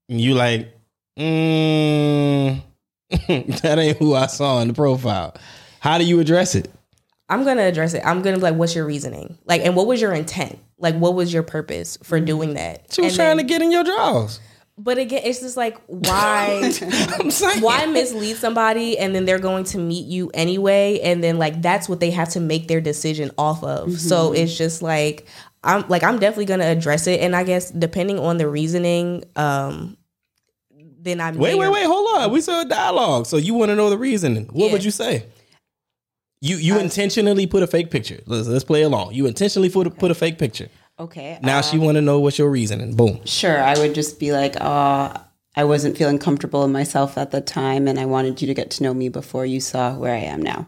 And 0.10 0.20
you 0.20 0.34
like, 0.34 0.74
mm, 1.18 2.62
that 3.10 3.80
ain't 3.80 3.98
who 3.98 4.16
I 4.16 4.28
saw 4.28 4.60
in 4.62 4.68
the 4.70 4.74
profile. 4.74 5.36
How 5.80 5.98
do 5.98 6.04
you 6.06 6.20
address 6.20 6.56
it? 6.56 6.70
I'm 7.30 7.46
gonna 7.46 7.64
address 7.64 7.94
it. 7.94 8.04
I'm 8.06 8.22
gonna 8.22 8.38
be 8.38 8.42
like, 8.44 8.56
what's 8.56 8.76
your 8.76 8.86
reasoning? 8.86 9.38
Like, 9.46 9.62
and 9.62 9.76
what 9.76 9.88
was 9.88 10.02
your 10.02 10.14
intent? 10.14 10.60
Like, 10.78 10.96
what 10.96 11.16
was 11.16 11.34
your 11.34 11.44
purpose 11.44 11.98
for 12.04 12.20
doing 12.20 12.56
that? 12.56 12.88
She 12.92 13.02
was 13.02 13.14
And 13.14 13.16
trying 13.18 13.38
then- 13.38 13.48
to 13.48 13.54
get 13.54 13.62
in 13.62 13.72
your 13.72 13.84
drawers. 13.84 14.40
But 14.78 14.98
again, 14.98 15.22
it's 15.26 15.42
just 15.42 15.58
like 15.58 15.78
why 15.86 16.72
why 17.60 17.86
mislead 17.86 18.38
somebody 18.38 18.98
and 18.98 19.14
then 19.14 19.26
they're 19.26 19.38
going 19.38 19.64
to 19.66 19.78
meet 19.78 20.08
you 20.08 20.32
anyway 20.34 21.00
and 21.04 21.24
then 21.24 21.38
like 21.38 21.62
that's 21.62 21.88
what 21.88 22.00
they 22.00 22.10
have 22.10 22.30
to 22.30 22.40
make 22.40 22.68
their 22.68 22.82
decision 22.82 23.30
off 23.38 23.64
of. 23.64 24.00
So 24.00 24.34
it's 24.34 24.58
just 24.58 24.82
like 24.82 25.28
I'm 25.64 25.88
like 25.90 26.04
I'm 26.04 26.20
definitely 26.20 26.46
going 26.46 26.60
to 26.62 26.66
address 26.66 27.08
it 27.08 27.20
and 27.22 27.36
I 27.36 27.44
guess 27.44 27.70
depending 27.72 28.18
on 28.20 28.38
the 28.38 28.48
reasoning 28.48 29.24
um 29.36 29.98
then 31.04 31.20
I 31.20 31.32
Wait, 31.32 31.58
wait, 31.58 31.66
or- 31.68 31.72
wait. 31.72 31.86
Hold 31.86 32.18
on. 32.22 32.32
We 32.32 32.42
saw 32.42 32.62
a 32.62 32.66
dialogue. 32.66 33.26
So 33.26 33.38
you 33.38 33.54
want 33.56 33.70
to 33.70 33.76
know 33.76 33.90
the 33.90 33.98
reasoning. 33.98 34.46
What 34.52 34.68
Yeah. 34.68 34.72
would 34.74 34.84
you 34.84 34.92
say? 34.92 35.26
You 36.42 36.58
you 36.58 36.80
intentionally 36.80 37.46
put 37.48 37.62
a 37.64 37.68
fake 37.68 37.92
picture. 37.92 38.20
Let's, 38.26 38.48
let's 38.48 38.64
play 38.64 38.82
along. 38.84 39.14
You 39.14 39.26
intentionally 39.28 39.70
put 39.70 39.88
a, 39.88 39.90
put 39.92 40.10
a 40.12 40.16
fake 40.16 40.38
picture. 40.40 40.70
Okay. 41.00 41.40
Now 41.42 41.60
uh, 41.60 41.62
she 41.62 41.78
want 41.78 41.96
to 41.96 42.02
know 42.02 42.20
what's 42.20 42.38
your 42.40 42.50
reasoning. 42.50 42.96
Boom. 42.96 43.22
Sure. 43.26 43.62
I 43.62 43.78
would 43.80 43.94
just 43.96 44.20
be 44.20 44.32
like, 44.32 44.60
uh, 44.60 45.14
I 45.56 45.64
wasn't 45.64 45.98
feeling 45.98 46.18
comfortable 46.20 46.64
in 46.64 46.72
myself 46.72 47.18
at 47.18 47.32
the 47.32 47.42
time, 47.42 47.88
and 47.88 48.00
I 48.00 48.06
wanted 48.06 48.42
you 48.42 48.48
to 48.48 48.54
get 48.54 48.70
to 48.72 48.84
know 48.84 48.94
me 48.94 49.10
before 49.10 49.46
you 49.46 49.60
saw 49.60 49.94
where 49.96 50.14
I 50.14 50.20
am 50.20 50.42
now. 50.42 50.68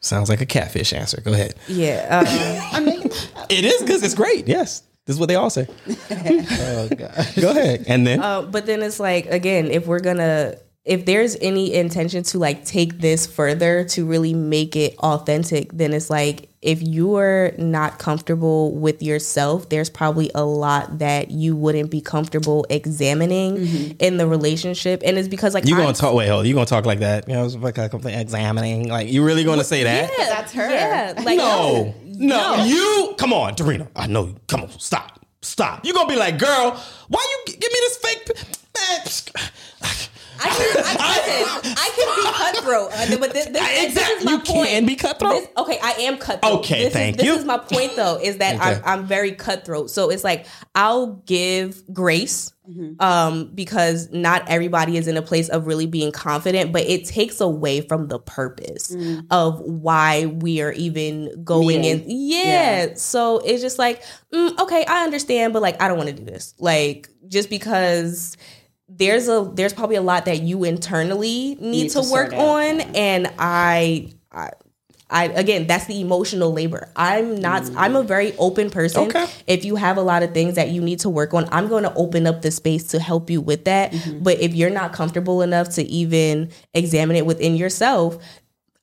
Sounds 0.00 0.28
like 0.28 0.40
a 0.40 0.46
catfish 0.46 0.92
answer. 0.92 1.20
Go 1.20 1.32
ahead. 1.34 1.54
Yeah. 1.68 2.72
Um, 2.74 2.99
It 3.48 3.64
is 3.64 3.80
because 3.82 4.02
it's 4.02 4.14
great. 4.14 4.46
Yes. 4.48 4.82
This 5.06 5.16
is 5.16 5.20
what 5.20 5.28
they 5.28 5.34
all 5.34 5.50
say. 5.50 5.66
Oh 6.10 6.88
god. 6.96 7.28
Go 7.40 7.50
ahead. 7.50 7.84
And 7.88 8.06
then 8.06 8.20
Uh, 8.20 8.42
but 8.42 8.66
then 8.66 8.82
it's 8.82 9.00
like 9.00 9.26
again, 9.26 9.66
if 9.70 9.86
we're 9.86 10.00
gonna 10.00 10.54
if 10.84 11.04
there's 11.04 11.36
any 11.42 11.74
intention 11.74 12.22
to 12.24 12.38
like 12.38 12.64
take 12.64 12.98
this 13.00 13.26
further 13.26 13.84
to 13.84 14.06
really 14.06 14.34
make 14.34 14.76
it 14.76 14.96
authentic, 14.98 15.70
then 15.72 15.92
it's 15.92 16.08
like 16.10 16.48
if 16.62 16.80
you're 16.82 17.52
not 17.58 17.98
comfortable 17.98 18.72
with 18.72 19.02
yourself, 19.02 19.68
there's 19.68 19.90
probably 19.90 20.30
a 20.34 20.44
lot 20.44 20.98
that 20.98 21.30
you 21.30 21.56
wouldn't 21.56 21.90
be 21.90 22.00
comfortable 22.00 22.66
examining 22.70 23.96
in 23.98 24.16
the 24.16 24.26
relationship. 24.26 25.02
And 25.04 25.16
it's 25.18 25.28
because 25.28 25.54
like 25.54 25.66
You 25.66 25.74
I- 25.76 25.78
gonna 25.80 25.92
talk? 25.94 26.14
Wait, 26.14 26.28
hold. 26.28 26.46
You 26.46 26.54
gonna 26.54 26.66
talk 26.66 26.86
like 26.86 27.00
that? 27.00 27.26
You 27.28 27.34
know, 27.34 27.44
it's 27.46 27.56
like 27.56 27.78
a 27.78 27.88
complete 27.88 28.14
examining. 28.14 28.88
Like 28.88 29.08
you 29.08 29.24
really 29.24 29.44
gonna 29.44 29.64
say 29.64 29.84
that? 29.84 30.10
Yeah, 30.18 30.28
That's 30.28 30.52
her. 30.52 30.70
Yeah, 30.70 31.14
like 31.24 31.38
no, 31.38 31.94
no, 32.20 32.64
You 32.64 33.14
come 33.18 33.32
on, 33.32 33.54
Dorina. 33.54 33.88
I 33.96 34.06
know. 34.06 34.26
you. 34.26 34.36
Come 34.48 34.62
on, 34.62 34.70
stop, 34.78 35.18
stop. 35.42 35.84
You 35.84 35.92
gonna 35.92 36.08
be 36.08 36.16
like, 36.16 36.38
girl, 36.38 36.80
why 37.08 37.26
you 37.46 37.52
gi- 37.52 37.58
give 37.58 37.72
me 37.72 37.78
this 37.80 37.96
fake? 37.98 38.26
p- 38.26 39.40
I 40.42 40.48
can, 40.48 40.84
I, 40.86 41.60
listen, 41.62 41.74
I 41.76 41.90
can 41.94 42.16
be 42.16 42.60
cutthroat, 42.62 42.92
uh, 42.94 43.18
but 43.18 43.32
this, 43.34 43.46
this, 43.46 43.94
this 43.94 44.08
is 44.08 44.24
my 44.24 44.32
You 44.32 44.38
point. 44.38 44.68
can 44.70 44.86
be 44.86 44.96
cutthroat? 44.96 45.32
This- 45.34 45.48
okay, 45.58 45.78
I 45.82 45.90
am 46.00 46.16
cutthroat. 46.16 46.60
Okay, 46.60 46.84
this 46.84 46.92
thank 46.94 47.18
is, 47.18 47.24
you. 47.24 47.32
This 47.32 47.40
is 47.40 47.46
my 47.46 47.58
point, 47.58 47.94
though, 47.96 48.18
is 48.22 48.38
that 48.38 48.54
Okay. 48.56 48.80
I'm, 48.84 49.00
I'm 49.00 49.06
very 49.06 49.32
cutthroat. 49.32 49.90
So 49.90 50.08
it's 50.10 50.24
like 50.24 50.46
I'll 50.74 51.16
give 51.26 51.82
grace 51.92 52.52
um, 52.98 53.50
because 53.54 54.10
not 54.12 54.48
everybody 54.48 54.96
is 54.96 55.08
in 55.08 55.16
a 55.16 55.22
place 55.22 55.48
of 55.48 55.66
really 55.66 55.86
being 55.86 56.12
confident, 56.12 56.72
but 56.72 56.82
it 56.82 57.04
takes 57.04 57.40
away 57.40 57.80
from 57.80 58.08
the 58.08 58.18
purpose 58.18 58.94
of 59.30 59.60
why 59.60 60.26
we 60.26 60.60
are 60.60 60.72
even 60.72 61.44
going 61.44 61.84
in. 61.84 61.98
Meeting. 61.98 62.04
Yeah. 62.08 62.94
So 62.94 63.38
it's 63.38 63.62
just 63.62 63.78
like, 63.78 64.02
mm, 64.32 64.58
okay, 64.58 64.84
I 64.86 65.04
understand, 65.04 65.52
but 65.52 65.62
like 65.62 65.80
I 65.80 65.88
don't 65.88 65.96
want 65.96 66.10
to 66.10 66.14
do 66.14 66.24
this. 66.24 66.54
Like 66.58 67.08
just 67.28 67.50
because 67.50 68.36
there's 68.88 69.28
a 69.28 69.50
there's 69.54 69.72
probably 69.72 69.96
a 69.96 70.02
lot 70.02 70.24
that 70.24 70.42
you 70.42 70.64
internally 70.64 71.56
need, 71.56 71.60
Need 71.60 71.88
to, 71.90 72.02
to 72.02 72.10
work 72.10 72.32
out, 72.32 72.40
on 72.40 72.80
and 72.80 73.32
I, 73.38 74.12
I 74.32 74.50
I 75.10 75.24
again 75.24 75.66
that's 75.66 75.86
the 75.86 76.00
emotional 76.00 76.52
labor. 76.52 76.88
I'm 76.96 77.36
not 77.36 77.68
I'm 77.76 77.96
a 77.96 78.02
very 78.02 78.34
open 78.38 78.70
person. 78.70 79.08
Okay. 79.08 79.26
If 79.46 79.64
you 79.64 79.76
have 79.76 79.96
a 79.96 80.02
lot 80.02 80.22
of 80.22 80.32
things 80.32 80.54
that 80.54 80.70
you 80.70 80.80
need 80.80 81.00
to 81.00 81.10
work 81.10 81.34
on, 81.34 81.48
I'm 81.50 81.68
going 81.68 81.82
to 81.82 81.92
open 81.94 82.26
up 82.26 82.42
the 82.42 82.50
space 82.50 82.84
to 82.88 83.00
help 83.00 83.28
you 83.28 83.40
with 83.40 83.64
that. 83.64 83.92
Mm-hmm. 83.92 84.22
But 84.22 84.40
if 84.40 84.54
you're 84.54 84.70
not 84.70 84.92
comfortable 84.92 85.42
enough 85.42 85.70
to 85.70 85.82
even 85.82 86.50
examine 86.74 87.16
it 87.16 87.26
within 87.26 87.56
yourself, 87.56 88.18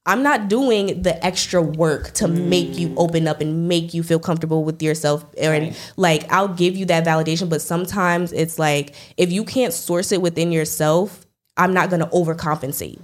I'm 0.07 0.23
not 0.23 0.47
doing 0.47 1.01
the 1.01 1.23
extra 1.23 1.61
work 1.61 2.11
to 2.13 2.29
make 2.29 2.77
you 2.77 2.89
mm. 2.89 2.93
open 2.95 3.27
up 3.27 3.41
and 3.41 3.67
make 3.67 3.93
you 3.93 4.03
feel 4.03 4.19
comfortable 4.19 4.63
with 4.63 4.81
yourself. 4.81 5.25
And 5.37 5.75
like, 5.97 6.31
I'll 6.31 6.47
give 6.47 6.77
you 6.77 6.85
that 6.85 7.05
validation, 7.05 7.49
but 7.49 7.61
sometimes 7.61 8.31
it's 8.31 8.57
like, 8.57 8.95
if 9.17 9.33
you 9.33 9.43
can't 9.43 9.73
source 9.73 10.13
it 10.13 10.21
within 10.21 10.53
yourself, 10.53 11.25
I'm 11.57 11.73
not 11.73 11.89
going 11.89 11.99
to 11.99 12.07
overcompensate. 12.07 13.01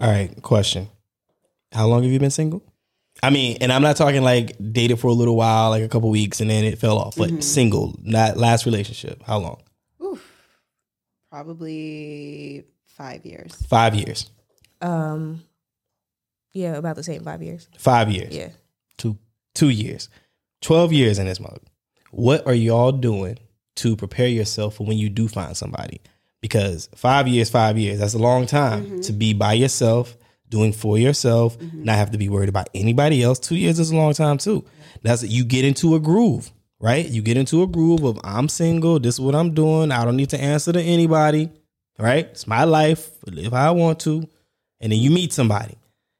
All 0.00 0.10
right, 0.10 0.42
question. 0.42 0.88
How 1.72 1.86
long 1.86 2.02
have 2.02 2.12
you 2.12 2.18
been 2.18 2.30
single? 2.30 2.62
I 3.22 3.30
mean, 3.30 3.58
and 3.60 3.72
I'm 3.72 3.82
not 3.82 3.96
talking 3.96 4.22
like 4.22 4.56
dated 4.72 4.98
for 4.98 5.08
a 5.08 5.12
little 5.12 5.36
while, 5.36 5.70
like 5.70 5.82
a 5.82 5.88
couple 5.88 6.10
weeks, 6.10 6.40
and 6.40 6.48
then 6.50 6.64
it 6.64 6.78
fell 6.78 6.98
off. 6.98 7.16
But 7.16 7.42
single, 7.44 7.94
not 8.02 8.36
last 8.36 8.64
relationship. 8.66 9.22
How 9.22 9.38
long? 9.38 9.60
Oof, 10.02 10.32
Probably 11.30 12.64
five 12.86 13.24
years. 13.24 13.54
Five 13.66 13.94
years. 13.94 14.30
Um, 14.80 15.42
yeah, 16.52 16.76
about 16.76 16.96
the 16.96 17.02
same 17.02 17.22
five 17.22 17.42
years. 17.42 17.68
Five 17.78 18.10
years. 18.10 18.34
Yeah. 18.34 18.48
Two. 18.96 19.18
Two 19.54 19.68
years. 19.68 20.08
Twelve 20.60 20.92
years 20.92 21.18
in 21.18 21.26
this 21.26 21.40
mug. 21.40 21.60
What 22.10 22.46
are 22.46 22.54
y'all 22.54 22.92
doing 22.92 23.38
to 23.76 23.96
prepare 23.96 24.28
yourself 24.28 24.76
for 24.76 24.86
when 24.86 24.98
you 24.98 25.08
do 25.08 25.28
find 25.28 25.56
somebody? 25.56 26.00
Because 26.40 26.88
five 26.94 27.28
years, 27.28 27.50
five 27.50 27.78
years, 27.78 27.98
that's 28.00 28.14
a 28.14 28.18
long 28.18 28.46
time 28.46 29.02
to 29.02 29.12
be 29.12 29.34
by 29.34 29.52
yourself, 29.52 30.16
doing 30.50 30.72
for 30.72 30.98
yourself, 30.98 31.58
mm-hmm. 31.58 31.84
not 31.84 31.96
have 31.96 32.10
to 32.10 32.18
be 32.18 32.28
worried 32.28 32.48
about 32.48 32.68
anybody 32.74 33.22
else. 33.22 33.38
Two 33.38 33.56
years 33.56 33.78
is 33.78 33.90
a 33.90 33.96
long 33.96 34.12
time 34.12 34.36
too. 34.36 34.64
That's 35.02 35.22
you 35.22 35.44
get 35.44 35.64
into 35.64 35.94
a 35.94 36.00
groove, 36.00 36.50
right? 36.80 37.06
You 37.06 37.22
get 37.22 37.36
into 37.36 37.62
a 37.62 37.66
groove 37.66 38.04
of 38.04 38.18
I'm 38.22 38.48
single, 38.48 38.98
this 38.98 39.14
is 39.14 39.20
what 39.20 39.34
I'm 39.34 39.54
doing. 39.54 39.92
I 39.92 40.04
don't 40.04 40.16
need 40.16 40.30
to 40.30 40.40
answer 40.40 40.72
to 40.72 40.82
anybody, 40.82 41.48
right? 41.98 42.26
It's 42.26 42.46
my 42.46 42.64
life, 42.64 43.10
I 43.26 43.30
live 43.30 43.52
how 43.52 43.68
I 43.68 43.70
want 43.70 44.00
to. 44.00 44.28
And 44.80 44.92
then 44.92 44.98
you 44.98 45.10
meet 45.10 45.32
somebody. 45.32 45.76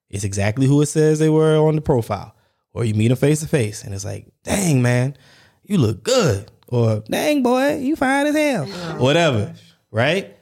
It's 0.08 0.24
exactly 0.24 0.66
who 0.66 0.80
it 0.82 0.86
says 0.86 1.18
they 1.18 1.28
were 1.28 1.56
on 1.56 1.74
the 1.74 1.82
profile. 1.82 2.34
Or 2.72 2.84
you 2.84 2.94
meet 2.94 3.08
them 3.08 3.16
face 3.16 3.40
to 3.40 3.48
face 3.48 3.84
and 3.84 3.92
it's 3.94 4.04
like, 4.04 4.26
dang 4.44 4.80
man, 4.80 5.16
you 5.64 5.76
look 5.78 6.02
good. 6.02 6.50
Or 6.68 7.00
dang 7.10 7.42
boy, 7.42 7.78
you 7.78 7.96
fine 7.96 8.28
as 8.28 8.36
hell. 8.36 8.66
Oh 8.68 9.02
Whatever. 9.02 9.54
Right? 9.90 10.36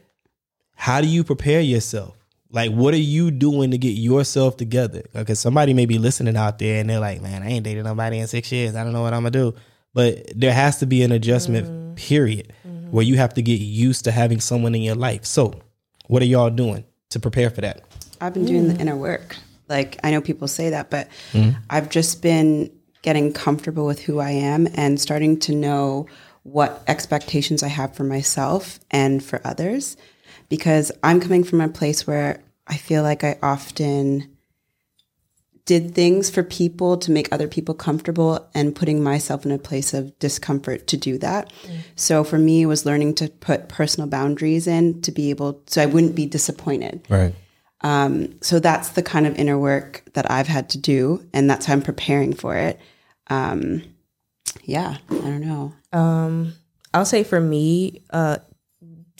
How 0.74 1.00
do 1.00 1.08
you 1.08 1.24
prepare 1.24 1.60
yourself? 1.60 2.17
Like, 2.50 2.72
what 2.72 2.94
are 2.94 2.98
you 2.98 3.30
doing 3.30 3.72
to 3.72 3.78
get 3.78 3.90
yourself 3.90 4.56
together? 4.56 5.02
Because 5.12 5.38
somebody 5.38 5.74
may 5.74 5.84
be 5.84 5.98
listening 5.98 6.36
out 6.36 6.58
there 6.58 6.80
and 6.80 6.88
they're 6.88 7.00
like, 7.00 7.20
man, 7.20 7.42
I 7.42 7.50
ain't 7.50 7.64
dated 7.64 7.84
nobody 7.84 8.18
in 8.18 8.26
six 8.26 8.50
years. 8.50 8.74
I 8.74 8.84
don't 8.84 8.92
know 8.92 9.02
what 9.02 9.12
I'm 9.12 9.22
gonna 9.22 9.30
do. 9.30 9.54
But 9.92 10.32
there 10.34 10.52
has 10.52 10.78
to 10.78 10.86
be 10.86 11.02
an 11.02 11.12
adjustment 11.12 11.66
mm-hmm. 11.66 11.94
period 11.94 12.52
mm-hmm. 12.66 12.90
where 12.90 13.04
you 13.04 13.16
have 13.16 13.34
to 13.34 13.42
get 13.42 13.60
used 13.60 14.04
to 14.04 14.12
having 14.12 14.40
someone 14.40 14.74
in 14.74 14.82
your 14.82 14.94
life. 14.94 15.26
So, 15.26 15.60
what 16.06 16.22
are 16.22 16.26
y'all 16.26 16.50
doing 16.50 16.84
to 17.10 17.20
prepare 17.20 17.50
for 17.50 17.60
that? 17.60 17.82
I've 18.20 18.34
been 18.34 18.46
doing 18.46 18.68
the 18.68 18.74
mm. 18.74 18.80
inner 18.80 18.96
work. 18.96 19.36
Like 19.68 19.98
I 20.02 20.10
know 20.10 20.20
people 20.20 20.48
say 20.48 20.70
that, 20.70 20.90
but 20.90 21.08
mm-hmm. 21.32 21.58
I've 21.68 21.90
just 21.90 22.22
been 22.22 22.70
getting 23.02 23.32
comfortable 23.32 23.86
with 23.86 24.00
who 24.00 24.18
I 24.18 24.30
am 24.30 24.68
and 24.74 25.00
starting 25.00 25.38
to 25.40 25.54
know 25.54 26.06
what 26.42 26.82
expectations 26.86 27.62
I 27.62 27.68
have 27.68 27.94
for 27.94 28.04
myself 28.04 28.80
and 28.90 29.22
for 29.22 29.40
others 29.44 29.96
because 30.48 30.90
I'm 31.02 31.20
coming 31.20 31.44
from 31.44 31.60
a 31.60 31.68
place 31.68 32.06
where 32.06 32.42
I 32.66 32.76
feel 32.76 33.02
like 33.02 33.24
I 33.24 33.38
often 33.42 34.34
did 35.64 35.94
things 35.94 36.30
for 36.30 36.42
people 36.42 36.96
to 36.96 37.10
make 37.10 37.28
other 37.30 37.46
people 37.46 37.74
comfortable 37.74 38.48
and 38.54 38.74
putting 38.74 39.02
myself 39.02 39.44
in 39.44 39.52
a 39.52 39.58
place 39.58 39.92
of 39.92 40.18
discomfort 40.18 40.86
to 40.86 40.96
do 40.96 41.18
that. 41.18 41.52
So 41.94 42.24
for 42.24 42.38
me 42.38 42.62
it 42.62 42.66
was 42.66 42.86
learning 42.86 43.16
to 43.16 43.28
put 43.28 43.68
personal 43.68 44.08
boundaries 44.08 44.66
in 44.66 45.02
to 45.02 45.12
be 45.12 45.28
able 45.28 45.62
so 45.66 45.82
I 45.82 45.86
wouldn't 45.86 46.14
be 46.14 46.24
disappointed 46.24 47.06
Right. 47.10 47.34
so 48.40 48.60
that's 48.60 48.90
the 48.90 49.02
kind 49.02 49.26
of 49.26 49.36
inner 49.36 49.58
work 49.58 50.04
that 50.14 50.30
I've 50.30 50.48
had 50.48 50.70
to 50.70 50.78
do, 50.78 51.26
and 51.34 51.50
that's 51.50 51.66
how 51.66 51.74
I'm 51.74 51.82
preparing 51.82 52.32
for 52.32 52.56
it. 52.56 52.80
Um, 53.28 53.82
yeah, 54.64 54.96
I 55.10 55.14
don't 55.14 55.42
know. 55.42 55.74
Um, 55.92 56.54
I'll 56.94 57.04
say 57.04 57.24
for 57.24 57.40
me, 57.40 58.02
uh, 58.10 58.38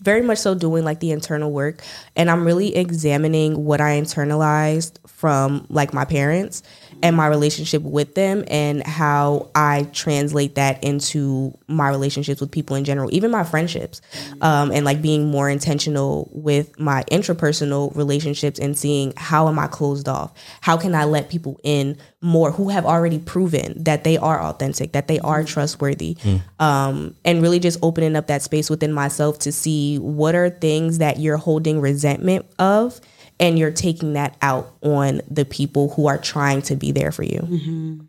very 0.03 0.23
much 0.23 0.39
so 0.39 0.55
doing 0.55 0.85
like 0.85 1.01
the 1.01 1.11
internal 1.11 1.51
work, 1.51 1.83
and 2.17 2.31
I'm 2.31 2.45
really 2.45 2.77
examining 2.77 3.65
what 3.65 3.81
I 3.81 4.01
internalized 4.01 4.99
from 5.07 5.67
like 5.69 5.93
my 5.93 6.05
parents 6.05 6.63
and 7.03 7.17
my 7.17 7.27
relationship 7.27 7.83
with 7.83 8.15
them, 8.15 8.45
and 8.49 8.87
how 8.87 9.51
I 9.55 9.89
translate 9.93 10.57
that 10.57 10.83
into 10.83 11.57
my 11.69 11.89
relationships 11.89 12.41
with 12.41 12.51
people 12.51 12.77
in 12.77 12.85
general, 12.85 13.09
even 13.13 13.31
my 13.31 13.45
friendships, 13.45 14.01
um, 14.41 14.71
and 14.73 14.85
like 14.85 15.01
being 15.03 15.29
more 15.29 15.49
intentional 15.49 16.31
with 16.33 16.79
my 16.79 17.05
intrapersonal 17.11 17.95
relationships 17.97 18.59
and 18.59 18.77
seeing 18.77 19.13
how 19.17 19.49
am 19.49 19.59
I 19.59 19.67
closed 19.67 20.09
off, 20.09 20.33
how 20.61 20.77
can 20.77 20.95
I 20.95 21.05
let 21.05 21.29
people 21.31 21.61
in 21.63 21.97
more 22.21 22.51
who 22.51 22.69
have 22.69 22.85
already 22.85 23.19
proven 23.19 23.85
that 23.85 24.03
they 24.05 24.17
are 24.19 24.43
authentic, 24.43 24.93
that 24.93 25.07
they 25.07 25.21
are 25.21 25.45
trustworthy, 25.45 26.17
um, 26.59 27.15
and 27.25 27.43
really 27.43 27.61
just 27.61 27.79
opening 27.83 28.17
up 28.17 28.27
that 28.27 28.43
space 28.43 28.69
within 28.69 28.93
myself 28.93 29.39
to 29.41 29.53
see 29.53 29.99
what 29.99 30.35
are 30.35 30.51
things 30.51 30.99
that 30.99 31.19
you're 31.21 31.37
holding 31.37 31.81
resentment 31.81 32.45
of, 32.59 33.01
and 33.41 33.59
you're 33.59 33.71
taking 33.71 34.15
that 34.15 34.37
out 34.43 34.75
on 34.83 35.21
the 35.31 35.45
people 35.45 35.91
who 35.91 36.07
are 36.09 36.19
trying 36.19 36.63
to 36.63 36.77
be 36.77 36.93
there 36.93 37.13
for 37.13 37.23
you. 37.23 38.09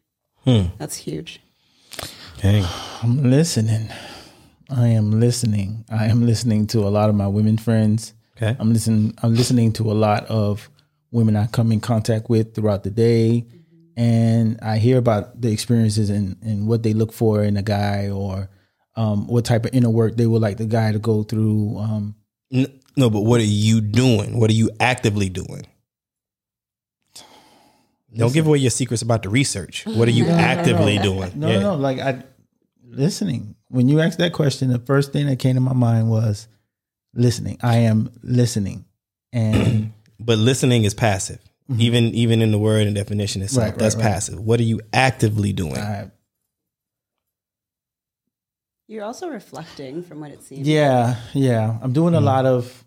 That's 0.77 0.95
huge. 0.95 1.41
Okay. 2.38 2.65
I'm 3.03 3.30
listening. 3.30 3.89
I 4.69 4.88
am 4.88 5.19
listening. 5.19 5.86
I 5.91 6.05
am 6.05 6.25
listening 6.25 6.67
to 6.67 6.80
a 6.80 6.89
lot 6.89 7.09
of 7.09 7.15
my 7.15 7.27
women 7.27 7.57
friends. 7.57 8.13
Okay. 8.38 8.55
I'm 8.59 8.71
listening. 8.71 9.13
I'm 9.21 9.34
listening 9.36 9.73
to 9.73 9.91
a 9.91 9.93
lot 9.93 10.25
of 10.25 10.69
women 11.11 11.36
I 11.36 11.47
come 11.47 11.71
in 11.71 11.80
contact 11.82 12.30
with 12.30 12.55
throughout 12.55 12.84
the 12.84 12.89
day, 12.89 13.45
and 13.97 14.59
I 14.61 14.77
hear 14.77 14.97
about 14.97 15.41
the 15.41 15.51
experiences 15.51 16.09
and, 16.09 16.38
and 16.41 16.67
what 16.67 16.84
they 16.84 16.93
look 16.93 17.11
for 17.11 17.43
in 17.43 17.57
a 17.57 17.61
guy, 17.61 18.09
or 18.09 18.49
um, 18.95 19.27
what 19.27 19.45
type 19.45 19.65
of 19.65 19.73
inner 19.73 19.89
work 19.89 20.15
they 20.15 20.25
would 20.27 20.41
like 20.41 20.57
the 20.57 20.65
guy 20.65 20.91
to 20.91 20.99
go 20.99 21.23
through. 21.23 21.77
Um, 21.77 22.15
N- 22.51 22.78
No, 22.99 23.09
but 23.09 23.21
what 23.21 23.39
are 23.39 23.45
you 23.45 23.79
doing? 23.81 24.37
What 24.39 24.49
are 24.49 24.53
you 24.53 24.69
actively 24.79 25.29
doing? 25.29 25.65
Don't 28.13 28.33
give 28.33 28.47
away 28.47 28.57
your 28.57 28.71
secrets 28.71 29.01
about 29.01 29.23
the 29.23 29.29
research. 29.29 29.85
What 29.85 30.07
are 30.07 30.11
you 30.11 30.25
actively 30.27 30.97
doing? 30.97 31.31
no, 31.35 31.47
Yeah. 31.47 31.59
no, 31.59 31.75
no. 31.75 31.75
Like 31.75 31.99
I 31.99 32.23
listening. 32.83 33.55
When 33.69 33.87
you 33.87 33.99
asked 34.01 34.17
that 34.17 34.33
question, 34.33 34.69
the 34.71 34.79
first 34.79 35.13
thing 35.13 35.27
that 35.27 35.37
came 35.39 35.55
to 35.55 35.61
my 35.61 35.73
mind 35.73 36.09
was 36.09 36.47
listening. 37.13 37.57
I 37.61 37.77
am 37.77 38.09
listening, 38.23 38.85
and 39.31 39.93
But 40.19 40.37
listening 40.37 40.83
is 40.83 40.93
passive. 40.93 41.39
Mm-hmm. 41.71 41.81
Even 41.81 42.03
even 42.15 42.41
in 42.41 42.51
the 42.51 42.57
word 42.57 42.87
and 42.87 42.95
definition 42.95 43.41
itself, 43.43 43.63
Right, 43.63 43.69
right, 43.71 43.79
that's 43.79 43.95
right. 43.95 44.01
passive. 44.03 44.39
What 44.39 44.59
are 44.59 44.63
you 44.63 44.81
actively 44.91 45.53
doing? 45.53 45.77
I, 45.77 46.09
You're 48.87 49.05
also 49.05 49.29
reflecting 49.29 50.01
from 50.03 50.19
what 50.19 50.31
it 50.31 50.41
seems. 50.43 50.67
Yeah, 50.67 51.15
yeah. 51.33 51.77
I'm 51.81 51.93
doing 51.93 52.15
a 52.15 52.19
mm. 52.19 52.23
lot 52.23 52.45
of 52.47 52.65
I- 52.65 52.85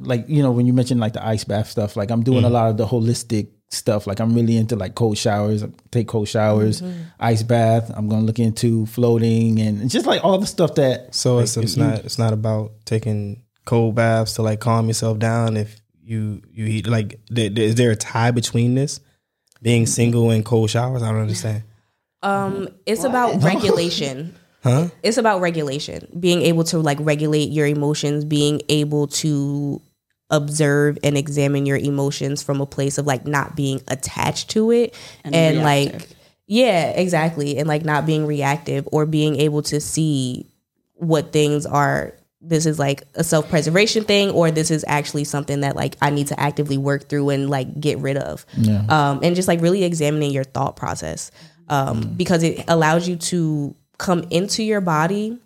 like 0.00 0.24
you 0.28 0.42
know 0.42 0.50
when 0.50 0.66
you 0.66 0.72
mentioned 0.72 1.00
like 1.00 1.12
the 1.12 1.24
ice 1.26 1.44
bath 1.44 1.68
stuff 1.70 1.96
like 1.96 2.10
i'm 2.10 2.22
doing 2.22 2.38
Mm-hmm. 2.38 2.46
a 2.46 2.50
lot 2.50 2.70
of 2.70 2.76
the 2.76 2.86
holistic 2.86 3.48
stuff 3.70 4.06
like 4.06 4.20
i'm 4.20 4.34
really 4.34 4.56
into 4.56 4.76
like 4.76 4.94
cold 4.94 5.18
showers 5.18 5.62
I 5.62 5.68
take 5.90 6.08
cold 6.08 6.28
showers 6.28 6.80
Mm-hmm. 6.80 7.02
ice 7.20 7.42
bath 7.42 7.90
i'm 7.94 8.08
gonna 8.08 8.22
look 8.24 8.38
into 8.38 8.86
floating 8.86 9.60
and 9.60 9.90
just 9.90 10.06
like 10.06 10.24
all 10.24 10.38
the 10.38 10.46
stuff 10.46 10.74
that 10.76 11.14
So 11.14 11.38
it's 11.38 11.56
like, 11.56 11.64
it's 11.64 11.76
you- 11.76 11.82
not 11.82 11.98
it's 12.04 12.18
not 12.18 12.32
about 12.32 12.72
taking 12.86 13.42
cold 13.66 13.94
baths 13.94 14.34
to 14.34 14.42
like 14.42 14.60
calm 14.60 14.88
yourself 14.88 15.18
down. 15.18 15.56
If 15.56 15.80
you 16.02 16.42
you 16.52 16.66
eat 16.66 16.86
like, 16.86 17.18
th- 17.34 17.54
th- 17.54 17.70
is 17.70 17.74
there 17.76 17.90
a 17.90 17.96
tie 17.96 18.30
between 18.30 18.74
this 18.74 19.00
being 19.62 19.86
single 19.86 20.30
and 20.30 20.44
cold 20.44 20.68
showers? 20.68 21.02
I 21.02 21.10
don't 21.10 21.22
understand. 21.22 21.62
Um, 22.22 22.68
it's 22.84 23.04
about 23.04 23.42
regulation. 23.50 24.36
Huh? 24.64 24.88
It's 25.02 25.18
about 25.18 25.42
regulation. 25.42 26.08
Being 26.18 26.40
able 26.40 26.64
to 26.64 26.78
like 26.78 26.96
regulate 27.00 27.50
your 27.50 27.66
emotions, 27.66 28.24
being 28.24 28.62
able 28.70 29.08
to 29.08 29.82
observe 30.30 30.98
and 31.04 31.18
examine 31.18 31.66
your 31.66 31.76
emotions 31.76 32.42
from 32.42 32.62
a 32.62 32.66
place 32.66 32.96
of 32.96 33.06
like 33.06 33.26
not 33.26 33.54
being 33.54 33.82
attached 33.88 34.48
to 34.50 34.70
it 34.70 34.94
and, 35.22 35.34
And 35.34 35.58
like 35.58 36.08
yeah, 36.46 36.88
exactly. 36.90 37.58
And 37.58 37.68
like 37.68 37.84
not 37.84 38.06
being 38.06 38.26
reactive 38.26 38.88
or 38.90 39.04
being 39.04 39.36
able 39.36 39.62
to 39.64 39.80
see 39.80 40.46
what 40.94 41.30
things 41.30 41.66
are 41.66 42.14
this 42.40 42.66
is 42.66 42.78
like 42.78 43.04
a 43.14 43.24
self-preservation 43.24 44.04
thing 44.04 44.30
or 44.30 44.50
this 44.50 44.70
is 44.70 44.84
actually 44.86 45.24
something 45.24 45.60
that 45.60 45.76
like 45.76 45.96
I 46.00 46.10
need 46.10 46.28
to 46.28 46.40
actively 46.40 46.76
work 46.78 47.08
through 47.08 47.30
and 47.30 47.50
like 47.50 47.78
get 47.78 47.98
rid 47.98 48.16
of. 48.16 48.46
Yeah. 48.56 48.84
Um 48.88 49.20
and 49.22 49.36
just 49.36 49.46
like 49.46 49.60
really 49.60 49.84
examining 49.84 50.30
your 50.30 50.44
thought 50.44 50.76
process. 50.76 51.30
Um 51.68 52.14
because 52.16 52.42
it 52.42 52.64
allows 52.66 53.06
you 53.06 53.16
to 53.16 53.74
come 53.98 54.24
into 54.30 54.62
your 54.62 54.80
body 54.80 55.38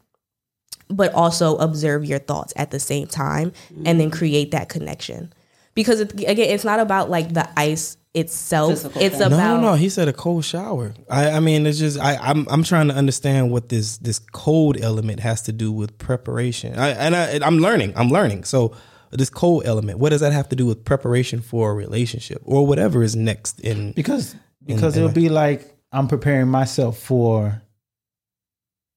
but 0.91 1.13
also 1.13 1.57
observe 1.59 2.05
your 2.05 2.19
thoughts 2.19 2.53
at 2.57 2.71
the 2.71 2.81
same 2.81 3.07
time 3.07 3.53
and 3.85 4.01
then 4.01 4.11
mm. 4.11 4.13
create 4.13 4.53
that 4.53 4.69
connection. 4.69 5.33
Because 5.75 6.01
it, 6.01 6.13
again, 6.15 6.51
it's 6.51 6.65
not 6.65 6.81
about 6.81 7.11
like 7.11 7.35
the 7.35 7.49
ice 7.59 7.99
itself. 8.15 8.71
Physical 8.71 9.03
it's 9.03 9.19
thing. 9.19 9.27
about 9.27 9.37
no, 9.37 9.57
no, 9.57 9.61
no. 9.61 9.75
He 9.75 9.89
said 9.89 10.09
a 10.09 10.13
cold 10.13 10.45
shower. 10.45 10.95
I, 11.09 11.31
I 11.33 11.41
mean, 11.41 11.67
it's 11.67 11.79
just 11.79 11.99
I, 11.99 12.17
I'm 12.17 12.47
I'm 12.51 12.65
trying 12.65 12.89
to 12.89 12.95
understand 12.95 13.51
what 13.53 13.69
this 13.69 13.99
this 13.99 14.19
cold 14.19 14.81
element 14.81 15.21
has 15.21 15.43
to 15.43 15.53
do 15.53 15.71
with 15.71 15.99
preparation. 15.99 16.77
I, 16.79 16.89
and 16.91 17.15
I, 17.15 17.47
I'm 17.47 17.59
learning. 17.59 17.93
I'm 17.95 18.09
learning. 18.09 18.45
So 18.45 18.75
this 19.11 19.31
cold 19.31 19.65
element, 19.67 19.99
what 19.99 20.09
does 20.09 20.21
that 20.23 20.33
have 20.33 20.49
to 20.49 20.57
do 20.57 20.67
with 20.67 20.85
preparation 20.85 21.43
for 21.43 21.71
a 21.71 21.75
relationship 21.75 22.43
or 22.45 22.67
whatever 22.67 23.03
is 23.03 23.15
next 23.15 23.61
in? 23.61 23.93
because 23.93 24.35
because 24.65 24.97
in 24.97 25.03
it'll 25.03 25.15
be 25.15 25.29
like 25.29 25.75
i'm 25.93 26.07
preparing 26.07 26.49
myself 26.49 26.99
for 26.99 27.63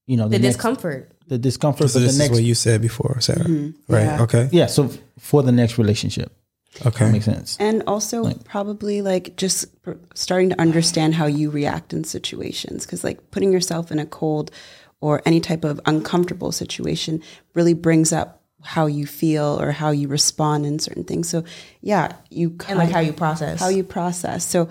you 0.08 0.18
know 0.18 0.28
the 0.28 0.40
next- 0.40 0.56
discomfort. 0.56 1.12
the 1.28 1.38
discomfort 1.38 1.90
So 1.90 1.94
for 1.94 2.00
this 2.00 2.10
the 2.12 2.14
is 2.14 2.20
next 2.20 2.32
what 2.34 2.44
you 2.44 2.56
said 2.56 2.82
before, 2.82 3.20
Sarah. 3.22 3.40
Mm-hmm. 3.46 3.94
Right? 3.94 4.04
Yeah. 4.06 4.22
Okay. 4.24 4.50
yeah 4.52 4.66
so 4.68 4.90
for 5.20 5.44
the 5.44 5.52
next 5.52 5.78
relationship 5.78 6.32
Okay. 6.86 7.06
that 7.06 7.12
makes 7.12 7.26
sense 7.26 7.58
And 7.60 7.84
also 7.86 8.34
probably 8.46 9.02
like 9.02 9.36
just 9.36 9.66
starting 10.16 10.50
to 10.50 10.60
understand 10.62 11.16
how 11.16 11.26
you 11.28 11.50
react 11.52 11.94
in 11.94 12.04
situations 12.04 12.86
because 12.86 13.04
like 13.04 13.20
putting 13.32 13.52
yourself 13.54 13.92
in 13.92 14.00
a 14.00 14.06
cold 14.06 14.52
or 15.02 15.22
any 15.26 15.40
type 15.40 15.64
of 15.64 15.80
uncomfortable 15.86 16.52
situation 16.52 17.22
really 17.56 17.74
brings 17.74 18.14
up 18.14 18.42
how 18.64 18.86
you 18.86 19.06
feel 19.08 19.60
or 19.60 19.72
how 19.72 19.90
you 19.92 20.08
respond 20.08 20.66
in 20.66 20.78
certain 20.80 21.04
things. 21.04 21.28
So 21.28 21.44
yeah, 21.82 22.14
you 22.30 22.56
And 22.70 22.78
like 22.78 22.92
how 22.92 23.00
you 23.00 23.12
process. 23.14 23.60
how 23.60 23.70
you 23.70 23.84
process. 23.84 24.46
So 24.46 24.70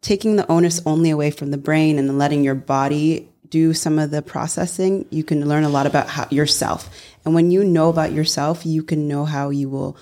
taking 0.00 0.36
the 0.36 0.50
onus 0.50 0.80
only 0.86 1.10
away 1.10 1.30
from 1.30 1.50
the 1.50 1.58
brain 1.58 1.98
and 1.98 2.18
letting 2.18 2.42
your 2.44 2.54
body 2.54 3.28
do 3.50 3.74
some 3.74 3.98
of 3.98 4.10
the 4.10 4.22
processing, 4.22 5.06
you 5.10 5.24
can 5.24 5.46
learn 5.48 5.64
a 5.64 5.68
lot 5.68 5.86
about 5.86 6.08
how, 6.08 6.26
yourself. 6.30 6.88
And 7.24 7.34
when 7.34 7.50
you 7.50 7.64
know 7.64 7.88
about 7.88 8.12
yourself, 8.12 8.64
you 8.64 8.82
can 8.82 9.08
know 9.08 9.24
how 9.24 9.50
you 9.50 9.68
will 9.68 9.96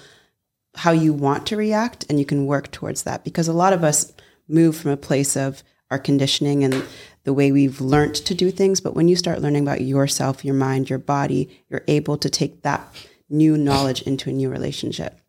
how 0.77 0.91
you 0.91 1.13
want 1.13 1.47
to 1.47 1.57
react 1.57 2.05
and 2.09 2.19
you 2.19 2.27
can 2.27 2.47
work 2.47 2.69
towards 2.73 3.05
that 3.05 3.23
because 3.23 3.47
a 3.47 3.53
lot 3.53 3.73
of 3.73 3.85
us 3.85 4.13
move 4.49 4.77
from 4.77 4.91
a 4.91 4.97
place 4.97 5.37
of 5.37 5.63
our 5.89 6.01
conditioning 6.01 6.65
and 6.65 6.85
the 7.23 7.33
way 7.33 7.53
we've 7.53 7.81
learned 7.81 8.17
to 8.17 8.35
do 8.35 8.51
things 8.51 8.81
but 8.81 8.93
when 8.93 9.07
you 9.07 9.15
start 9.15 9.41
learning 9.41 9.63
about 9.63 9.83
yourself 9.83 10.45
your 10.45 10.55
mind 10.55 10.91
your 10.91 10.99
body 10.99 11.49
you're 11.69 11.85
able 11.87 12.19
to 12.19 12.29
take 12.29 12.63
that 12.63 12.93
new 13.31 13.57
knowledge 13.57 14.03
into 14.03 14.31
a 14.31 14.33
new 14.33 14.51
relationship 14.51 15.21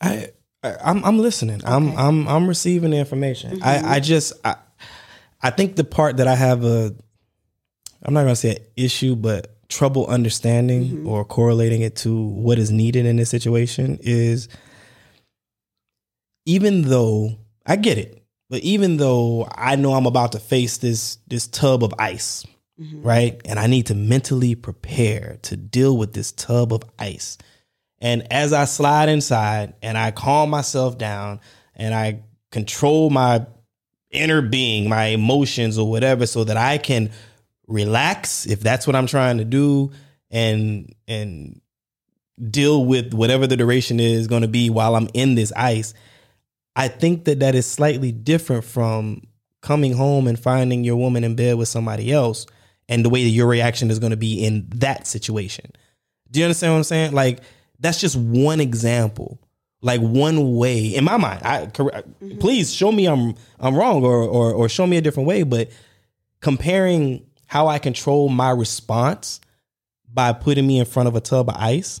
I, 0.00 0.30
I 0.62 0.76
I'm 0.82 1.04
I'm 1.04 1.18
listening. 1.18 1.60
I'm 1.64 1.96
I'm 1.96 2.28
I'm 2.28 2.46
receiving 2.46 2.90
the 2.90 2.98
information. 2.98 3.62
I 3.62 3.76
mm-hmm. 3.76 3.88
I 3.88 4.00
just 4.00 4.32
I 4.44 4.56
I 5.42 5.50
think 5.50 5.76
the 5.76 5.84
part 5.84 6.18
that 6.18 6.28
I 6.28 6.34
have 6.34 6.64
a 6.64 6.94
I'm 8.02 8.14
not 8.14 8.22
gonna 8.22 8.36
say 8.36 8.56
an 8.56 8.64
issue, 8.76 9.16
but 9.16 9.56
trouble 9.68 10.06
understanding 10.06 10.84
mm-hmm. 10.84 11.06
or 11.06 11.24
correlating 11.24 11.82
it 11.82 11.96
to 11.96 12.22
what 12.22 12.58
is 12.58 12.70
needed 12.70 13.06
in 13.06 13.16
this 13.16 13.30
situation 13.30 13.98
is 14.02 14.48
even 16.44 16.82
though 16.82 17.38
I 17.64 17.76
get 17.76 17.98
it, 17.98 18.22
but 18.48 18.60
even 18.62 18.96
though 18.96 19.48
I 19.54 19.76
know 19.76 19.92
I'm 19.92 20.06
about 20.06 20.32
to 20.32 20.40
face 20.40 20.78
this 20.78 21.18
this 21.28 21.46
tub 21.46 21.84
of 21.84 21.94
ice, 21.98 22.44
mm-hmm. 22.80 23.02
right? 23.02 23.40
And 23.44 23.58
I 23.58 23.66
need 23.66 23.86
to 23.86 23.94
mentally 23.94 24.54
prepare 24.54 25.38
to 25.42 25.56
deal 25.56 25.96
with 25.96 26.12
this 26.12 26.32
tub 26.32 26.72
of 26.72 26.82
ice. 26.98 27.38
And 28.00 28.26
as 28.32 28.52
I 28.52 28.64
slide 28.64 29.08
inside 29.08 29.74
and 29.82 29.96
I 29.96 30.10
calm 30.10 30.50
myself 30.50 30.98
down 30.98 31.40
and 31.76 31.94
I 31.94 32.22
control 32.50 33.10
my 33.10 33.46
inner 34.10 34.42
being, 34.42 34.88
my 34.88 35.06
emotions 35.06 35.78
or 35.78 35.88
whatever, 35.88 36.26
so 36.26 36.42
that 36.44 36.56
I 36.56 36.78
can 36.78 37.10
relax 37.70 38.46
if 38.46 38.60
that's 38.60 38.86
what 38.86 38.96
I'm 38.96 39.06
trying 39.06 39.38
to 39.38 39.44
do 39.44 39.92
and 40.30 40.94
and 41.08 41.60
deal 42.50 42.84
with 42.84 43.14
whatever 43.14 43.46
the 43.46 43.56
duration 43.56 44.00
is 44.00 44.26
going 44.26 44.42
to 44.42 44.48
be 44.48 44.70
while 44.70 44.96
I'm 44.96 45.08
in 45.14 45.34
this 45.34 45.52
ice. 45.52 45.94
I 46.76 46.88
think 46.88 47.24
that 47.24 47.40
that 47.40 47.54
is 47.54 47.66
slightly 47.66 48.12
different 48.12 48.64
from 48.64 49.22
coming 49.60 49.92
home 49.92 50.26
and 50.26 50.38
finding 50.38 50.84
your 50.84 50.96
woman 50.96 51.24
in 51.24 51.36
bed 51.36 51.56
with 51.56 51.68
somebody 51.68 52.12
else 52.12 52.46
and 52.88 53.04
the 53.04 53.10
way 53.10 53.24
that 53.24 53.30
your 53.30 53.46
reaction 53.46 53.90
is 53.90 53.98
going 53.98 54.10
to 54.10 54.16
be 54.16 54.44
in 54.44 54.66
that 54.76 55.06
situation. 55.06 55.70
Do 56.30 56.40
you 56.40 56.46
understand 56.46 56.72
what 56.72 56.78
I'm 56.78 56.84
saying? 56.84 57.12
Like 57.12 57.40
that's 57.78 58.00
just 58.00 58.16
one 58.16 58.60
example, 58.60 59.38
like 59.82 60.00
one 60.00 60.56
way 60.56 60.86
in 60.86 61.04
my 61.04 61.16
mind. 61.18 61.42
I 61.44 61.66
cor- 61.66 61.90
mm-hmm. 61.90 62.38
please 62.38 62.72
show 62.72 62.90
me 62.90 63.06
I'm 63.06 63.34
I'm 63.58 63.76
wrong 63.76 64.02
or 64.04 64.22
or 64.22 64.52
or 64.52 64.68
show 64.68 64.86
me 64.86 64.96
a 64.96 65.02
different 65.02 65.28
way. 65.28 65.42
But 65.42 65.70
comparing 66.40 67.26
how 67.50 67.66
I 67.66 67.80
control 67.80 68.28
my 68.28 68.50
response 68.52 69.40
by 70.08 70.32
putting 70.32 70.64
me 70.64 70.78
in 70.78 70.84
front 70.84 71.08
of 71.08 71.16
a 71.16 71.20
tub 71.20 71.48
of 71.48 71.56
ice, 71.58 72.00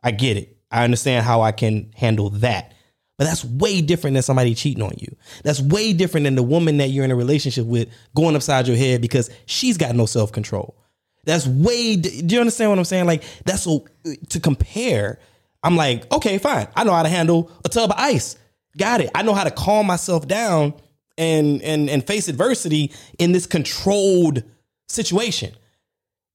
I 0.00 0.12
get 0.12 0.36
it. 0.36 0.58
I 0.70 0.84
understand 0.84 1.26
how 1.26 1.40
I 1.40 1.50
can 1.50 1.90
handle 1.96 2.30
that. 2.30 2.72
But 3.18 3.24
that's 3.24 3.44
way 3.44 3.80
different 3.80 4.14
than 4.14 4.22
somebody 4.22 4.54
cheating 4.54 4.84
on 4.84 4.94
you. 4.96 5.16
That's 5.42 5.60
way 5.60 5.92
different 5.92 6.22
than 6.22 6.36
the 6.36 6.44
woman 6.44 6.76
that 6.76 6.90
you're 6.90 7.04
in 7.04 7.10
a 7.10 7.16
relationship 7.16 7.66
with 7.66 7.88
going 8.14 8.36
upside 8.36 8.68
your 8.68 8.76
head 8.76 9.00
because 9.00 9.28
she's 9.46 9.76
got 9.76 9.96
no 9.96 10.06
self 10.06 10.30
control. 10.30 10.76
That's 11.24 11.48
way. 11.48 11.96
Do 11.96 12.36
you 12.36 12.38
understand 12.38 12.70
what 12.70 12.78
I'm 12.78 12.84
saying? 12.84 13.06
Like 13.06 13.24
that's 13.44 13.62
so 13.62 13.86
to 14.28 14.38
compare. 14.38 15.18
I'm 15.64 15.74
like, 15.74 16.12
okay, 16.12 16.38
fine. 16.38 16.68
I 16.76 16.84
know 16.84 16.92
how 16.92 17.02
to 17.02 17.08
handle 17.08 17.50
a 17.64 17.68
tub 17.68 17.90
of 17.90 17.98
ice. 17.98 18.36
Got 18.78 19.00
it. 19.00 19.10
I 19.16 19.22
know 19.22 19.34
how 19.34 19.42
to 19.42 19.50
calm 19.50 19.88
myself 19.88 20.28
down 20.28 20.74
and 21.18 21.60
and 21.62 21.90
and 21.90 22.06
face 22.06 22.28
adversity 22.28 22.92
in 23.18 23.32
this 23.32 23.46
controlled 23.46 24.44
situation. 24.88 25.54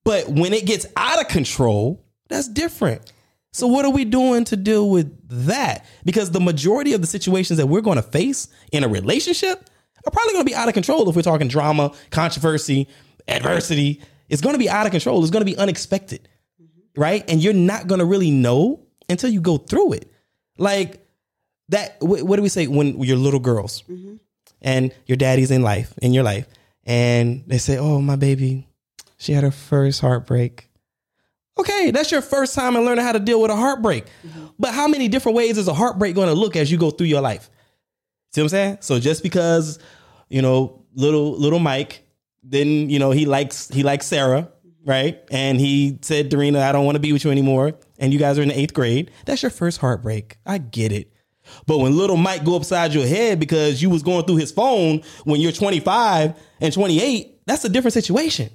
But 0.04 0.30
when 0.30 0.54
it 0.54 0.66
gets 0.66 0.86
out 0.98 1.20
of 1.22 1.28
control, 1.28 2.06
that's 2.30 2.48
different. 2.48 3.12
So 3.54 3.68
what 3.68 3.86
are 3.86 3.92
we 3.92 4.06
doing 4.06 4.46
to 4.46 4.56
deal 4.56 4.90
with 4.90 5.16
that? 5.46 5.86
Because 6.06 6.32
the 6.32 6.40
majority 6.40 6.94
of 6.94 7.02
the 7.02 7.08
situations 7.08 7.58
that 7.58 7.68
we're 7.68 7.82
going 7.82 7.98
to 7.98 8.02
face 8.02 8.48
in 8.72 8.84
a 8.84 8.88
relationship 8.88 9.70
are 10.06 10.12
probably 10.12 10.34
going 10.34 10.46
to 10.46 10.50
be 10.50 10.56
out 10.56 10.68
of 10.68 10.74
control 10.74 11.08
if 11.10 11.16
we're 11.16 11.22
talking 11.22 11.48
drama, 11.48 11.92
controversy, 12.10 12.88
adversity. 13.28 14.02
It's 14.30 14.42
going 14.42 14.54
to 14.54 14.60
be 14.60 14.70
out 14.70 14.86
of 14.86 14.92
control. 14.92 15.22
It's 15.22 15.32
going 15.32 15.46
to 15.46 15.52
be 15.52 15.58
unexpected. 15.58 16.28
Right? 16.96 17.24
And 17.30 17.44
you're 17.44 17.54
not 17.54 17.88
going 17.88 18.00
to 18.00 18.06
really 18.06 18.32
know 18.32 18.86
until 19.10 19.30
you 19.30 19.42
go 19.42 19.58
through 19.58 19.94
it. 19.94 20.12
Like 20.58 21.06
that 21.70 21.98
what 22.02 22.36
do 22.36 22.42
we 22.42 22.50
say 22.50 22.68
when 22.68 23.02
you're 23.02 23.18
little 23.18 23.40
girls 23.40 23.84
mm-hmm. 23.90 24.16
and 24.62 24.94
your 25.06 25.16
daddy's 25.16 25.52
in 25.52 25.62
life, 25.62 25.94
in 26.02 26.14
your 26.14 26.24
life, 26.24 26.48
and 26.86 27.44
they 27.48 27.58
say, 27.58 27.78
"Oh, 27.78 28.02
my 28.02 28.16
baby, 28.16 28.68
she 29.18 29.34
had 29.34 29.44
her 29.44 29.52
first 29.52 30.02
heartbreak." 30.02 30.70
Okay, 31.58 31.92
that's 31.92 32.12
your 32.12 32.22
first 32.22 32.56
time 32.56 32.76
in 32.76 32.84
learning 32.84 33.04
how 33.04 33.12
to 33.12 33.20
deal 33.20 33.42
with 33.42 33.52
a 33.52 33.56
heartbreak. 33.56 34.06
Mm-hmm. 34.26 34.46
But 34.58 34.74
how 34.74 34.88
many 34.88 35.08
different 35.08 35.36
ways 35.36 35.58
is 35.58 35.68
a 35.68 35.74
heartbreak 35.74 36.16
going 36.16 36.30
to 36.30 36.34
look 36.34 36.56
as 36.56 36.72
you 36.72 36.78
go 36.78 36.92
through 36.92 37.08
your 37.08 37.22
life? 37.22 37.50
See 38.32 38.42
what 38.42 38.46
I'm 38.46 38.50
saying? 38.50 38.78
So 38.82 39.00
just 39.00 39.22
because, 39.22 39.78
you 40.30 40.42
know, 40.42 40.84
little 40.96 41.34
little 41.34 41.60
Mike, 41.60 42.04
then 42.44 42.90
you 42.90 43.00
know 43.00 43.12
he 43.12 43.26
likes 43.26 43.68
he 43.70 43.84
likes 43.84 44.08
Sarah, 44.08 44.50
mm-hmm. 44.66 44.90
right? 44.90 45.20
And 45.30 45.60
he 45.60 46.00
said, 46.02 46.32
Dorina, 46.32 46.62
I 46.62 46.72
don't 46.72 46.86
want 46.86 46.96
to 46.96 47.02
be 47.02 47.14
with 47.14 47.24
you 47.24 47.32
anymore. 47.32 47.74
And 48.00 48.14
you 48.14 48.20
guys 48.20 48.40
are 48.40 48.42
in 48.42 48.48
the 48.48 48.60
eighth 48.60 48.74
grade. 48.74 49.12
That's 49.26 49.44
your 49.44 49.52
first 49.52 49.80
heartbreak. 49.80 50.38
I 50.46 50.58
get 50.58 50.92
it. 50.92 51.12
But 51.66 51.80
when 51.80 51.96
little 51.96 52.18
Mike 52.18 52.44
go 52.44 52.56
upside 52.56 52.94
your 52.94 53.06
head 53.06 53.40
because 53.40 53.82
you 53.82 53.90
was 53.90 54.04
going 54.04 54.26
through 54.26 54.38
his 54.38 54.52
phone 54.52 55.02
when 55.24 55.42
you're 55.42 55.52
25 55.52 56.34
and 56.60 56.74
28, 56.74 57.46
that's 57.46 57.66
a 57.66 57.70
different 57.70 57.94
situation. 57.94 58.50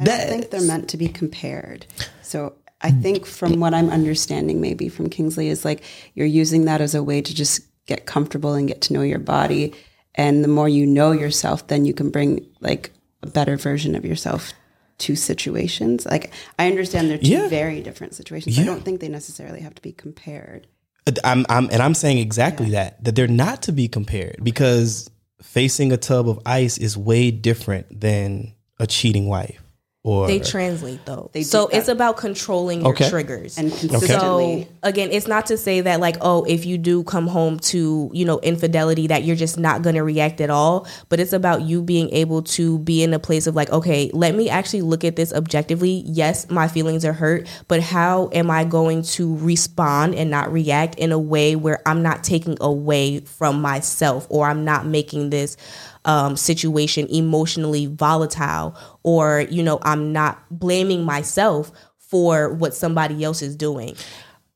I 0.00 0.04
don't 0.04 0.28
think 0.28 0.50
they're 0.50 0.60
meant 0.60 0.88
to 0.90 0.96
be 0.96 1.08
compared. 1.08 1.86
So 2.22 2.54
I 2.80 2.90
mm. 2.90 3.02
think 3.02 3.26
from 3.26 3.60
what 3.60 3.74
I'm 3.74 3.90
understanding, 3.90 4.60
maybe 4.60 4.88
from 4.88 5.10
Kingsley, 5.10 5.48
is 5.48 5.64
like 5.64 5.82
you're 6.14 6.26
using 6.26 6.64
that 6.66 6.80
as 6.80 6.94
a 6.94 7.02
way 7.02 7.20
to 7.20 7.34
just 7.34 7.62
get 7.86 8.06
comfortable 8.06 8.54
and 8.54 8.68
get 8.68 8.80
to 8.82 8.92
know 8.92 9.02
your 9.02 9.18
body. 9.18 9.74
And 10.14 10.44
the 10.44 10.48
more 10.48 10.68
you 10.68 10.86
know 10.86 11.12
yourself, 11.12 11.66
then 11.66 11.84
you 11.84 11.94
can 11.94 12.10
bring 12.10 12.46
like 12.60 12.92
a 13.22 13.26
better 13.26 13.56
version 13.56 13.94
of 13.94 14.04
yourself 14.04 14.52
to 14.98 15.16
situations. 15.16 16.06
Like 16.06 16.30
I 16.58 16.66
understand 16.66 17.10
they're 17.10 17.18
two 17.18 17.28
Yeah. 17.28 17.48
very 17.48 17.80
different 17.80 18.14
situations. 18.14 18.58
I 18.58 18.64
don't 18.64 18.84
think 18.84 19.00
they 19.00 19.08
necessarily 19.08 19.60
have 19.60 19.74
to 19.74 19.82
be 19.82 19.92
compared. 19.92 20.66
I'm, 21.24 21.46
I'm 21.48 21.68
and 21.70 21.82
I'm 21.82 21.94
saying 21.94 22.18
exactly 22.18 22.70
that 22.70 23.02
that 23.04 23.16
they're 23.16 23.28
not 23.28 23.62
to 23.62 23.72
be 23.72 23.88
compared 23.88 24.38
because 24.42 25.10
facing 25.42 25.92
a 25.92 25.96
tub 25.96 26.28
of 26.28 26.38
ice 26.44 26.78
is 26.78 26.96
way 26.96 27.30
different 27.30 28.00
than 28.00 28.54
a 28.78 28.86
cheating 28.86 29.26
wife 29.26 29.59
or 30.02 30.26
They 30.26 30.40
translate 30.40 31.04
though. 31.04 31.28
They 31.34 31.42
so 31.42 31.66
it's 31.68 31.88
about 31.88 32.16
controlling 32.16 32.80
your 32.80 32.90
Okay. 32.90 33.10
triggers. 33.10 33.58
And 33.58 33.70
So 33.70 34.64
again, 34.82 35.10
it's 35.12 35.28
not 35.28 35.46
to 35.46 35.58
say 35.58 35.82
that 35.82 36.00
like, 36.00 36.16
oh, 36.22 36.44
if 36.44 36.64
you 36.64 36.78
do 36.78 37.04
come 37.04 37.26
home 37.26 37.58
to, 37.58 38.10
you 38.14 38.24
know, 38.24 38.38
infidelity 38.40 39.08
that 39.08 39.24
you're 39.24 39.36
just 39.36 39.58
not 39.58 39.82
gonna 39.82 40.02
react 40.02 40.40
at 40.40 40.48
all. 40.48 40.86
But 41.10 41.20
it's 41.20 41.34
about 41.34 41.62
you 41.62 41.82
being 41.82 42.08
able 42.14 42.40
to 42.42 42.78
be 42.78 43.02
in 43.02 43.12
a 43.12 43.18
place 43.18 43.46
of 43.46 43.54
like, 43.54 43.70
okay, 43.70 44.10
let 44.14 44.34
me 44.34 44.48
actually 44.48 44.82
look 44.82 45.04
at 45.04 45.16
this 45.16 45.34
objectively. 45.34 46.02
Yes, 46.06 46.48
my 46.48 46.66
feelings 46.66 47.04
are 47.04 47.12
hurt, 47.12 47.46
but 47.68 47.82
how 47.82 48.30
am 48.32 48.50
I 48.50 48.64
going 48.64 49.02
to 49.02 49.36
respond 49.36 50.14
and 50.14 50.30
not 50.30 50.50
react 50.50 50.94
in 50.94 51.12
a 51.12 51.18
way 51.18 51.56
where 51.56 51.80
I'm 51.84 52.02
not 52.02 52.24
taking 52.24 52.56
away 52.62 53.20
from 53.20 53.60
myself 53.60 54.26
or 54.30 54.48
I'm 54.48 54.64
not 54.64 54.86
making 54.86 55.28
this 55.28 55.58
um, 56.04 56.36
situation 56.36 57.06
emotionally 57.08 57.86
volatile 57.86 58.76
or 59.02 59.46
you 59.50 59.62
know 59.62 59.78
i'm 59.82 60.12
not 60.12 60.42
blaming 60.50 61.04
myself 61.04 61.70
for 61.98 62.52
what 62.54 62.74
somebody 62.74 63.22
else 63.22 63.42
is 63.42 63.54
doing 63.54 63.94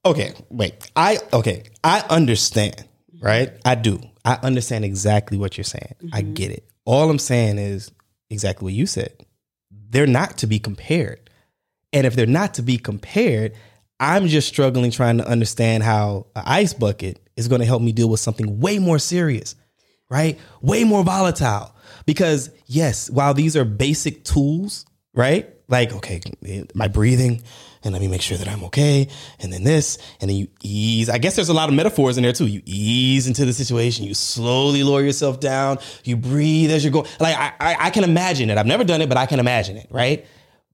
Okay, 0.06 0.34
wait. 0.50 0.90
I 0.94 1.18
okay. 1.32 1.64
I 1.82 2.04
understand, 2.10 2.86
right? 3.20 3.52
I 3.64 3.74
do. 3.74 4.00
I 4.24 4.38
understand 4.42 4.84
exactly 4.84 5.38
what 5.38 5.56
you're 5.56 5.64
saying. 5.64 5.94
I 6.12 6.22
get 6.22 6.50
it. 6.50 6.68
All 6.84 7.10
I'm 7.10 7.18
saying 7.18 7.58
is 7.58 7.90
exactly 8.30 8.64
what 8.64 8.74
you 8.74 8.86
said. 8.86 9.14
They're 9.70 10.06
not 10.06 10.38
to 10.38 10.46
be 10.46 10.58
compared. 10.58 11.30
And 11.92 12.06
if 12.06 12.16
they're 12.16 12.26
not 12.26 12.54
to 12.54 12.62
be 12.62 12.76
compared, 12.76 13.54
I'm 14.00 14.26
just 14.26 14.48
struggling 14.48 14.90
trying 14.90 15.18
to 15.18 15.26
understand 15.26 15.84
how 15.84 16.26
an 16.34 16.42
ice 16.44 16.74
bucket 16.74 17.20
is 17.36 17.48
going 17.48 17.60
to 17.60 17.66
help 17.66 17.80
me 17.80 17.92
deal 17.92 18.08
with 18.08 18.20
something 18.20 18.60
way 18.60 18.78
more 18.78 18.98
serious, 18.98 19.54
right? 20.14 20.38
Way 20.62 20.84
more 20.84 21.02
volatile. 21.02 21.74
Because 22.06 22.50
yes, 22.66 23.10
while 23.10 23.34
these 23.34 23.56
are 23.56 23.64
basic 23.64 24.22
tools, 24.22 24.86
right? 25.12 25.50
Like, 25.66 25.92
okay, 25.92 26.20
my 26.72 26.86
breathing, 26.86 27.42
and 27.82 27.92
let 27.92 28.00
me 28.00 28.06
make 28.06 28.22
sure 28.22 28.36
that 28.36 28.46
I'm 28.46 28.62
okay. 28.64 29.08
And 29.40 29.52
then 29.52 29.64
this, 29.64 29.98
and 30.20 30.30
then 30.30 30.36
you 30.36 30.48
ease. 30.62 31.10
I 31.10 31.18
guess 31.18 31.34
there's 31.34 31.48
a 31.48 31.54
lot 31.54 31.68
of 31.68 31.74
metaphors 31.74 32.16
in 32.16 32.22
there 32.22 32.32
too. 32.32 32.46
You 32.46 32.62
ease 32.64 33.26
into 33.26 33.44
the 33.44 33.52
situation. 33.52 34.04
You 34.04 34.14
slowly 34.14 34.84
lower 34.84 35.02
yourself 35.02 35.40
down. 35.40 35.78
You 36.04 36.16
breathe 36.16 36.70
as 36.70 36.84
you're 36.84 36.92
going. 36.92 37.08
Like 37.18 37.36
I, 37.36 37.52
I, 37.58 37.76
I 37.86 37.90
can 37.90 38.04
imagine 38.04 38.50
it. 38.50 38.56
I've 38.56 38.66
never 38.66 38.84
done 38.84 39.02
it, 39.02 39.08
but 39.08 39.18
I 39.18 39.26
can 39.26 39.40
imagine 39.40 39.76
it, 39.76 39.88
right? 39.90 40.24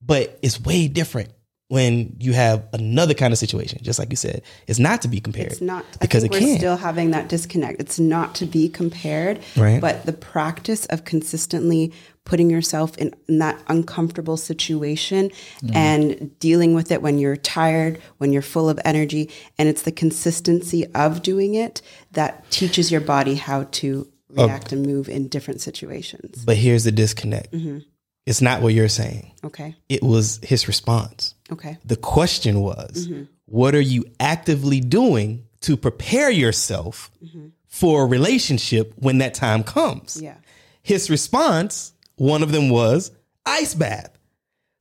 But 0.03 0.37
it's 0.43 0.61
way 0.61 0.87
different 0.87 1.29
when 1.71 2.13
you 2.19 2.33
have 2.33 2.67
another 2.73 3.13
kind 3.13 3.31
of 3.31 3.37
situation. 3.39 3.79
Just 3.81 3.97
like 3.97 4.09
you 4.09 4.17
said, 4.17 4.41
it's 4.67 4.77
not 4.77 5.01
to 5.03 5.07
be 5.07 5.21
compared. 5.21 5.53
It's 5.53 5.61
not 5.61 5.85
because 6.01 6.23
we're 6.27 6.37
can't. 6.39 6.59
still 6.59 6.75
having 6.75 7.11
that 7.11 7.29
disconnect. 7.29 7.79
It's 7.79 7.97
not 7.97 8.35
to 8.35 8.45
be 8.45 8.67
compared, 8.67 9.39
Right. 9.55 9.79
but 9.79 10.05
the 10.05 10.11
practice 10.11 10.85
of 10.87 11.05
consistently 11.05 11.93
putting 12.25 12.49
yourself 12.49 12.97
in, 12.97 13.15
in 13.29 13.39
that 13.39 13.57
uncomfortable 13.67 14.35
situation 14.35 15.31
and 15.73 16.37
dealing 16.39 16.73
with 16.73 16.91
it 16.91 17.01
when 17.01 17.17
you're 17.17 17.37
tired, 17.37 18.01
when 18.17 18.33
you're 18.33 18.41
full 18.41 18.69
of 18.69 18.77
energy, 18.83 19.29
and 19.57 19.69
it's 19.69 19.83
the 19.83 19.93
consistency 19.93 20.85
of 20.93 21.21
doing 21.21 21.55
it 21.55 21.81
that 22.11 22.43
teaches 22.51 22.91
your 22.91 23.01
body 23.01 23.35
how 23.35 23.63
to 23.71 24.07
react 24.29 24.73
and 24.73 24.85
move 24.85 25.07
in 25.07 25.29
different 25.29 25.61
situations. 25.61 26.43
but 26.43 26.57
here's 26.57 26.83
the 26.83 26.91
disconnect. 26.91 27.53
Mm-hmm. 27.53 27.79
It's 28.27 28.39
not 28.39 28.61
what 28.61 28.75
you're 28.75 28.87
saying. 28.87 29.31
Okay. 29.43 29.75
It 29.89 30.03
was 30.03 30.39
his 30.43 30.67
response. 30.67 31.33
Okay. 31.51 31.77
The 31.85 31.95
question 31.97 32.61
was, 32.61 33.07
Mm-hmm. 33.07 33.23
what 33.45 33.75
are 33.75 33.81
you 33.81 34.05
actively 34.19 34.79
doing 34.79 35.45
to 35.61 35.75
prepare 35.77 36.29
yourself 36.29 37.11
Mm-hmm. 37.23 37.47
for 37.67 38.03
a 38.03 38.05
relationship 38.05 38.93
when 38.97 39.17
that 39.19 39.33
time 39.33 39.63
comes? 39.63 40.21
Yeah. 40.21 40.35
His 40.83 41.09
response, 41.09 41.93
one 42.15 42.43
of 42.43 42.51
them 42.51 42.69
was 42.69 43.11
ice 43.45 43.73
bath. 43.75 44.11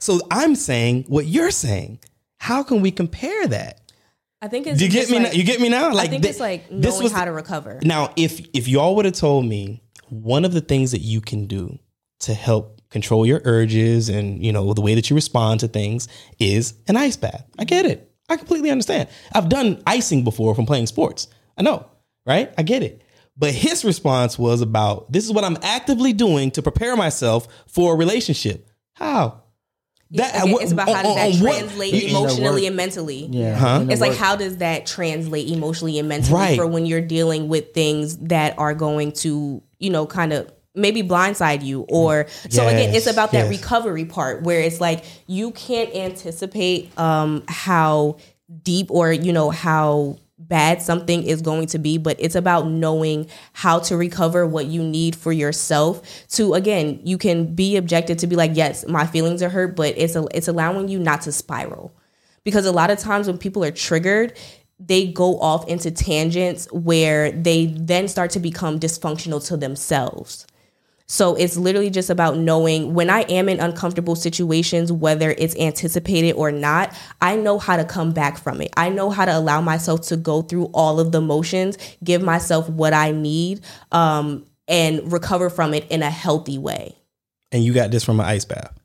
So 0.01 0.21
I'm 0.31 0.55
saying 0.55 1.05
what 1.09 1.27
you're 1.27 1.51
saying. 1.51 1.99
How 2.39 2.63
can 2.63 2.81
we 2.81 2.91
compare 2.91 3.47
that? 3.49 3.77
i 4.43 4.49
think 4.49 4.67
it's 4.67 4.81
you 4.81 4.89
get 4.89 5.11
me? 5.11 5.17
like, 5.19 5.23
now? 5.25 5.33
You 5.33 5.45
get 5.45 5.61
me 5.61 5.69
now? 5.69 5.95
i 5.95 6.07
think 6.07 6.23
thi- 6.23 6.31
it's 6.31 6.41
like 6.41 6.67
this 6.71 6.95
knowing 6.95 7.03
was 7.03 7.13
how 7.13 7.27
to 7.27 7.33
recover 7.33 7.79
now, 7.83 8.11
if 8.17 8.41
if 8.55 8.67
y'all 8.69 8.97
would 8.97 9.05
have 9.05 9.13
told 9.13 9.45
me 9.45 9.83
one 10.09 10.47
of 10.47 10.55
the 10.55 10.63
things 10.63 10.93
that 10.93 11.03
you 11.03 11.21
can 11.21 11.45
do 11.47 11.79
to 12.21 12.33
help 12.33 12.80
control 12.91 13.25
your 13.25 13.41
urges 13.45 14.09
and 14.09 14.45
you 14.45 14.53
know 14.53 14.73
the 14.75 14.81
way 14.81 14.95
that 14.95 15.09
you 15.11 15.15
respond 15.17 15.61
to 15.61 15.69
things 15.69 16.09
is 16.39 16.75
an 16.89 16.97
ice 16.97 17.17
bath, 17.17 17.45
I 17.59 17.65
get 17.65 17.87
it. 17.87 18.11
I 18.29 18.37
completely 18.37 18.71
understand. 18.71 19.09
I've 19.33 19.49
done 19.49 19.83
icing 19.87 20.23
before 20.25 20.55
from 20.55 20.67
playing 20.67 20.87
sports. 20.87 21.27
I 21.59 21.63
know, 21.63 21.87
right? 22.27 22.53
I 22.57 22.63
get 22.63 22.83
it. 22.83 23.03
But 23.37 23.53
his 23.55 23.85
response 23.85 24.39
was 24.39 24.61
about 24.61 25.11
this 25.11 25.25
is 25.25 25.33
what 25.33 25.45
I'm 25.45 25.57
actively 25.63 26.13
doing 26.13 26.51
to 26.53 26.63
prepare 26.63 26.97
myself 26.97 27.49
for 27.67 27.95
a 27.95 27.97
relationship. 27.97 28.69
How? 28.95 29.43
That 30.13 30.35
Again, 30.43 30.53
what- 30.53 30.63
it's 30.65 30.73
about 30.73 30.89
how 30.89 31.03
does 31.03 31.15
that 31.15 31.35
on 31.35 31.41
what- 31.41 31.59
translate 31.59 31.95
emotionally 32.11 32.67
and 32.67 32.77
mentally 32.77 33.29
Yeah. 33.31 33.57
Huh? 33.57 33.87
it's 33.89 34.01
like 34.01 34.17
how 34.17 34.35
does 34.37 34.57
that 34.57 34.85
translate 34.85 35.49
emotionally 35.49 35.99
and 36.01 36.09
mentally 36.09 36.35
Right. 36.35 36.57
for 36.57 36.67
when 36.67 36.85
you're 36.85 37.01
dealing 37.01 37.49
with 37.49 37.73
things 37.75 38.17
that 38.19 38.55
are 38.59 38.75
going 38.75 39.13
to 39.13 39.63
you 39.79 39.91
know 39.91 40.07
kind 40.07 40.33
of 40.33 40.51
maybe 40.75 41.03
blindside 41.03 41.65
you 41.65 41.85
or 41.89 42.27
so 42.49 42.67
again 42.69 42.95
it's 42.95 43.07
about 43.07 43.33
that 43.33 43.51
yes. 43.51 43.61
recovery 43.61 44.05
part 44.05 44.43
where 44.43 44.61
it's 44.61 44.81
like 44.81 45.05
you 45.27 45.51
can't 45.51 45.93
anticipate 45.95 46.97
um 46.99 47.43
how 47.49 48.17
deep 48.63 48.89
or 48.91 49.13
you 49.13 49.33
know 49.33 49.51
how 49.51 50.17
bad 50.39 50.81
something 50.81 51.23
is 51.25 51.43
going 51.43 51.67
to 51.67 51.79
be 51.79 51.99
but 51.99 52.17
it's 52.19 52.35
about 52.35 52.67
knowing 52.69 53.29
how 53.53 53.79
to 53.79 53.97
recover 53.97 54.47
what 54.47 54.67
you 54.67 54.83
need 54.83 55.15
for 55.15 55.33
yourself 55.33 56.03
to 56.29 56.55
again 56.55 57.01
you 57.05 57.19
can 57.19 57.55
be 57.55 57.77
objective 57.77 58.17
to 58.17 58.27
be 58.27 58.37
like 58.37 58.53
yes 58.55 58.87
my 58.87 59.07
feelings 59.07 59.43
are 59.43 59.51
hurt 59.51 59.77
but 59.77 59.93
it's 59.99 60.17
a, 60.17 60.27
it's 60.33 60.49
allowing 60.49 60.89
you 60.89 60.99
not 60.99 61.21
to 61.21 61.33
spiral 61.33 61.93
because 62.43 62.65
a 62.65 62.73
lot 62.73 62.91
of 62.91 62.99
times 62.99 63.27
when 63.27 63.37
people 63.37 63.65
are 63.65 63.71
triggered 63.71 64.33
they 64.79 65.07
go 65.07 65.39
off 65.41 65.69
into 65.69 65.91
tangents 65.91 66.67
where 66.73 67.31
they 67.33 67.67
then 67.67 68.09
start 68.09 68.31
to 68.31 68.41
become 68.41 68.81
dysfunctional 68.81 69.47
to 69.47 69.57
themselves 69.57 70.47
so 71.11 71.35
it's 71.35 71.57
literally 71.57 71.91
just 71.91 72.09
about 72.09 72.37
knowing 72.37 72.95
when 72.95 73.11
I 73.11 73.23
am 73.23 73.49
in 73.49 73.59
uncomfortable 73.59 74.15
situations, 74.15 74.93
whether 74.93 75.33
it's 75.33 75.57
anticipated 75.57 76.35
or 76.35 76.53
not, 76.53 76.97
I 77.21 77.35
know 77.35 77.59
how 77.59 77.77
to 77.77 77.85
come 77.85 78.13
back 78.13 78.39
from 78.39 78.61
it. 78.61 78.71
I 78.77 78.91
know 78.91 79.11
how 79.11 79.25
to 79.25 79.37
allow 79.37 79.61
myself 79.61 80.03
to 80.03 80.17
go 80.17 80.43
through 80.43 80.67
all 80.67 81.01
of 81.01 81.11
the 81.11 81.21
motions, 81.21 81.79
give 82.05 82.23
myself 82.23 82.69
what 82.69 82.95
I 82.95 83.11
need, 83.11 83.61
um, 83.91 84.47
and 84.69 85.13
recover 85.13 85.51
from 85.51 85.75
it 85.75 85.85
in 85.91 86.05
a 86.05 86.11
healthy 86.11 86.59
way. 86.59 86.97
And 87.51 87.65
you 87.65 87.75
got 87.75 87.91
this 87.91 88.05
from 88.05 88.21
an 88.21 88.27
ice 88.27 88.45
bath. 88.45 88.80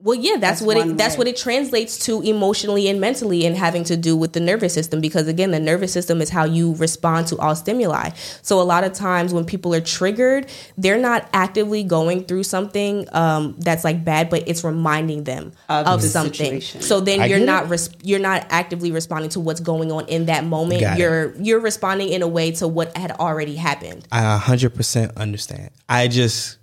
Well, 0.00 0.14
yeah, 0.14 0.36
that's, 0.36 0.60
That's 0.60 0.62
what 0.62 0.76
one 0.76 0.90
it 0.90 0.96
that's 0.96 1.18
what 1.18 1.26
it 1.26 1.36
translates 1.36 1.98
to 2.06 2.22
emotionally 2.22 2.86
and 2.88 3.00
mentally 3.00 3.44
and 3.44 3.56
having 3.56 3.82
to 3.84 3.96
do 3.96 4.16
with 4.16 4.32
the 4.32 4.38
nervous 4.38 4.72
system 4.72 5.00
because 5.00 5.26
again, 5.26 5.50
the 5.50 5.58
nervous 5.58 5.92
system 5.92 6.20
is 6.22 6.30
how 6.30 6.44
you 6.44 6.76
respond 6.76 7.26
to 7.28 7.38
all 7.38 7.56
stimuli. 7.56 8.10
So 8.42 8.60
a 8.60 8.62
lot 8.62 8.84
of 8.84 8.92
times 8.92 9.34
when 9.34 9.44
people 9.44 9.74
are 9.74 9.80
triggered, 9.80 10.46
they're 10.76 11.00
not 11.00 11.28
actively 11.32 11.82
going 11.82 12.26
through 12.26 12.44
something 12.44 13.08
um, 13.12 13.56
that's 13.58 13.82
like 13.82 14.04
bad, 14.04 14.30
but 14.30 14.46
it's 14.46 14.62
reminding 14.62 15.24
them 15.24 15.50
Of 15.68 15.88
of, 15.88 16.02
the 16.02 16.08
something. 16.08 16.32
situation. 16.60 16.80
So 16.80 17.00
then 17.00 17.20
I 17.20 17.26
you're 17.26 17.40
not 17.44 17.68
res- 17.68 17.90
you're 18.04 18.20
not 18.20 18.46
actively 18.50 18.92
responding 18.92 19.30
to 19.30 19.40
what's 19.40 19.58
going 19.58 19.90
on 19.90 20.06
in 20.06 20.26
that 20.26 20.44
moment. 20.44 20.80
Got 20.80 20.98
you're 20.98 21.34
you're 21.42 21.58
responding 21.60 22.10
in 22.10 22.22
a 22.22 22.28
way 22.28 22.52
to 22.52 22.68
what 22.68 22.96
had 22.96 23.10
already 23.10 23.56
happened. 23.56 24.06
I 24.12 24.38
100% 24.38 25.16
understand. 25.16 25.70
I 25.88 26.06
just, 26.06 26.58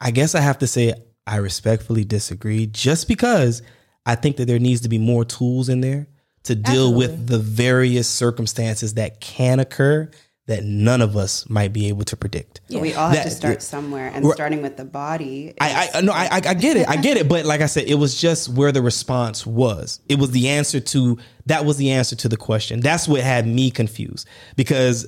I 0.00 0.12
guess 0.12 0.36
I 0.36 0.40
have 0.40 0.58
to 0.58 0.68
say, 0.68 0.94
I 1.26 1.36
respectfully 1.36 2.04
disagree 2.04 2.66
just 2.66 3.08
because 3.08 3.62
I 4.06 4.14
think 4.14 4.36
that 4.36 4.46
there 4.46 4.58
needs 4.58 4.82
to 4.82 4.88
be 4.88 4.98
more 4.98 5.24
tools 5.24 5.68
in 5.68 5.80
there 5.80 6.06
to 6.44 6.54
deal 6.54 6.92
with 6.92 7.26
the 7.26 7.38
various 7.38 8.06
circumstances 8.08 8.94
that 8.94 9.20
can 9.20 9.60
occur 9.60 10.10
that 10.46 10.62
none 10.62 11.00
of 11.00 11.16
us 11.16 11.48
might 11.48 11.72
be 11.72 11.88
able 11.88 12.04
to 12.04 12.16
predict. 12.18 12.60
But 12.70 12.82
we 12.82 12.92
all 12.92 13.08
have 13.08 13.16
That- 13.16 13.24
to 13.24 13.30
start 13.30 13.62
somewhere, 13.62 14.10
and 14.14 14.26
starting 14.32 14.60
with 14.60 14.76
the 14.76 14.84
body. 14.84 15.54
I, 15.58 15.90
I 15.94 16.00
no, 16.02 16.12
I, 16.12 16.24
I 16.24 16.42
I 16.48 16.54
get 16.54 16.76
it, 16.76 16.86
I 16.86 16.96
get 16.96 17.16
it, 17.16 17.30
but 17.30 17.46
like 17.46 17.62
I 17.62 17.66
said, 17.66 17.84
it 17.84 17.94
was 17.94 18.20
just 18.20 18.50
where 18.50 18.70
the 18.70 18.82
response 18.82 19.46
was. 19.46 20.00
It 20.06 20.18
was 20.18 20.32
the 20.32 20.50
answer 20.50 20.80
to 20.80 21.16
that 21.46 21.64
was 21.64 21.78
the 21.78 21.92
answer 21.92 22.14
to 22.16 22.28
the 22.28 22.36
question. 22.36 22.80
That's 22.80 23.08
what 23.08 23.22
had 23.22 23.46
me 23.46 23.70
confused 23.70 24.28
because 24.54 25.06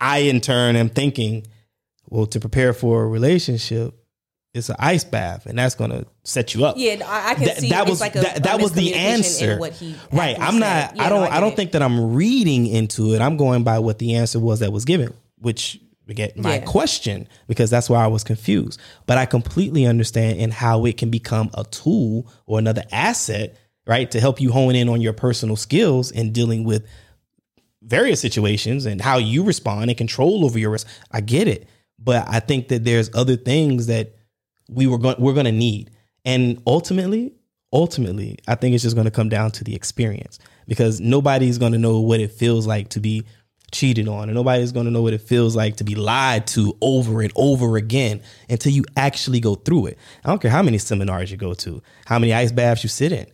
I, 0.00 0.18
in 0.18 0.40
turn, 0.40 0.76
am 0.76 0.88
thinking, 0.88 1.48
well, 2.08 2.26
to 2.26 2.38
prepare 2.38 2.72
for 2.72 3.02
a 3.02 3.08
relationship, 3.08 3.92
it's 4.56 4.68
an 4.68 4.76
ice 4.78 5.04
bath, 5.04 5.46
and 5.46 5.58
that's 5.58 5.74
gonna 5.74 6.04
set 6.24 6.54
you 6.54 6.64
up. 6.64 6.76
Yeah, 6.78 6.96
I, 7.06 7.30
I 7.30 7.34
can 7.34 7.44
That- 7.44 7.58
see. 7.58 7.68
that 7.70 7.82
it's 7.82 7.90
was 7.90 8.00
like 8.00 8.16
a, 8.16 8.20
that, 8.20 8.42
that 8.44 8.60
was 8.60 8.72
the 8.72 8.94
answer. 8.94 9.58
What 9.58 9.72
he 9.74 9.94
right. 10.12 10.36
I'm 10.40 10.58
not. 10.58 10.96
Yeah, 10.96 11.04
I 11.04 11.08
don't. 11.08 11.20
no, 11.20 11.26
I, 11.26 11.30
get 11.34 11.40
don't 11.40 11.52
it. 11.52 11.56
think 11.56 11.72
that 11.72 11.82
I'm 11.82 12.14
reading 12.14 12.66
into 12.66 13.14
it. 13.14 13.20
I'm 13.20 13.36
going 13.36 13.62
by 13.64 13.78
what 13.78 13.98
the 13.98 14.14
answer 14.16 14.38
was 14.40 14.60
that 14.60 14.72
was 14.72 14.84
given, 14.84 15.14
which 15.38 15.80
get 16.14 16.36
my 16.38 16.56
Yeah. 16.58 16.64
question 16.64 17.26
because 17.48 17.68
that's 17.68 17.90
why 17.90 18.02
I 18.04 18.06
was 18.06 18.22
confused. 18.22 18.78
But 19.06 19.18
I 19.18 19.26
completely 19.26 19.86
understand 19.86 20.38
in 20.38 20.52
how 20.52 20.84
it 20.84 20.96
can 20.98 21.10
become 21.10 21.50
a 21.54 21.64
tool 21.64 22.30
or 22.46 22.60
another 22.60 22.84
asset, 22.92 23.56
right, 23.88 24.08
to 24.12 24.20
help 24.20 24.40
you 24.40 24.52
hone 24.52 24.76
in 24.76 24.88
on 24.88 25.00
your 25.00 25.12
personal 25.12 25.56
skills 25.56 26.12
in 26.12 26.32
dealing 26.32 26.62
with 26.62 26.84
various 27.82 28.20
situations 28.20 28.86
and 28.86 29.00
how 29.00 29.16
you 29.18 29.42
respond 29.44 29.90
and 29.90 29.96
control 29.98 30.44
over 30.44 30.58
your 30.58 30.70
risk. 30.70 30.86
I 31.10 31.20
get 31.20 31.48
it, 31.48 31.68
but 31.98 32.24
I 32.28 32.40
think 32.40 32.68
that 32.68 32.84
there's 32.84 33.10
other 33.14 33.36
things 33.36 33.86
that 33.86 34.14
we 34.68 34.86
were 34.86 34.98
going 34.98 35.16
we're 35.18 35.34
going 35.34 35.46
to 35.46 35.52
need, 35.52 35.90
and 36.24 36.62
ultimately, 36.66 37.34
ultimately, 37.72 38.38
I 38.48 38.54
think 38.54 38.74
it's 38.74 38.82
just 38.82 38.96
going 38.96 39.06
to 39.06 39.10
come 39.10 39.28
down 39.28 39.50
to 39.52 39.64
the 39.64 39.74
experience 39.74 40.38
because 40.66 41.00
nobody's 41.00 41.58
going 41.58 41.72
to 41.72 41.78
know 41.78 42.00
what 42.00 42.20
it 42.20 42.32
feels 42.32 42.66
like 42.66 42.88
to 42.90 43.00
be 43.00 43.24
cheated 43.72 44.08
on, 44.08 44.24
and 44.24 44.34
nobody's 44.34 44.72
going 44.72 44.86
to 44.86 44.92
know 44.92 45.02
what 45.02 45.12
it 45.12 45.20
feels 45.20 45.56
like 45.56 45.76
to 45.76 45.84
be 45.84 45.94
lied 45.94 46.46
to 46.48 46.76
over 46.80 47.22
and 47.22 47.32
over 47.36 47.76
again 47.76 48.22
until 48.48 48.72
you 48.72 48.84
actually 48.96 49.40
go 49.40 49.54
through 49.54 49.86
it. 49.86 49.98
I 50.24 50.28
don't 50.28 50.40
care 50.40 50.50
how 50.50 50.62
many 50.62 50.78
seminars 50.78 51.30
you 51.30 51.36
go 51.36 51.54
to, 51.54 51.82
how 52.06 52.18
many 52.18 52.32
ice 52.32 52.52
baths 52.52 52.82
you 52.82 52.88
sit 52.88 53.12
in. 53.12 53.26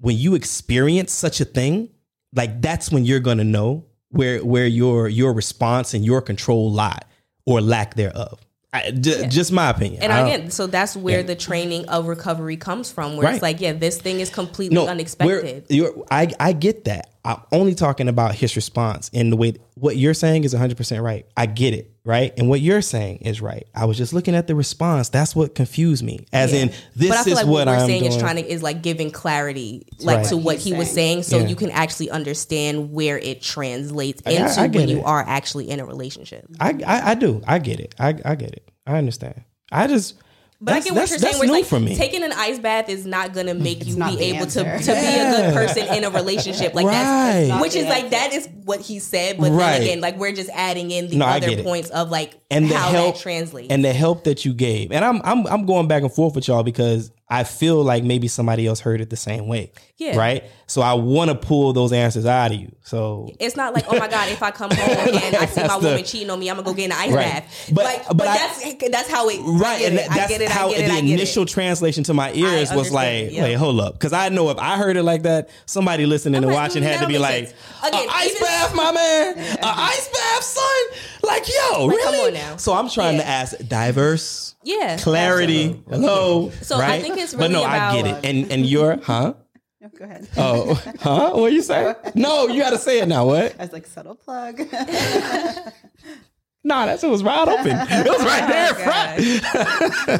When 0.00 0.16
you 0.16 0.34
experience 0.34 1.12
such 1.12 1.40
a 1.40 1.44
thing, 1.44 1.90
like 2.34 2.62
that's 2.62 2.90
when 2.90 3.04
you're 3.04 3.20
gonna 3.20 3.44
know 3.44 3.84
where 4.10 4.44
where 4.44 4.66
your 4.66 5.08
your 5.08 5.32
response 5.32 5.94
and 5.94 6.04
your 6.04 6.22
control 6.22 6.70
lie 6.70 7.00
or 7.46 7.60
lack 7.60 7.94
thereof. 7.94 8.40
I, 8.72 8.92
j- 8.92 9.26
Just 9.26 9.50
my 9.50 9.68
opinion. 9.70 10.00
And 10.02 10.12
again, 10.12 10.50
so 10.50 10.66
that's 10.68 10.96
where 10.96 11.18
Yeah. 11.20 11.26
the 11.26 11.34
training 11.34 11.88
of 11.88 12.06
recovery 12.06 12.56
comes 12.56 12.90
from, 12.92 13.16
where 13.16 13.24
Right. 13.26 13.34
it's 13.34 13.42
like, 13.42 13.60
yeah, 13.60 13.72
this 13.72 13.98
thing 14.00 14.20
is 14.20 14.30
completely 14.30 14.76
we're- 14.78 14.88
unexpected. 14.90 15.64
You're, 15.68 15.92
I 16.10 16.28
I 16.38 16.52
get 16.52 16.84
that. 16.84 17.08
I'm 17.24 17.40
only 17.52 17.74
talking 17.74 18.08
about 18.08 18.34
his 18.34 18.56
response 18.56 19.10
and 19.12 19.30
the 19.30 19.36
way 19.36 19.54
what 19.74 19.96
you're 19.96 20.14
saying 20.14 20.44
is 20.44 20.52
100 20.54 20.76
percent 20.76 21.02
right. 21.02 21.26
I 21.36 21.44
get 21.46 21.74
it, 21.74 21.92
right? 22.04 22.32
And 22.38 22.48
what 22.48 22.60
you're 22.60 22.80
saying 22.82 23.18
is 23.18 23.42
right. 23.42 23.66
I 23.74 23.84
was 23.84 23.98
just 23.98 24.12
looking 24.14 24.34
at 24.34 24.46
the 24.46 24.54
response. 24.54 25.10
That's 25.10 25.36
what 25.36 25.54
confused 25.54 26.02
me. 26.02 26.26
As 26.32 26.52
in, 26.54 26.70
this 26.96 27.08
but 27.10 27.18
I 27.18 27.24
feel 27.24 27.32
is 27.34 27.36
like 27.40 27.46
what, 27.46 27.52
what, 27.52 27.66
we're 27.68 27.74
I'm 27.74 27.86
saying 27.86 28.00
doing. 28.00 28.12
is 28.12 28.18
trying 28.18 28.36
to 28.36 28.46
is 28.50 28.62
like 28.62 28.80
giving 28.82 29.10
clarity, 29.10 29.86
like 30.00 30.18
Right. 30.18 30.26
to 30.28 30.36
what 30.38 30.56
He's 30.56 30.64
he 30.64 30.72
was 30.74 30.90
saying. 30.90 31.22
saying, 31.22 31.22
so 31.24 31.38
Yeah. 31.40 31.48
you 31.48 31.56
can 31.56 31.70
actually 31.70 32.10
understand 32.10 32.92
where 32.92 33.18
it 33.18 33.42
translates 33.42 34.22
I- 34.24 34.30
into 34.30 34.60
I 34.60 34.66
get 34.68 34.78
when 34.80 34.88
you 34.88 34.98
it. 35.00 35.04
are 35.04 35.22
actually 35.26 35.68
in 35.70 35.78
a 35.80 35.84
relationship. 35.84 36.46
I, 36.58 36.70
I 36.86 37.10
I 37.10 37.14
do. 37.14 37.42
I 37.46 37.58
get 37.58 37.80
it. 37.80 37.94
I 37.98 38.08
I 38.24 38.34
get 38.34 38.52
it. 38.52 38.70
I 38.86 38.96
understand. 38.96 39.42
I 39.70 39.86
just. 39.86 40.14
But 40.62 40.72
I 40.72 40.74
that's, 40.74 40.84
get 40.84 40.92
what 40.94 40.98
that's, 41.00 41.10
you're 41.12 41.18
saying. 41.20 41.30
that's 41.32 41.38
Where 41.40 41.48
new 41.48 41.54
it's 41.54 41.72
like 41.72 41.80
for 41.80 41.84
me. 41.84 41.96
taking 41.96 42.22
an 42.22 42.32
ice 42.32 42.58
bath 42.58 42.90
is 42.90 43.06
not 43.06 43.32
gonna 43.32 43.54
make 43.54 43.86
you 43.86 43.94
be 43.94 44.16
the 44.16 44.22
able 44.36 44.46
to, 44.46 44.66
answer. 44.66 44.92
to 44.92 45.00
be 45.00 45.06
a 45.06 45.30
good 45.30 45.54
person 45.54 45.94
in 45.94 46.04
a 46.04 46.10
relationship. 46.10 46.74
Like 46.74 46.84
Right. 46.86 46.92
that's 46.92 47.48
Not 47.48 47.62
which 47.62 47.72
the 47.72 47.78
is 47.80 47.86
like 47.86 48.10
that 48.10 48.34
is 48.34 48.46
what 48.64 48.80
he 48.80 48.98
said. 48.98 49.38
But 49.38 49.52
Right. 49.52 49.72
then 49.78 49.82
again, 49.82 50.00
like 50.02 50.18
we're 50.18 50.32
just 50.32 50.50
adding 50.52 50.90
in 50.90 51.08
the 51.08 51.16
No, 51.16 51.24
I 51.24 51.40
get 51.40 51.48
other 51.50 51.60
it. 51.60 51.64
points 51.64 51.88
of 51.90 52.10
like 52.10 52.34
and 52.50 52.68
the 52.68 52.76
how 52.76 52.90
help 52.90 53.14
that 53.14 53.22
translates. 53.22 53.68
and 53.72 53.82
the 53.82 53.92
help 53.94 54.24
that 54.24 54.44
you 54.44 54.52
gave. 54.52 54.92
And 54.92 55.02
I'm 55.02 55.22
I'm 55.24 55.46
I'm 55.46 55.64
going 55.64 55.88
back 55.88 56.02
and 56.02 56.12
forth 56.12 56.34
with 56.34 56.46
y'all 56.46 56.62
because 56.62 57.10
I 57.32 57.44
feel 57.44 57.84
like 57.84 58.02
maybe 58.02 58.26
somebody 58.26 58.66
else 58.66 58.80
heard 58.80 59.00
it 59.00 59.08
the 59.08 59.16
same 59.16 59.46
way. 59.46 59.70
Yeah. 59.98 60.16
Right. 60.16 60.44
So 60.66 60.80
I 60.82 60.94
want 60.94 61.30
to 61.30 61.34
pull 61.36 61.72
those 61.72 61.92
answers 61.92 62.26
out 62.26 62.50
of 62.52 62.58
you. 62.58 62.74
So 62.82 63.30
It's 63.38 63.54
not 63.54 63.72
like, 63.74 63.84
oh 63.88 63.98
my 63.98 64.08
god, 64.08 64.30
if 64.30 64.42
I 64.42 64.50
come 64.50 64.70
home 64.72 65.14
and 65.14 65.36
I 65.36 65.46
see 65.46 65.60
my 65.62 65.78
the- 65.78 65.86
woman 65.88 66.04
cheating 66.04 66.30
on 66.30 66.40
me, 66.40 66.48
I'm 66.50 66.56
gonna 66.56 66.66
go 66.66 66.74
get 66.74 66.86
an 66.86 66.92
ice 66.92 67.12
Right. 67.12 67.24
bath. 67.44 67.70
But- 67.72 67.84
like, 67.84 68.06
but 68.08 68.16
but, 68.18 68.26
I- 68.28 68.36
that's 68.38 68.90
that's 68.90 69.08
how 69.10 69.28
it. 69.28 69.38
I 69.40 69.42
Right, 69.44 69.78
get 69.78 69.90
and 69.90 69.98
it, 70.00 70.10
I 70.10 70.14
that's 70.16 70.28
get 70.30 70.40
it, 70.40 70.50
I 70.50 70.52
how 70.52 70.68
get 70.70 70.80
it, 70.80 70.86
the 70.88 70.92
I 70.92 71.00
get 71.02 71.04
it. 71.04 71.12
initial 71.12 71.46
translation 71.46 72.02
to 72.04 72.14
my 72.14 72.32
ears 72.32 72.72
was 72.72 72.90
like, 72.90 73.30
yeah. 73.30 73.42
"Wait, 73.44 73.52
hold 73.54 73.78
up," 73.80 73.92
because 73.92 74.12
I 74.12 74.28
know 74.30 74.50
if 74.50 74.58
I 74.58 74.76
heard 74.78 74.96
it 74.96 75.02
like 75.04 75.22
that, 75.22 75.50
somebody 75.66 76.06
listening 76.06 76.36
I'm 76.36 76.44
and 76.44 76.52
like, 76.52 76.62
watching 76.68 76.82
mm, 76.82 76.86
had 76.86 77.00
to 77.00 77.06
be 77.06 77.18
like, 77.18 77.48
sense. 77.48 77.58
Again, 77.86 78.08
"A 78.08 78.12
ice 78.12 78.30
even- 78.30 78.42
bath, 78.42 78.74
my 78.74 78.90
man, 78.92 79.38
a 79.38 79.58
ice 79.62 80.08
bath, 80.08 80.42
son." 80.42 80.98
Like, 81.22 81.46
yo, 81.48 81.84
Like, 81.86 81.96
really? 81.96 82.02
come 82.16 82.26
on 82.26 82.32
now. 82.34 82.56
So 82.56 82.72
I'm 82.72 82.88
trying 82.88 83.18
to 83.18 83.26
ask 83.26 83.54
diverse, 83.68 84.54
Yeah, 84.62 84.98
clarity. 84.98 85.82
Hello, 85.88 86.50
So 86.62 86.78
I 86.78 87.00
think 87.00 87.16
it's 87.18 87.32
really 87.32 87.48
but 87.48 87.50
no, 87.52 87.64
really 87.64 87.70
I 87.70 88.02
get 88.02 88.06
it. 88.06 88.24
And 88.28 88.52
and 88.52 88.66
you're, 88.66 88.94
um, 88.94 89.00
huh? 89.02 89.34
No, 89.80 89.88
go 89.96 90.04
ahead. 90.04 90.28
Oh, 90.36 90.74
huh? 91.00 91.30
What 91.34 91.52
you 91.52 91.62
say? 91.62 91.94
No, 92.14 92.48
you 92.48 92.60
got 92.60 92.70
to 92.70 92.78
say 92.78 93.00
it 93.00 93.08
now. 93.08 93.24
What? 93.24 93.58
I 93.58 93.62
was 93.62 93.72
like, 93.72 93.86
subtle 93.86 94.14
plug. 94.14 94.60
Nah, 96.62 96.84
that's 96.84 97.02
it 97.02 97.08
was 97.08 97.22
wide 97.22 97.48
open. 97.48 97.68
It 97.90 98.06
was 98.06 98.22
right 98.22 98.46
there 98.46 98.68
in 98.68 99.40
oh, 100.10 100.18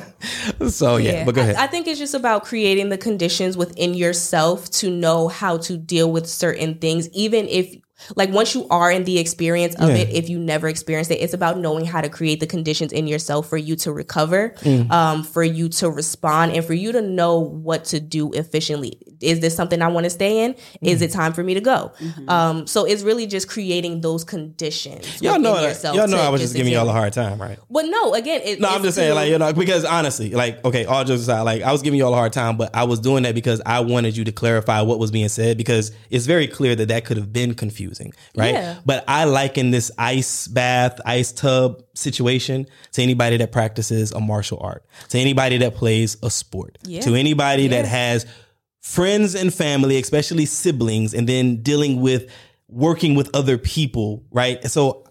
front. 0.56 0.72
so 0.72 0.96
yeah, 0.96 1.24
but 1.26 1.34
go 1.34 1.42
ahead. 1.42 1.56
I, 1.56 1.64
I 1.64 1.66
think 1.66 1.86
it's 1.86 1.98
just 1.98 2.14
about 2.14 2.44
creating 2.44 2.88
the 2.88 2.96
conditions 2.96 3.58
within 3.58 3.92
yourself 3.92 4.70
to 4.70 4.90
know 4.90 5.28
how 5.28 5.58
to 5.58 5.76
deal 5.76 6.10
with 6.10 6.26
certain 6.26 6.76
things, 6.78 7.10
even 7.10 7.46
if. 7.46 7.76
Like 8.16 8.30
once 8.30 8.54
you 8.54 8.66
are 8.68 8.90
in 8.90 9.04
the 9.04 9.18
experience 9.18 9.74
of 9.76 9.90
Yeah. 9.90 9.96
it, 9.96 10.08
if 10.10 10.28
you 10.28 10.38
never 10.38 10.68
experienced 10.68 11.10
it, 11.10 11.16
it's 11.16 11.34
about 11.34 11.58
knowing 11.58 11.84
how 11.84 12.00
to 12.00 12.08
create 12.08 12.40
the 12.40 12.46
conditions 12.46 12.92
in 12.92 13.06
yourself 13.06 13.48
for 13.48 13.56
you 13.56 13.76
to 13.76 13.92
recover, 13.92 14.54
Mm. 14.62 14.90
um, 14.90 15.22
for 15.22 15.42
you 15.42 15.68
to 15.70 15.90
respond, 15.90 16.52
and 16.52 16.64
for 16.64 16.74
you 16.74 16.92
to 16.92 17.00
know 17.02 17.38
what 17.38 17.84
to 17.86 18.00
do 18.00 18.32
efficiently. 18.32 18.98
Is 19.20 19.40
this 19.40 19.54
something 19.54 19.82
I 19.82 19.88
want 19.88 20.04
to 20.04 20.10
stay 20.10 20.44
in? 20.44 20.54
Mm. 20.54 20.58
Is 20.82 21.02
it 21.02 21.10
time 21.12 21.32
for 21.32 21.42
me 21.42 21.54
to 21.54 21.60
go? 21.60 21.92
Um, 22.28 22.66
so 22.66 22.84
it's 22.84 23.02
really 23.02 23.26
just 23.26 23.48
creating 23.48 24.00
those 24.00 24.24
conditions. 24.24 25.20
y'all 25.22 25.38
know 25.38 25.60
yourself 25.60 25.96
Y'all 25.96 26.08
know 26.08 26.18
I 26.18 26.28
was 26.28 26.40
just 26.40 26.54
giving 26.54 26.72
y'all 26.72 26.88
a 26.88 26.92
hard 26.92 27.12
time, 27.12 27.40
right? 27.40 27.58
But 27.70 27.86
no, 27.86 28.14
again, 28.14 28.40
it, 28.44 28.60
No, 28.60 28.68
I'm 28.68 28.82
just 28.82 28.96
saying, 28.96 29.14
like, 29.14 29.30
you 29.30 29.38
know, 29.38 29.52
because 29.52 29.84
honestly, 29.84 30.30
like, 30.30 30.64
okay, 30.64 30.84
all 30.84 31.04
jokes 31.04 31.22
aside, 31.22 31.42
like, 31.42 31.62
I 31.62 31.72
was 31.72 31.82
giving 31.82 31.98
you 31.98 32.06
all 32.06 32.12
a 32.14 32.16
hard 32.16 32.32
time, 32.32 32.56
but 32.56 32.74
I 32.74 32.84
was 32.84 33.00
doing 33.00 33.24
that 33.24 33.34
because 33.34 33.60
I 33.66 33.80
wanted 33.80 34.16
you 34.16 34.24
to 34.24 34.32
clarify 34.32 34.80
what 34.82 34.98
was 34.98 35.10
being 35.10 35.28
said 35.28 35.56
because 35.56 35.92
it's 36.10 36.26
very 36.26 36.46
clear 36.46 36.74
that 36.76 36.88
that 36.88 37.04
could 37.04 37.16
have 37.16 37.32
been 37.32 37.54
confusing, 37.54 38.12
right? 38.36 38.54
Yeah. 38.54 38.78
But 38.86 39.04
I 39.06 39.24
liken 39.24 39.70
this 39.70 39.90
ice 39.98 40.48
bath, 40.48 41.00
ice 41.04 41.32
tub 41.32 41.82
situation 41.94 42.66
to 42.92 43.02
anybody 43.02 43.36
that 43.38 43.52
practices 43.52 44.12
a 44.12 44.20
martial 44.20 44.58
art, 44.60 44.84
to 45.10 45.18
anybody 45.18 45.58
that 45.58 45.74
plays 45.74 46.16
a 46.22 46.30
sport, 46.30 46.78
Yeah. 46.84 47.00
to 47.02 47.14
anybody 47.14 47.68
that 47.68 47.84
has 47.84 48.26
friends 48.80 49.34
and 49.34 49.52
family, 49.52 49.98
especially 49.98 50.46
siblings, 50.46 51.14
and 51.14 51.28
then 51.28 51.62
dealing 51.62 52.00
with 52.00 52.30
working 52.68 53.14
with 53.14 53.30
other 53.34 53.58
people, 53.58 54.24
right? 54.30 54.62
So 54.64 55.04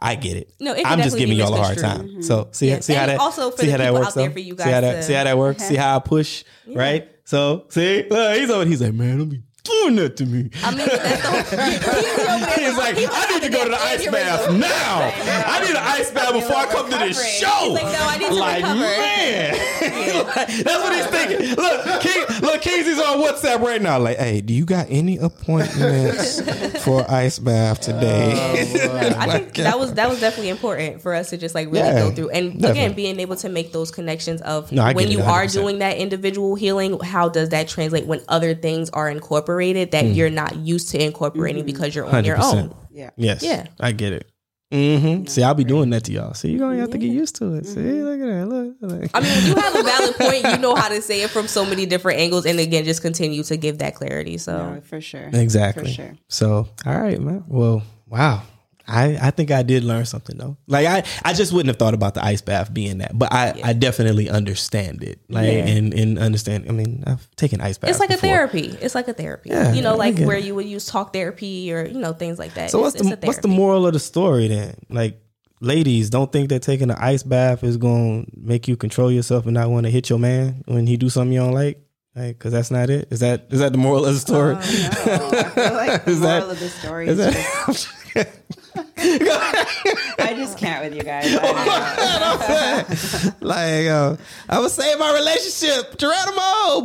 I 0.00 0.14
get 0.16 0.36
it. 0.36 0.52
No, 0.60 0.74
it 0.74 0.84
I'm 0.86 1.00
just 1.00 1.16
giving 1.16 1.36
y'all 1.36 1.54
a 1.54 1.62
hard 1.62 1.78
time. 1.78 2.08
Mm-hmm. 2.08 2.22
So 2.22 2.48
see, 2.52 2.68
Yeah. 2.68 2.80
see 2.80 2.94
how 2.94 3.06
that 3.06 3.18
also 3.20 3.50
for 3.50 3.62
see 3.62 3.70
how 3.70 3.78
that 3.78 3.92
works 3.94 4.08
out 4.08 4.14
there 4.16 4.30
for 4.30 4.38
you 4.40 4.56
see 4.56 4.62
how 4.62 4.70
guys 4.70 4.82
that 4.82 4.92
to- 4.96 5.02
see 5.04 5.12
how 5.14 5.24
that 5.24 5.38
works? 5.38 5.62
See 5.62 5.76
how 5.82 5.96
I 5.96 5.98
push, 6.00 6.44
right? 6.66 7.08
So 7.24 7.66
see, 7.70 8.04
look, 8.08 8.36
he's 8.38 8.50
over. 8.50 8.64
He's 8.64 8.80
like, 8.82 8.94
man, 8.94 9.18
don't 9.18 9.28
be 9.28 9.42
doing 9.66 9.96
that 9.96 10.16
to 10.18 10.26
me. 10.26 10.50
I 10.62 10.70
mean, 10.74 10.86
that's 10.86 11.22
the 11.22 11.28
whole. 11.28 12.46
He's 12.56 12.76
like, 12.76 12.96
I 12.98 13.32
need 13.32 13.42
to 13.42 13.50
go 13.50 13.64
to 13.64 13.70
the 13.70 13.76
ice 13.80 14.06
bath 14.10 14.50
now. 14.52 15.12
I 15.46 15.60
need 15.60 15.70
an 15.70 15.76
ice 15.76 16.10
bath 16.10 16.32
before 16.32 16.56
I 16.56 16.66
come 16.66 16.90
to 16.90 16.98
this 16.98 17.24
show. 17.38 17.70
Like, 17.72 17.84
no, 17.84 17.98
I 18.00 18.18
need 18.18 18.28
to 18.28 18.34
like, 18.34 18.62
recover. 18.62 18.80
man, 18.80 19.54
Like, 20.26 20.48
that's 20.48 20.82
what 20.82 20.94
he's 20.96 21.06
thinking. 21.06 21.56
Look, 21.56 22.00
King, 22.00 22.24
look, 22.42 22.60
Kingsy's 22.62 22.98
on 22.98 23.18
WhatsApp 23.18 23.60
right 23.60 23.80
now. 23.80 23.98
Like, 23.98 24.18
hey, 24.18 24.40
do 24.40 24.52
you 24.54 24.64
got 24.64 24.86
any 24.90 25.16
appointments 25.18 26.40
for 26.84 27.08
ice 27.10 27.38
bath 27.38 27.80
today? 27.80 28.32
Oh, 28.34 29.14
I 29.18 29.30
think 29.38 29.54
that 29.56 29.78
was 29.78 29.94
that 29.94 30.08
was 30.08 30.20
definitely 30.20 30.50
important 30.50 31.00
for 31.02 31.14
us 31.14 31.30
to 31.30 31.36
just 31.36 31.54
like 31.54 31.66
really 31.68 31.78
Yeah, 31.80 32.00
go 32.00 32.10
through 32.10 32.30
and 32.30 32.52
definitely. 32.52 32.70
again 32.70 32.92
being 32.94 33.20
able 33.20 33.36
to 33.36 33.48
make 33.48 33.72
those 33.72 33.90
connections 33.90 34.42
of 34.42 34.70
No, 34.72 34.92
when 34.92 35.10
you 35.10 35.20
are 35.22 35.46
doing 35.46 35.78
that 35.78 35.96
individual 35.96 36.54
healing, 36.54 36.98
how 37.00 37.28
does 37.28 37.50
that 37.50 37.68
translate 37.68 38.06
when 38.06 38.20
other 38.28 38.54
things 38.54 38.90
are 38.90 39.08
incorporated 39.08 39.55
that 39.56 40.04
hmm. 40.04 40.12
you're 40.12 40.30
not 40.30 40.56
used 40.56 40.90
to 40.90 41.02
incorporating 41.02 41.62
mm-hmm. 41.62 41.66
because 41.66 41.94
you're 41.94 42.06
on 42.06 42.24
your 42.24 42.36
100%. 42.36 42.54
own. 42.54 42.76
yeah. 42.90 43.10
Yes. 43.16 43.42
Yeah. 43.42 43.66
I 43.80 43.92
get 43.92 44.12
it. 44.12 44.30
Mm-hmm. 44.72 45.26
See, 45.26 45.44
I'll 45.44 45.54
be 45.54 45.62
doing 45.62 45.90
that 45.90 46.04
to 46.04 46.12
y'all. 46.12 46.34
See, 46.34 46.50
you're 46.50 46.58
gonna 46.58 46.78
have 46.78 46.90
to 46.90 46.98
get 46.98 47.06
used 47.06 47.36
to 47.36 47.54
it. 47.54 47.66
See, 47.66 47.76
mm-hmm. 47.76 48.02
look 48.02 48.20
at 48.20 48.26
that. 48.26 48.46
Look, 48.46 48.76
look. 48.80 49.10
I 49.14 49.20
mean, 49.20 49.46
you 49.46 49.54
have 49.54 49.76
a 49.76 49.82
valid 49.82 50.16
point. 50.20 50.44
You 50.44 50.58
know 50.58 50.74
how 50.74 50.88
to 50.88 51.00
say 51.00 51.22
it 51.22 51.30
from 51.30 51.46
so 51.46 51.64
many 51.64 51.86
different 51.86 52.18
angles, 52.18 52.46
and 52.46 52.58
again, 52.58 52.84
just 52.84 53.00
continue 53.00 53.44
to 53.44 53.56
give 53.56 53.78
that 53.78 53.94
clarity. 53.94 54.38
So, 54.38 54.74
No, 54.74 54.80
for 54.80 55.00
sure. 55.00 55.30
Exactly. 55.32 55.84
For 55.84 55.90
sure. 55.90 56.12
So, 56.28 56.68
all 56.84 56.98
right, 56.98 57.20
man. 57.20 57.44
Well, 57.46 57.84
wow. 58.08 58.42
I, 58.88 59.18
I 59.20 59.30
think 59.32 59.50
I 59.50 59.62
did 59.62 59.82
learn 59.84 60.04
something 60.06 60.36
though. 60.38 60.56
Like 60.68 60.86
I, 60.86 61.02
I 61.24 61.32
just 61.32 61.52
wouldn't 61.52 61.68
have 61.68 61.76
thought 61.78 61.94
about 61.94 62.14
the 62.14 62.24
ice 62.24 62.40
bath 62.40 62.72
being 62.72 62.98
that, 62.98 63.18
but 63.18 63.32
I, 63.32 63.60
I 63.64 63.72
definitely 63.72 64.30
understand 64.30 65.02
it. 65.02 65.20
Like 65.28 65.46
Yeah. 65.46 65.66
and, 65.66 65.92
and 65.92 66.18
understand. 66.18 66.66
I 66.68 66.72
mean, 66.72 67.02
I've 67.06 67.28
taken 67.36 67.60
ice 67.60 67.78
baths. 67.78 67.90
it's 67.92 68.00
like 68.00 68.10
a 68.10 68.16
therapy. 68.16 68.76
It's 68.80 68.94
like 68.94 69.08
a 69.08 69.12
therapy. 69.12 69.50
Yeah, 69.50 69.72
you 69.72 69.82
know, 69.82 69.96
like 69.96 70.18
where 70.18 70.38
you 70.38 70.54
would 70.54 70.66
use 70.66 70.86
talk 70.86 71.12
therapy 71.12 71.72
or 71.72 71.84
you 71.86 71.98
know 71.98 72.12
things 72.12 72.38
like 72.38 72.54
that. 72.54 72.70
So 72.70 72.80
what's 72.80 72.94
It's- 72.96 73.10
the 73.18 73.24
a 73.24 73.26
what's 73.26 73.40
the 73.40 73.48
moral 73.48 73.86
of 73.86 73.92
the 73.92 73.98
story 74.00 74.48
then? 74.48 74.76
Like, 74.88 75.20
ladies, 75.60 76.10
don't 76.10 76.30
think 76.30 76.50
that 76.50 76.62
taking 76.62 76.90
an 76.90 76.96
ice 76.98 77.22
bath 77.22 77.64
is 77.64 77.76
going 77.76 78.26
to 78.26 78.30
make 78.40 78.68
you 78.68 78.76
control 78.76 79.10
yourself 79.10 79.46
and 79.46 79.54
not 79.54 79.68
want 79.70 79.84
to 79.86 79.90
hit 79.90 80.08
your 80.10 80.18
man 80.18 80.62
when 80.66 80.86
he 80.86 80.96
do 80.96 81.08
something 81.08 81.32
you 81.32 81.40
don't 81.40 81.52
like. 81.52 81.82
Like, 82.14 82.38
cause 82.38 82.50
that's 82.52 82.70
not 82.70 82.88
it. 82.88 83.08
Is 83.10 83.20
that 83.20 83.48
is 83.50 83.58
that 83.60 83.72
the 83.72 83.78
moral 83.78 84.06
of 84.06 84.14
the 84.14 84.20
story? 84.20 84.54
Uh, 84.54 84.58
no, 84.58 84.62
I 84.62 85.42
feel 85.50 85.72
like 85.74 86.04
the 86.06 86.10
Is 86.12 86.20
that- 86.20 86.42
of 86.44 86.60
the 86.60 86.68
story 86.70 87.08
is 87.08 87.18
is, 87.18 87.34
that- 87.34 87.66
just 87.66 87.88
I 88.98 90.34
just 90.36 90.58
can't 90.58 90.84
with 90.84 90.94
you 90.94 91.02
guys. 91.02 91.26
I 91.40 93.32
like, 93.40 93.86
uh, 93.86 94.16
I 94.48 94.58
would 94.58 94.70
save 94.70 94.98
my 94.98 95.14
relationship, 95.14 95.96
Geronimo. 95.98 96.84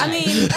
I 0.00 0.08
mean, 0.10 0.48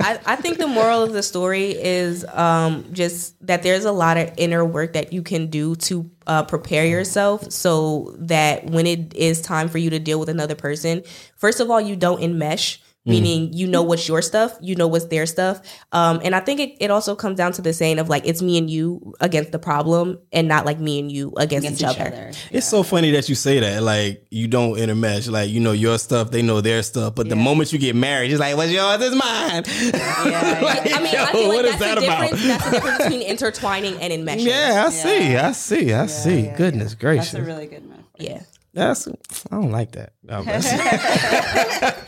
I, 0.00 0.20
I 0.26 0.36
think 0.36 0.58
the 0.58 0.66
moral 0.66 1.02
of 1.02 1.12
the 1.12 1.22
story 1.22 1.70
is 1.70 2.24
um, 2.26 2.84
just 2.92 3.34
that 3.46 3.62
there's 3.62 3.84
a 3.84 3.92
lot 3.92 4.16
of 4.16 4.32
inner 4.36 4.64
work 4.64 4.92
that 4.94 5.12
you 5.12 5.22
can 5.22 5.48
do 5.48 5.76
to 5.76 6.10
uh, 6.26 6.44
prepare 6.44 6.86
yourself 6.86 7.50
so 7.50 8.14
that 8.18 8.66
when 8.66 8.86
it 8.86 9.14
is 9.14 9.40
time 9.40 9.68
for 9.68 9.78
you 9.78 9.90
to 9.90 9.98
deal 9.98 10.18
with 10.20 10.28
another 10.28 10.54
person, 10.54 11.02
first 11.36 11.60
of 11.60 11.70
all, 11.70 11.80
you 11.80 11.96
don't 11.96 12.20
enmesh. 12.20 12.78
Meaning, 13.04 13.52
you 13.52 13.66
know 13.66 13.82
what's 13.82 14.06
your 14.06 14.22
stuff, 14.22 14.56
you 14.60 14.76
know 14.76 14.86
what's 14.86 15.06
their 15.06 15.26
stuff. 15.26 15.60
Um, 15.90 16.20
and 16.22 16.36
I 16.36 16.40
think 16.40 16.60
it, 16.60 16.76
it 16.78 16.88
also 16.92 17.16
comes 17.16 17.36
down 17.36 17.50
to 17.54 17.62
the 17.62 17.72
saying 17.72 17.98
of 17.98 18.08
like, 18.08 18.24
it's 18.28 18.40
me 18.40 18.56
and 18.58 18.70
you 18.70 19.12
against 19.18 19.50
the 19.50 19.58
problem 19.58 20.20
and 20.32 20.46
not 20.46 20.64
like 20.66 20.78
me 20.78 21.00
and 21.00 21.10
you 21.10 21.32
against, 21.36 21.66
against 21.66 21.82
each, 21.82 21.88
each 21.90 21.96
other. 22.00 22.06
other. 22.06 22.32
It's 22.52 22.68
so 22.68 22.84
funny 22.84 23.10
that 23.10 23.28
you 23.28 23.34
say 23.34 23.58
that. 23.58 23.82
Like 23.82 24.24
you 24.30 24.46
don't 24.46 24.74
intermesh. 24.76 25.28
Like 25.28 25.50
you 25.50 25.58
know 25.58 25.72
your 25.72 25.98
stuff, 25.98 26.30
they 26.30 26.42
know 26.42 26.60
their 26.60 26.80
stuff. 26.84 27.16
But 27.16 27.28
the 27.28 27.34
moment 27.34 27.72
you 27.72 27.80
get 27.80 27.96
married, 27.96 28.30
it's 28.30 28.38
like, 28.38 28.56
what's 28.56 28.70
yours 28.70 29.02
is 29.02 29.16
mine. 29.16 29.64
Yeah, 29.66 29.90
yeah. 30.84 30.96
I 30.96 31.02
mean, 31.02 31.12
Yo, 31.12 31.22
I 31.24 31.32
feel 31.32 31.48
like 31.48 31.56
what 31.56 31.64
is 31.64 31.78
that's 31.78 31.80
that 31.80 31.98
the 31.98 32.04
about? 32.06 32.20
difference. 32.30 32.46
That's 32.46 32.64
the 32.66 32.70
difference 32.76 32.98
between 32.98 33.22
intertwining 33.22 34.00
and 34.00 34.12
enmeshing. 34.12 34.46
Yeah, 34.46 34.84
I 34.86 34.90
see. 34.90 35.32
Yeah. 35.32 35.48
I 35.48 35.52
see. 35.52 35.92
I 35.92 36.06
see. 36.06 36.40
yeah, 36.42 36.56
Goodness 36.56 36.94
gracious. 36.94 37.32
That's 37.32 37.42
a 37.42 37.46
really 37.46 37.66
good 37.66 37.84
metaphor. 37.84 38.06
Yeah. 38.18 38.42
That's 38.74 39.06
I 39.08 39.12
don't 39.50 39.70
like 39.70 39.92
that. 39.92 40.12
That's- 40.24 41.98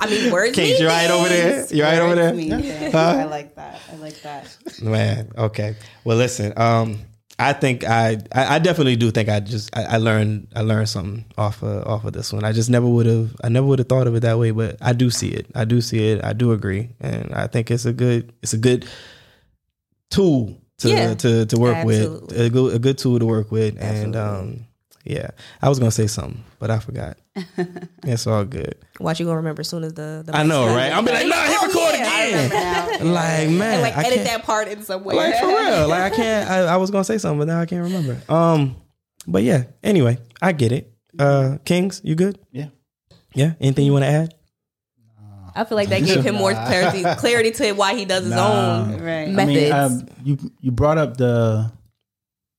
I 0.00 0.06
mean, 0.10 0.30
words. 0.32 0.54
Kate, 0.54 0.72
mean 0.72 0.80
you 0.82 0.86
right 0.88 1.10
over 1.10 1.28
there? 1.28 1.52
things. 1.62 1.72
You 1.72 1.82
right 1.82 1.98
over 1.98 2.14
there? 2.14 2.24
Words 2.34 2.36
mean 2.36 2.62
things. 2.62 2.94
I 2.94 3.24
like 3.24 3.54
that. 3.56 3.80
I 3.92 3.96
like 3.96 4.20
that. 4.22 4.56
Man, 4.82 5.30
okay. 5.36 5.76
Well, 6.04 6.16
listen. 6.16 6.52
Um, 6.56 6.98
I 7.38 7.52
think 7.52 7.84
I, 7.84 8.18
I, 8.32 8.56
I 8.56 8.58
definitely 8.58 8.96
do 8.96 9.10
think 9.10 9.28
I 9.28 9.40
just 9.40 9.74
I, 9.76 9.82
I 9.84 9.96
learned 9.98 10.48
I 10.56 10.62
learned 10.62 10.88
something 10.88 11.24
off 11.36 11.62
of 11.62 11.86
off 11.86 12.04
of 12.04 12.12
this 12.14 12.32
one. 12.32 12.44
I 12.44 12.52
just 12.52 12.70
never 12.70 12.86
would 12.86 13.06
have 13.06 13.36
I 13.44 13.48
never 13.50 13.66
would 13.66 13.78
have 13.78 13.88
thought 13.88 14.06
of 14.06 14.14
it 14.14 14.20
that 14.20 14.38
way, 14.38 14.50
but 14.52 14.76
I 14.80 14.92
do 14.94 15.10
see 15.10 15.28
it. 15.30 15.46
I 15.54 15.64
do 15.66 15.80
see 15.82 16.08
it. 16.12 16.24
I 16.24 16.32
do 16.32 16.52
agree, 16.52 16.90
and 17.00 17.34
I 17.34 17.46
think 17.46 17.70
it's 17.70 17.84
a 17.84 17.92
good 17.92 18.32
it's 18.42 18.52
a 18.54 18.58
good 18.58 18.86
tool 20.10 20.60
to 20.78 20.88
Yeah. 20.88 21.14
to 21.14 21.46
to 21.46 21.56
work 21.58 21.76
Absolutely. 21.76 22.36
with. 22.36 22.46
A 22.46 22.50
good 22.50 22.74
a 22.74 22.78
good 22.78 22.98
tool 22.98 23.18
to 23.18 23.26
work 23.26 23.50
with, 23.50 23.76
and 23.82 24.14
um, 24.16 24.65
yeah. 25.06 25.30
I 25.62 25.68
was 25.68 25.78
gonna 25.78 25.90
say 25.90 26.06
something, 26.06 26.42
but 26.58 26.70
I 26.70 26.78
forgot. 26.78 27.16
it's 28.04 28.26
all 28.26 28.44
good. 28.44 28.74
Watch 29.00 29.20
you 29.20 29.26
gonna 29.26 29.36
remember 29.36 29.60
as 29.60 29.68
soon 29.68 29.84
as 29.84 29.94
the. 29.94 30.22
the 30.26 30.36
I 30.36 30.42
know, 30.42 30.66
right? 30.66 30.92
I'm 30.92 31.04
be 31.04 31.12
like, 31.12 31.26
nah, 31.26 31.42
hit 31.44 31.56
Oh, 31.60 31.66
record 31.66 31.98
yeah, 31.98 32.10
I 32.10 32.22
again. 32.24 32.50
Now, 32.50 32.88
Like 33.12 33.48
man, 33.50 33.72
And 33.74 33.82
like 33.82 33.96
I 33.96 34.00
edit 34.04 34.12
can't- 34.14 34.28
that 34.28 34.42
part 34.44 34.68
in 34.68 34.82
some 34.82 35.04
way. 35.04 35.14
like 35.14 35.38
for 35.40 35.46
real. 35.46 35.88
Like 35.88 36.12
I 36.12 36.16
can't. 36.16 36.50
I, 36.50 36.58
I 36.74 36.76
was 36.76 36.90
gonna 36.90 37.04
say 37.04 37.18
something, 37.18 37.38
but 37.38 37.46
now 37.48 37.60
I 37.60 37.66
can't 37.66 37.84
remember. 37.84 38.20
Um, 38.32 38.76
but 39.26 39.42
yeah. 39.42 39.64
Anyway, 39.82 40.18
I 40.42 40.52
get 40.52 40.72
it. 40.72 40.92
Uh, 41.18 41.58
Kings, 41.64 42.00
you 42.04 42.14
good? 42.14 42.38
Yeah. 42.52 42.68
Yeah. 43.34 43.54
Anything 43.60 43.86
you 43.86 43.92
want 43.92 44.04
to 44.04 44.10
add? 44.10 44.34
I 45.54 45.64
feel 45.64 45.76
like 45.76 45.88
that 45.88 46.04
gave 46.04 46.22
him 46.22 46.34
more 46.34 46.52
clarity 46.52 47.02
clarity 47.18 47.50
to 47.52 47.72
why 47.72 47.94
he 47.94 48.04
does 48.04 48.24
his 48.24 48.34
Nah. 48.34 48.80
own 48.82 49.00
right. 49.02 49.30
methods. 49.30 49.70
I 49.72 49.88
mean, 49.88 50.00
um, 50.02 50.08
you 50.22 50.38
you 50.60 50.70
brought 50.70 50.98
up 50.98 51.16
the 51.16 51.72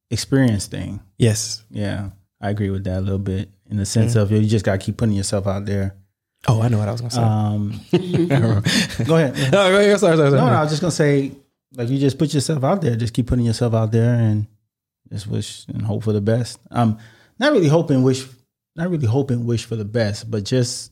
experience 0.09 0.65
thing. 0.65 0.99
Yes. 1.17 1.63
Yeah, 1.69 2.09
I 2.41 2.49
agree 2.51 2.69
with 2.69 2.83
that 2.85 2.99
a 2.99 3.01
little 3.01 3.17
bit 3.19 3.49
in 3.69 3.77
the 3.77 3.85
sense 3.85 4.11
Mm-hmm. 4.13 4.19
of 4.21 4.31
you 4.31 4.47
just 4.47 4.63
gotta 4.65 4.77
keep 4.77 4.97
putting 4.97 5.15
yourself 5.15 5.47
out 5.47 5.65
there. 5.65 5.95
Oh, 6.47 6.61
I 6.61 6.67
know 6.67 6.77
what 6.77 6.87
I 6.87 6.91
was 6.91 7.01
gonna 7.01 7.11
say. 7.11 7.21
Um, 7.21 7.81
go 9.05 9.15
ahead. 9.17 9.51
no, 9.51 9.69
go 9.71 9.79
ahead. 9.79 9.99
Sorry, 9.99 10.15
sorry, 10.15 10.17
sorry. 10.17 10.31
No, 10.31 10.45
no, 10.47 10.53
I 10.53 10.61
was 10.61 10.69
just 10.69 10.81
gonna 10.81 10.91
say, 10.91 11.31
like 11.75 11.89
you 11.89 11.97
just 11.97 12.17
put 12.19 12.33
yourself 12.33 12.63
out 12.63 12.81
there. 12.81 12.95
Just 12.95 13.13
keep 13.13 13.27
putting 13.27 13.45
yourself 13.45 13.73
out 13.73 13.91
there 13.91 14.13
and 14.13 14.45
just 15.11 15.27
wish 15.27 15.65
and 15.67 15.81
hope 15.81 16.03
for 16.03 16.13
the 16.13 16.21
best. 16.21 16.59
Um, 16.71 16.99
not 17.39 17.51
really 17.53 17.67
hoping, 17.67 18.03
wish, 18.03 18.25
not 18.75 18.89
really 18.89 19.07
hoping, 19.07 19.45
wish 19.45 19.65
for 19.65 19.75
the 19.75 19.85
best, 19.85 20.29
but 20.29 20.43
just 20.43 20.91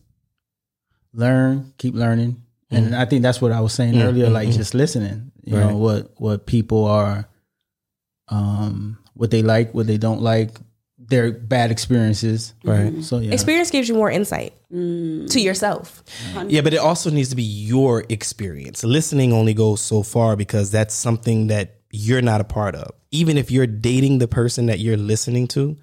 learn, 1.13 1.73
keep 1.77 1.93
learning. 1.93 2.41
And 2.71 2.95
I 2.95 3.05
think 3.05 3.21
that's 3.21 3.39
what 3.41 3.51
I 3.51 3.61
was 3.61 3.73
saying 3.73 3.93
Mm, 3.93 4.03
earlier, 4.03 4.27
mm, 4.27 4.31
like 4.33 4.49
mm. 4.49 4.53
just 4.53 4.73
listening. 4.73 5.31
You 5.43 5.55
Right. 5.57 5.67
know 5.69 5.77
what 5.77 6.11
what 6.19 6.45
people 6.47 6.85
are, 6.85 7.27
um, 8.29 8.97
what 9.13 9.31
they 9.31 9.41
like, 9.43 9.73
what 9.73 9.87
they 9.87 9.97
don't 9.97 10.21
like, 10.21 10.57
their 11.07 11.31
bad 11.31 11.71
experiences. 11.71 12.53
Right. 12.63 13.03
So 13.03 13.19
yeah, 13.19 13.31
Experience 13.31 13.71
gives 13.71 13.87
you 13.89 13.95
more 13.95 14.09
insight 14.11 14.53
Mm. 14.73 15.29
to 15.31 15.39
yourself. 15.39 16.03
Yeah, 16.47 16.61
but 16.61 16.73
it 16.73 16.79
also 16.79 17.09
needs 17.09 17.29
to 17.29 17.35
be 17.35 17.43
your 17.43 18.03
experience. 18.09 18.83
Listening 18.83 19.31
only 19.31 19.53
goes 19.53 19.79
so 19.81 20.03
far 20.03 20.35
because 20.35 20.71
that's 20.71 20.93
something 20.95 21.47
that 21.47 21.75
you're 21.91 22.21
not 22.21 22.41
a 22.41 22.43
part 22.43 22.75
of. 22.75 22.91
Even 23.11 23.37
if 23.37 23.51
you're 23.51 23.67
dating 23.67 24.17
the 24.17 24.27
person 24.27 24.65
that 24.65 24.79
you're 24.79 24.97
listening 24.97 25.47
to, 25.49 25.77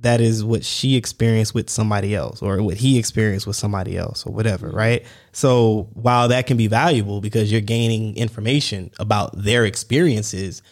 that 0.00 0.20
is 0.20 0.42
what 0.42 0.64
she 0.64 0.96
experienced 0.96 1.54
with 1.54 1.70
somebody 1.70 2.16
else 2.16 2.42
or 2.42 2.60
what 2.62 2.78
he 2.78 2.98
experienced 2.98 3.46
with 3.46 3.54
somebody 3.54 3.96
else 3.96 4.26
or 4.26 4.32
whatever, 4.32 4.68
right? 4.70 5.04
So 5.30 5.88
while 5.92 6.26
that 6.28 6.48
can 6.48 6.56
be 6.56 6.66
valuable 6.66 7.20
because 7.20 7.52
you're 7.52 7.60
gaining 7.60 8.16
information 8.16 8.90
about 8.98 9.40
their 9.40 9.64
experiences, 9.64 10.62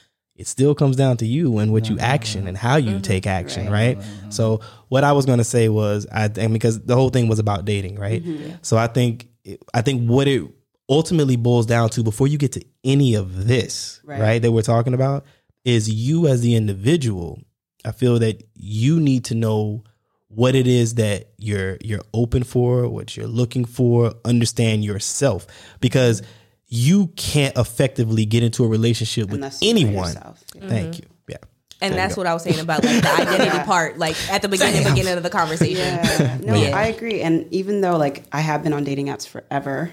it 0.41 0.47
still 0.47 0.75
comes 0.75 0.97
down 0.97 1.19
to 1.19 1.27
you 1.27 1.59
and 1.59 1.71
what 1.71 1.91
you 1.91 1.97
mm-hmm. 1.97 2.05
action 2.05 2.49
and 2.49 2.57
how 2.57 2.77
you 2.77 2.99
take 2.99 3.25
mm-hmm. 3.25 3.45
action, 3.45 3.71
right? 3.71 3.99
Mm-hmm. 3.99 4.31
So 4.31 4.63
what 4.89 5.05
I 5.05 5.13
was 5.13 5.27
going 5.27 5.37
to 5.37 5.45
say 5.45 5.69
was 5.69 6.07
I 6.11 6.29
think 6.29 6.55
because 6.55 6.81
the 6.81 6.95
whole 6.97 7.11
thing 7.11 7.29
was 7.29 7.39
about 7.39 7.67
dating, 7.67 7.97
right? 7.97 8.25
So 8.63 8.79
I 8.79 8.87
think 8.87 9.29
I 9.75 9.83
think 9.83 10.09
what 10.09 10.29
it 10.29 10.51
ultimately 10.89 11.37
boils 11.37 11.67
down 11.67 11.91
to 11.91 12.03
before 12.03 12.27
you 12.27 12.39
get 12.39 12.53
to 12.53 12.65
any 12.85 13.17
of 13.17 13.47
this, 13.47 14.01
Right. 14.03 14.21
right, 14.21 14.43
that 14.43 14.51
we're 14.51 14.63
talking 14.63 14.95
about 14.95 15.27
is 15.67 15.91
you 15.91 16.27
as 16.27 16.41
the 16.41 16.57
individual. 16.57 17.43
I 17.85 17.93
feel 17.93 18.19
that 18.21 18.43
you 18.55 18.99
need 18.99 19.27
to 19.27 19.35
know 19.35 19.85
what 20.29 20.55
it 20.55 20.67
is 20.67 20.95
that 20.95 21.29
you're 21.37 21.77
you're 21.83 22.05
open 22.15 22.45
for, 22.45 22.89
what 22.89 23.15
you're 23.15 23.27
looking 23.27 23.67
for, 23.67 24.15
understand 24.25 24.87
yourself 24.87 25.47
because 25.81 26.23
you 26.71 27.09
can't 27.17 27.57
effectively 27.59 28.25
get 28.25 28.43
into 28.43 28.65
a 28.65 28.69
relationship 28.69 29.27
with 29.27 29.35
Unless 29.35 29.59
anyone. 29.63 30.15
Yeah. 30.15 30.69
Thank 30.69 30.99
you. 31.01 31.07
Yeah. 31.29 31.37
And 31.83 31.93
There 31.95 32.01
that's 32.01 32.17
what 32.17 32.27
I 32.27 32.33
was 32.33 32.45
saying 32.45 32.61
about 32.61 32.85
like 32.85 33.03
the 33.03 33.13
identity 33.21 33.59
part, 33.65 33.99
like 33.99 34.17
at 34.31 34.41
the 34.43 34.49
beginning 34.49 34.85
Damn. 34.85 34.95
beginning 34.95 35.17
of 35.17 35.23
the 35.23 35.31
conversation. 35.31 35.77
Yeah. 35.77 36.39
No, 36.43 36.55
Yeah. 36.55 36.77
I 36.77 36.87
agree. 36.87 37.21
And 37.21 37.53
even 37.53 37.81
though 37.81 37.97
like 37.97 38.25
I 38.33 38.41
have 38.41 38.63
been 38.63 38.73
on 38.73 38.85
dating 38.85 39.07
apps 39.07 39.27
forever, 39.27 39.91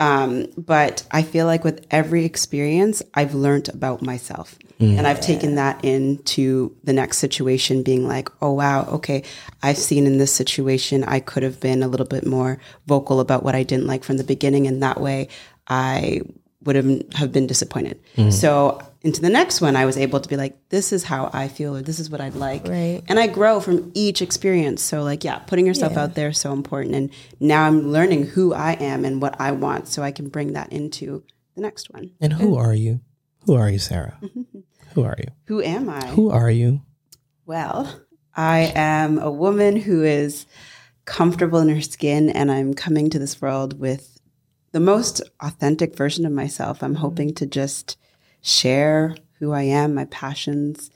um, 0.00 0.46
but 0.56 1.06
I 1.10 1.22
feel 1.22 1.44
like 1.44 1.62
with 1.62 1.86
every 1.90 2.24
experience, 2.24 3.02
I've 3.12 3.34
learned 3.34 3.68
about 3.68 4.00
myself. 4.02 4.58
And 4.78 5.06
I've 5.06 5.20
taken 5.20 5.56
that 5.56 5.84
into 5.84 6.74
the 6.84 6.94
next 6.94 7.18
situation, 7.18 7.82
being 7.82 8.08
like, 8.08 8.30
oh, 8.40 8.52
wow, 8.52 8.86
okay, 8.92 9.24
I've 9.62 9.76
seen 9.76 10.06
in 10.06 10.16
this 10.16 10.32
situation, 10.32 11.04
I 11.04 11.20
could 11.20 11.42
have 11.42 11.60
been 11.60 11.82
a 11.82 11.86
little 11.86 12.06
bit 12.06 12.24
more 12.24 12.58
vocal 12.86 13.20
about 13.20 13.42
what 13.42 13.54
I 13.54 13.62
didn't 13.62 13.86
like 13.86 14.04
from 14.04 14.16
the 14.16 14.24
beginning. 14.24 14.66
And 14.66 14.82
that 14.82 14.98
way 14.98 15.28
I 15.70 16.20
would 16.64 16.76
have, 16.76 17.02
have 17.14 17.32
been 17.32 17.46
disappointed. 17.46 17.98
So 18.30 18.82
into 19.00 19.22
the 19.22 19.30
next 19.30 19.62
one, 19.62 19.76
I 19.76 19.86
was 19.86 19.96
able 19.96 20.20
to 20.20 20.28
be 20.28 20.36
like, 20.36 20.68
this 20.68 20.92
is 20.92 21.04
how 21.04 21.30
I 21.32 21.48
feel, 21.48 21.74
or 21.74 21.80
this 21.80 21.98
is 21.98 22.10
what 22.10 22.20
I'd 22.20 22.34
like. 22.34 22.68
Right. 22.68 23.02
And 23.08 23.18
I 23.18 23.28
grow 23.28 23.60
from 23.60 23.90
each 23.94 24.20
experience. 24.20 24.82
So, 24.82 25.02
like, 25.02 25.24
yeah, 25.24 25.38
putting 25.38 25.64
yourself 25.64 25.92
Yeah. 25.94 26.02
out 26.02 26.14
there 26.16 26.28
is 26.28 26.38
so 26.38 26.52
important. 26.52 26.94
And 26.94 27.10
now 27.40 27.64
I'm 27.66 27.90
learning 27.90 28.26
who 28.26 28.52
I 28.52 28.72
am 28.72 29.06
and 29.06 29.22
what 29.22 29.40
I 29.40 29.52
want 29.52 29.88
so 29.88 30.02
I 30.02 30.10
can 30.12 30.28
bring 30.28 30.52
that 30.52 30.70
into 30.70 31.22
the 31.54 31.62
next 31.62 31.90
one. 31.94 32.10
And 32.20 32.34
who 32.34 32.56
are 32.56 32.74
you? 32.74 33.00
Who 33.46 33.54
are 33.54 33.70
you, 33.70 33.78
Sarah? 33.78 34.18
who 34.94 35.02
are 35.02 35.16
you? 35.18 35.28
Who 35.46 35.62
am 35.62 35.88
I? 35.88 36.06
Who 36.08 36.28
are 36.30 36.50
you? 36.50 36.82
Well, 37.46 38.02
I 38.36 38.70
am 38.74 39.18
a 39.18 39.30
woman 39.30 39.76
who 39.76 40.04
is 40.04 40.44
comfortable 41.06 41.58
in 41.60 41.70
her 41.70 41.80
skin, 41.80 42.28
and 42.28 42.52
I'm 42.52 42.74
coming 42.74 43.08
to 43.10 43.18
this 43.18 43.40
world 43.40 43.80
with 43.80 44.19
the 44.72 44.80
most 44.80 45.20
authentic 45.40 45.96
version 45.96 46.26
of 46.26 46.32
myself. 46.32 46.82
I'm 46.82 46.96
hoping 46.96 47.34
to 47.34 47.46
just 47.46 47.96
share 48.42 49.16
who 49.38 49.52
I 49.52 49.62
am, 49.62 49.94
my 49.94 50.04
passions, 50.06 50.90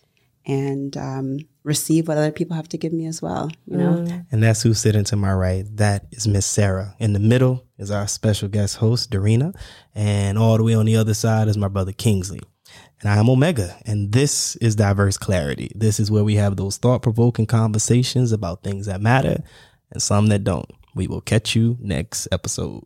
and 0.47 0.97
um, 0.97 1.39
receive 1.63 2.07
what 2.07 2.19
other 2.19 2.31
people 2.31 2.55
have 2.55 2.69
to 2.69 2.79
give 2.79 2.93
me 2.93 3.07
as 3.07 3.23
well. 3.23 3.51
You 3.67 3.79
know, 3.79 4.25
And 4.31 4.43
that's 4.43 4.63
who's 4.63 4.81
sitting 4.81 5.05
to 5.05 5.17
my 5.17 5.33
right. 5.33 5.65
That 5.77 6.07
is 6.13 6.29
Miss 6.29 6.47
Sarah. 6.47 6.95
In 6.99 7.15
the 7.15 7.19
middle 7.19 7.67
is 7.79 7.91
our 7.91 8.07
special 8.07 8.49
guest 8.49 8.77
host, 8.77 9.11
Darina. 9.11 9.55
And 9.95 10.39
all 10.39 10.59
the 10.59 10.65
way 10.65 10.75
on 10.75 10.87
the 10.87 10.97
other 10.97 11.15
side 11.15 11.49
is 11.49 11.57
my 11.57 11.69
brother 11.69 11.93
Kingsley. 11.93 12.41
And 13.01 13.11
I 13.11 13.17
am 13.17 13.31
Omega. 13.31 13.77
And 13.87 14.13
this 14.13 14.57
is 14.57 14.77
Diverse 14.77 15.17
Clarity. 15.17 15.73
This 15.75 15.99
is 15.99 16.11
where 16.11 16.25
we 16.25 16.37
have 16.37 16.57
those 16.57 16.77
thought 16.77 17.03
provoking 17.03 17.47
conversations 17.47 18.31
about 18.33 18.63
things 18.63 18.87
that 18.87 19.01
matter 19.01 19.43
and 19.91 20.03
some 20.03 20.29
that 20.29 20.45
don't. 20.45 20.71
We 20.95 21.07
will 21.07 21.21
catch 21.21 21.57
you 21.57 21.77
next 21.81 22.29
episode. 22.31 22.85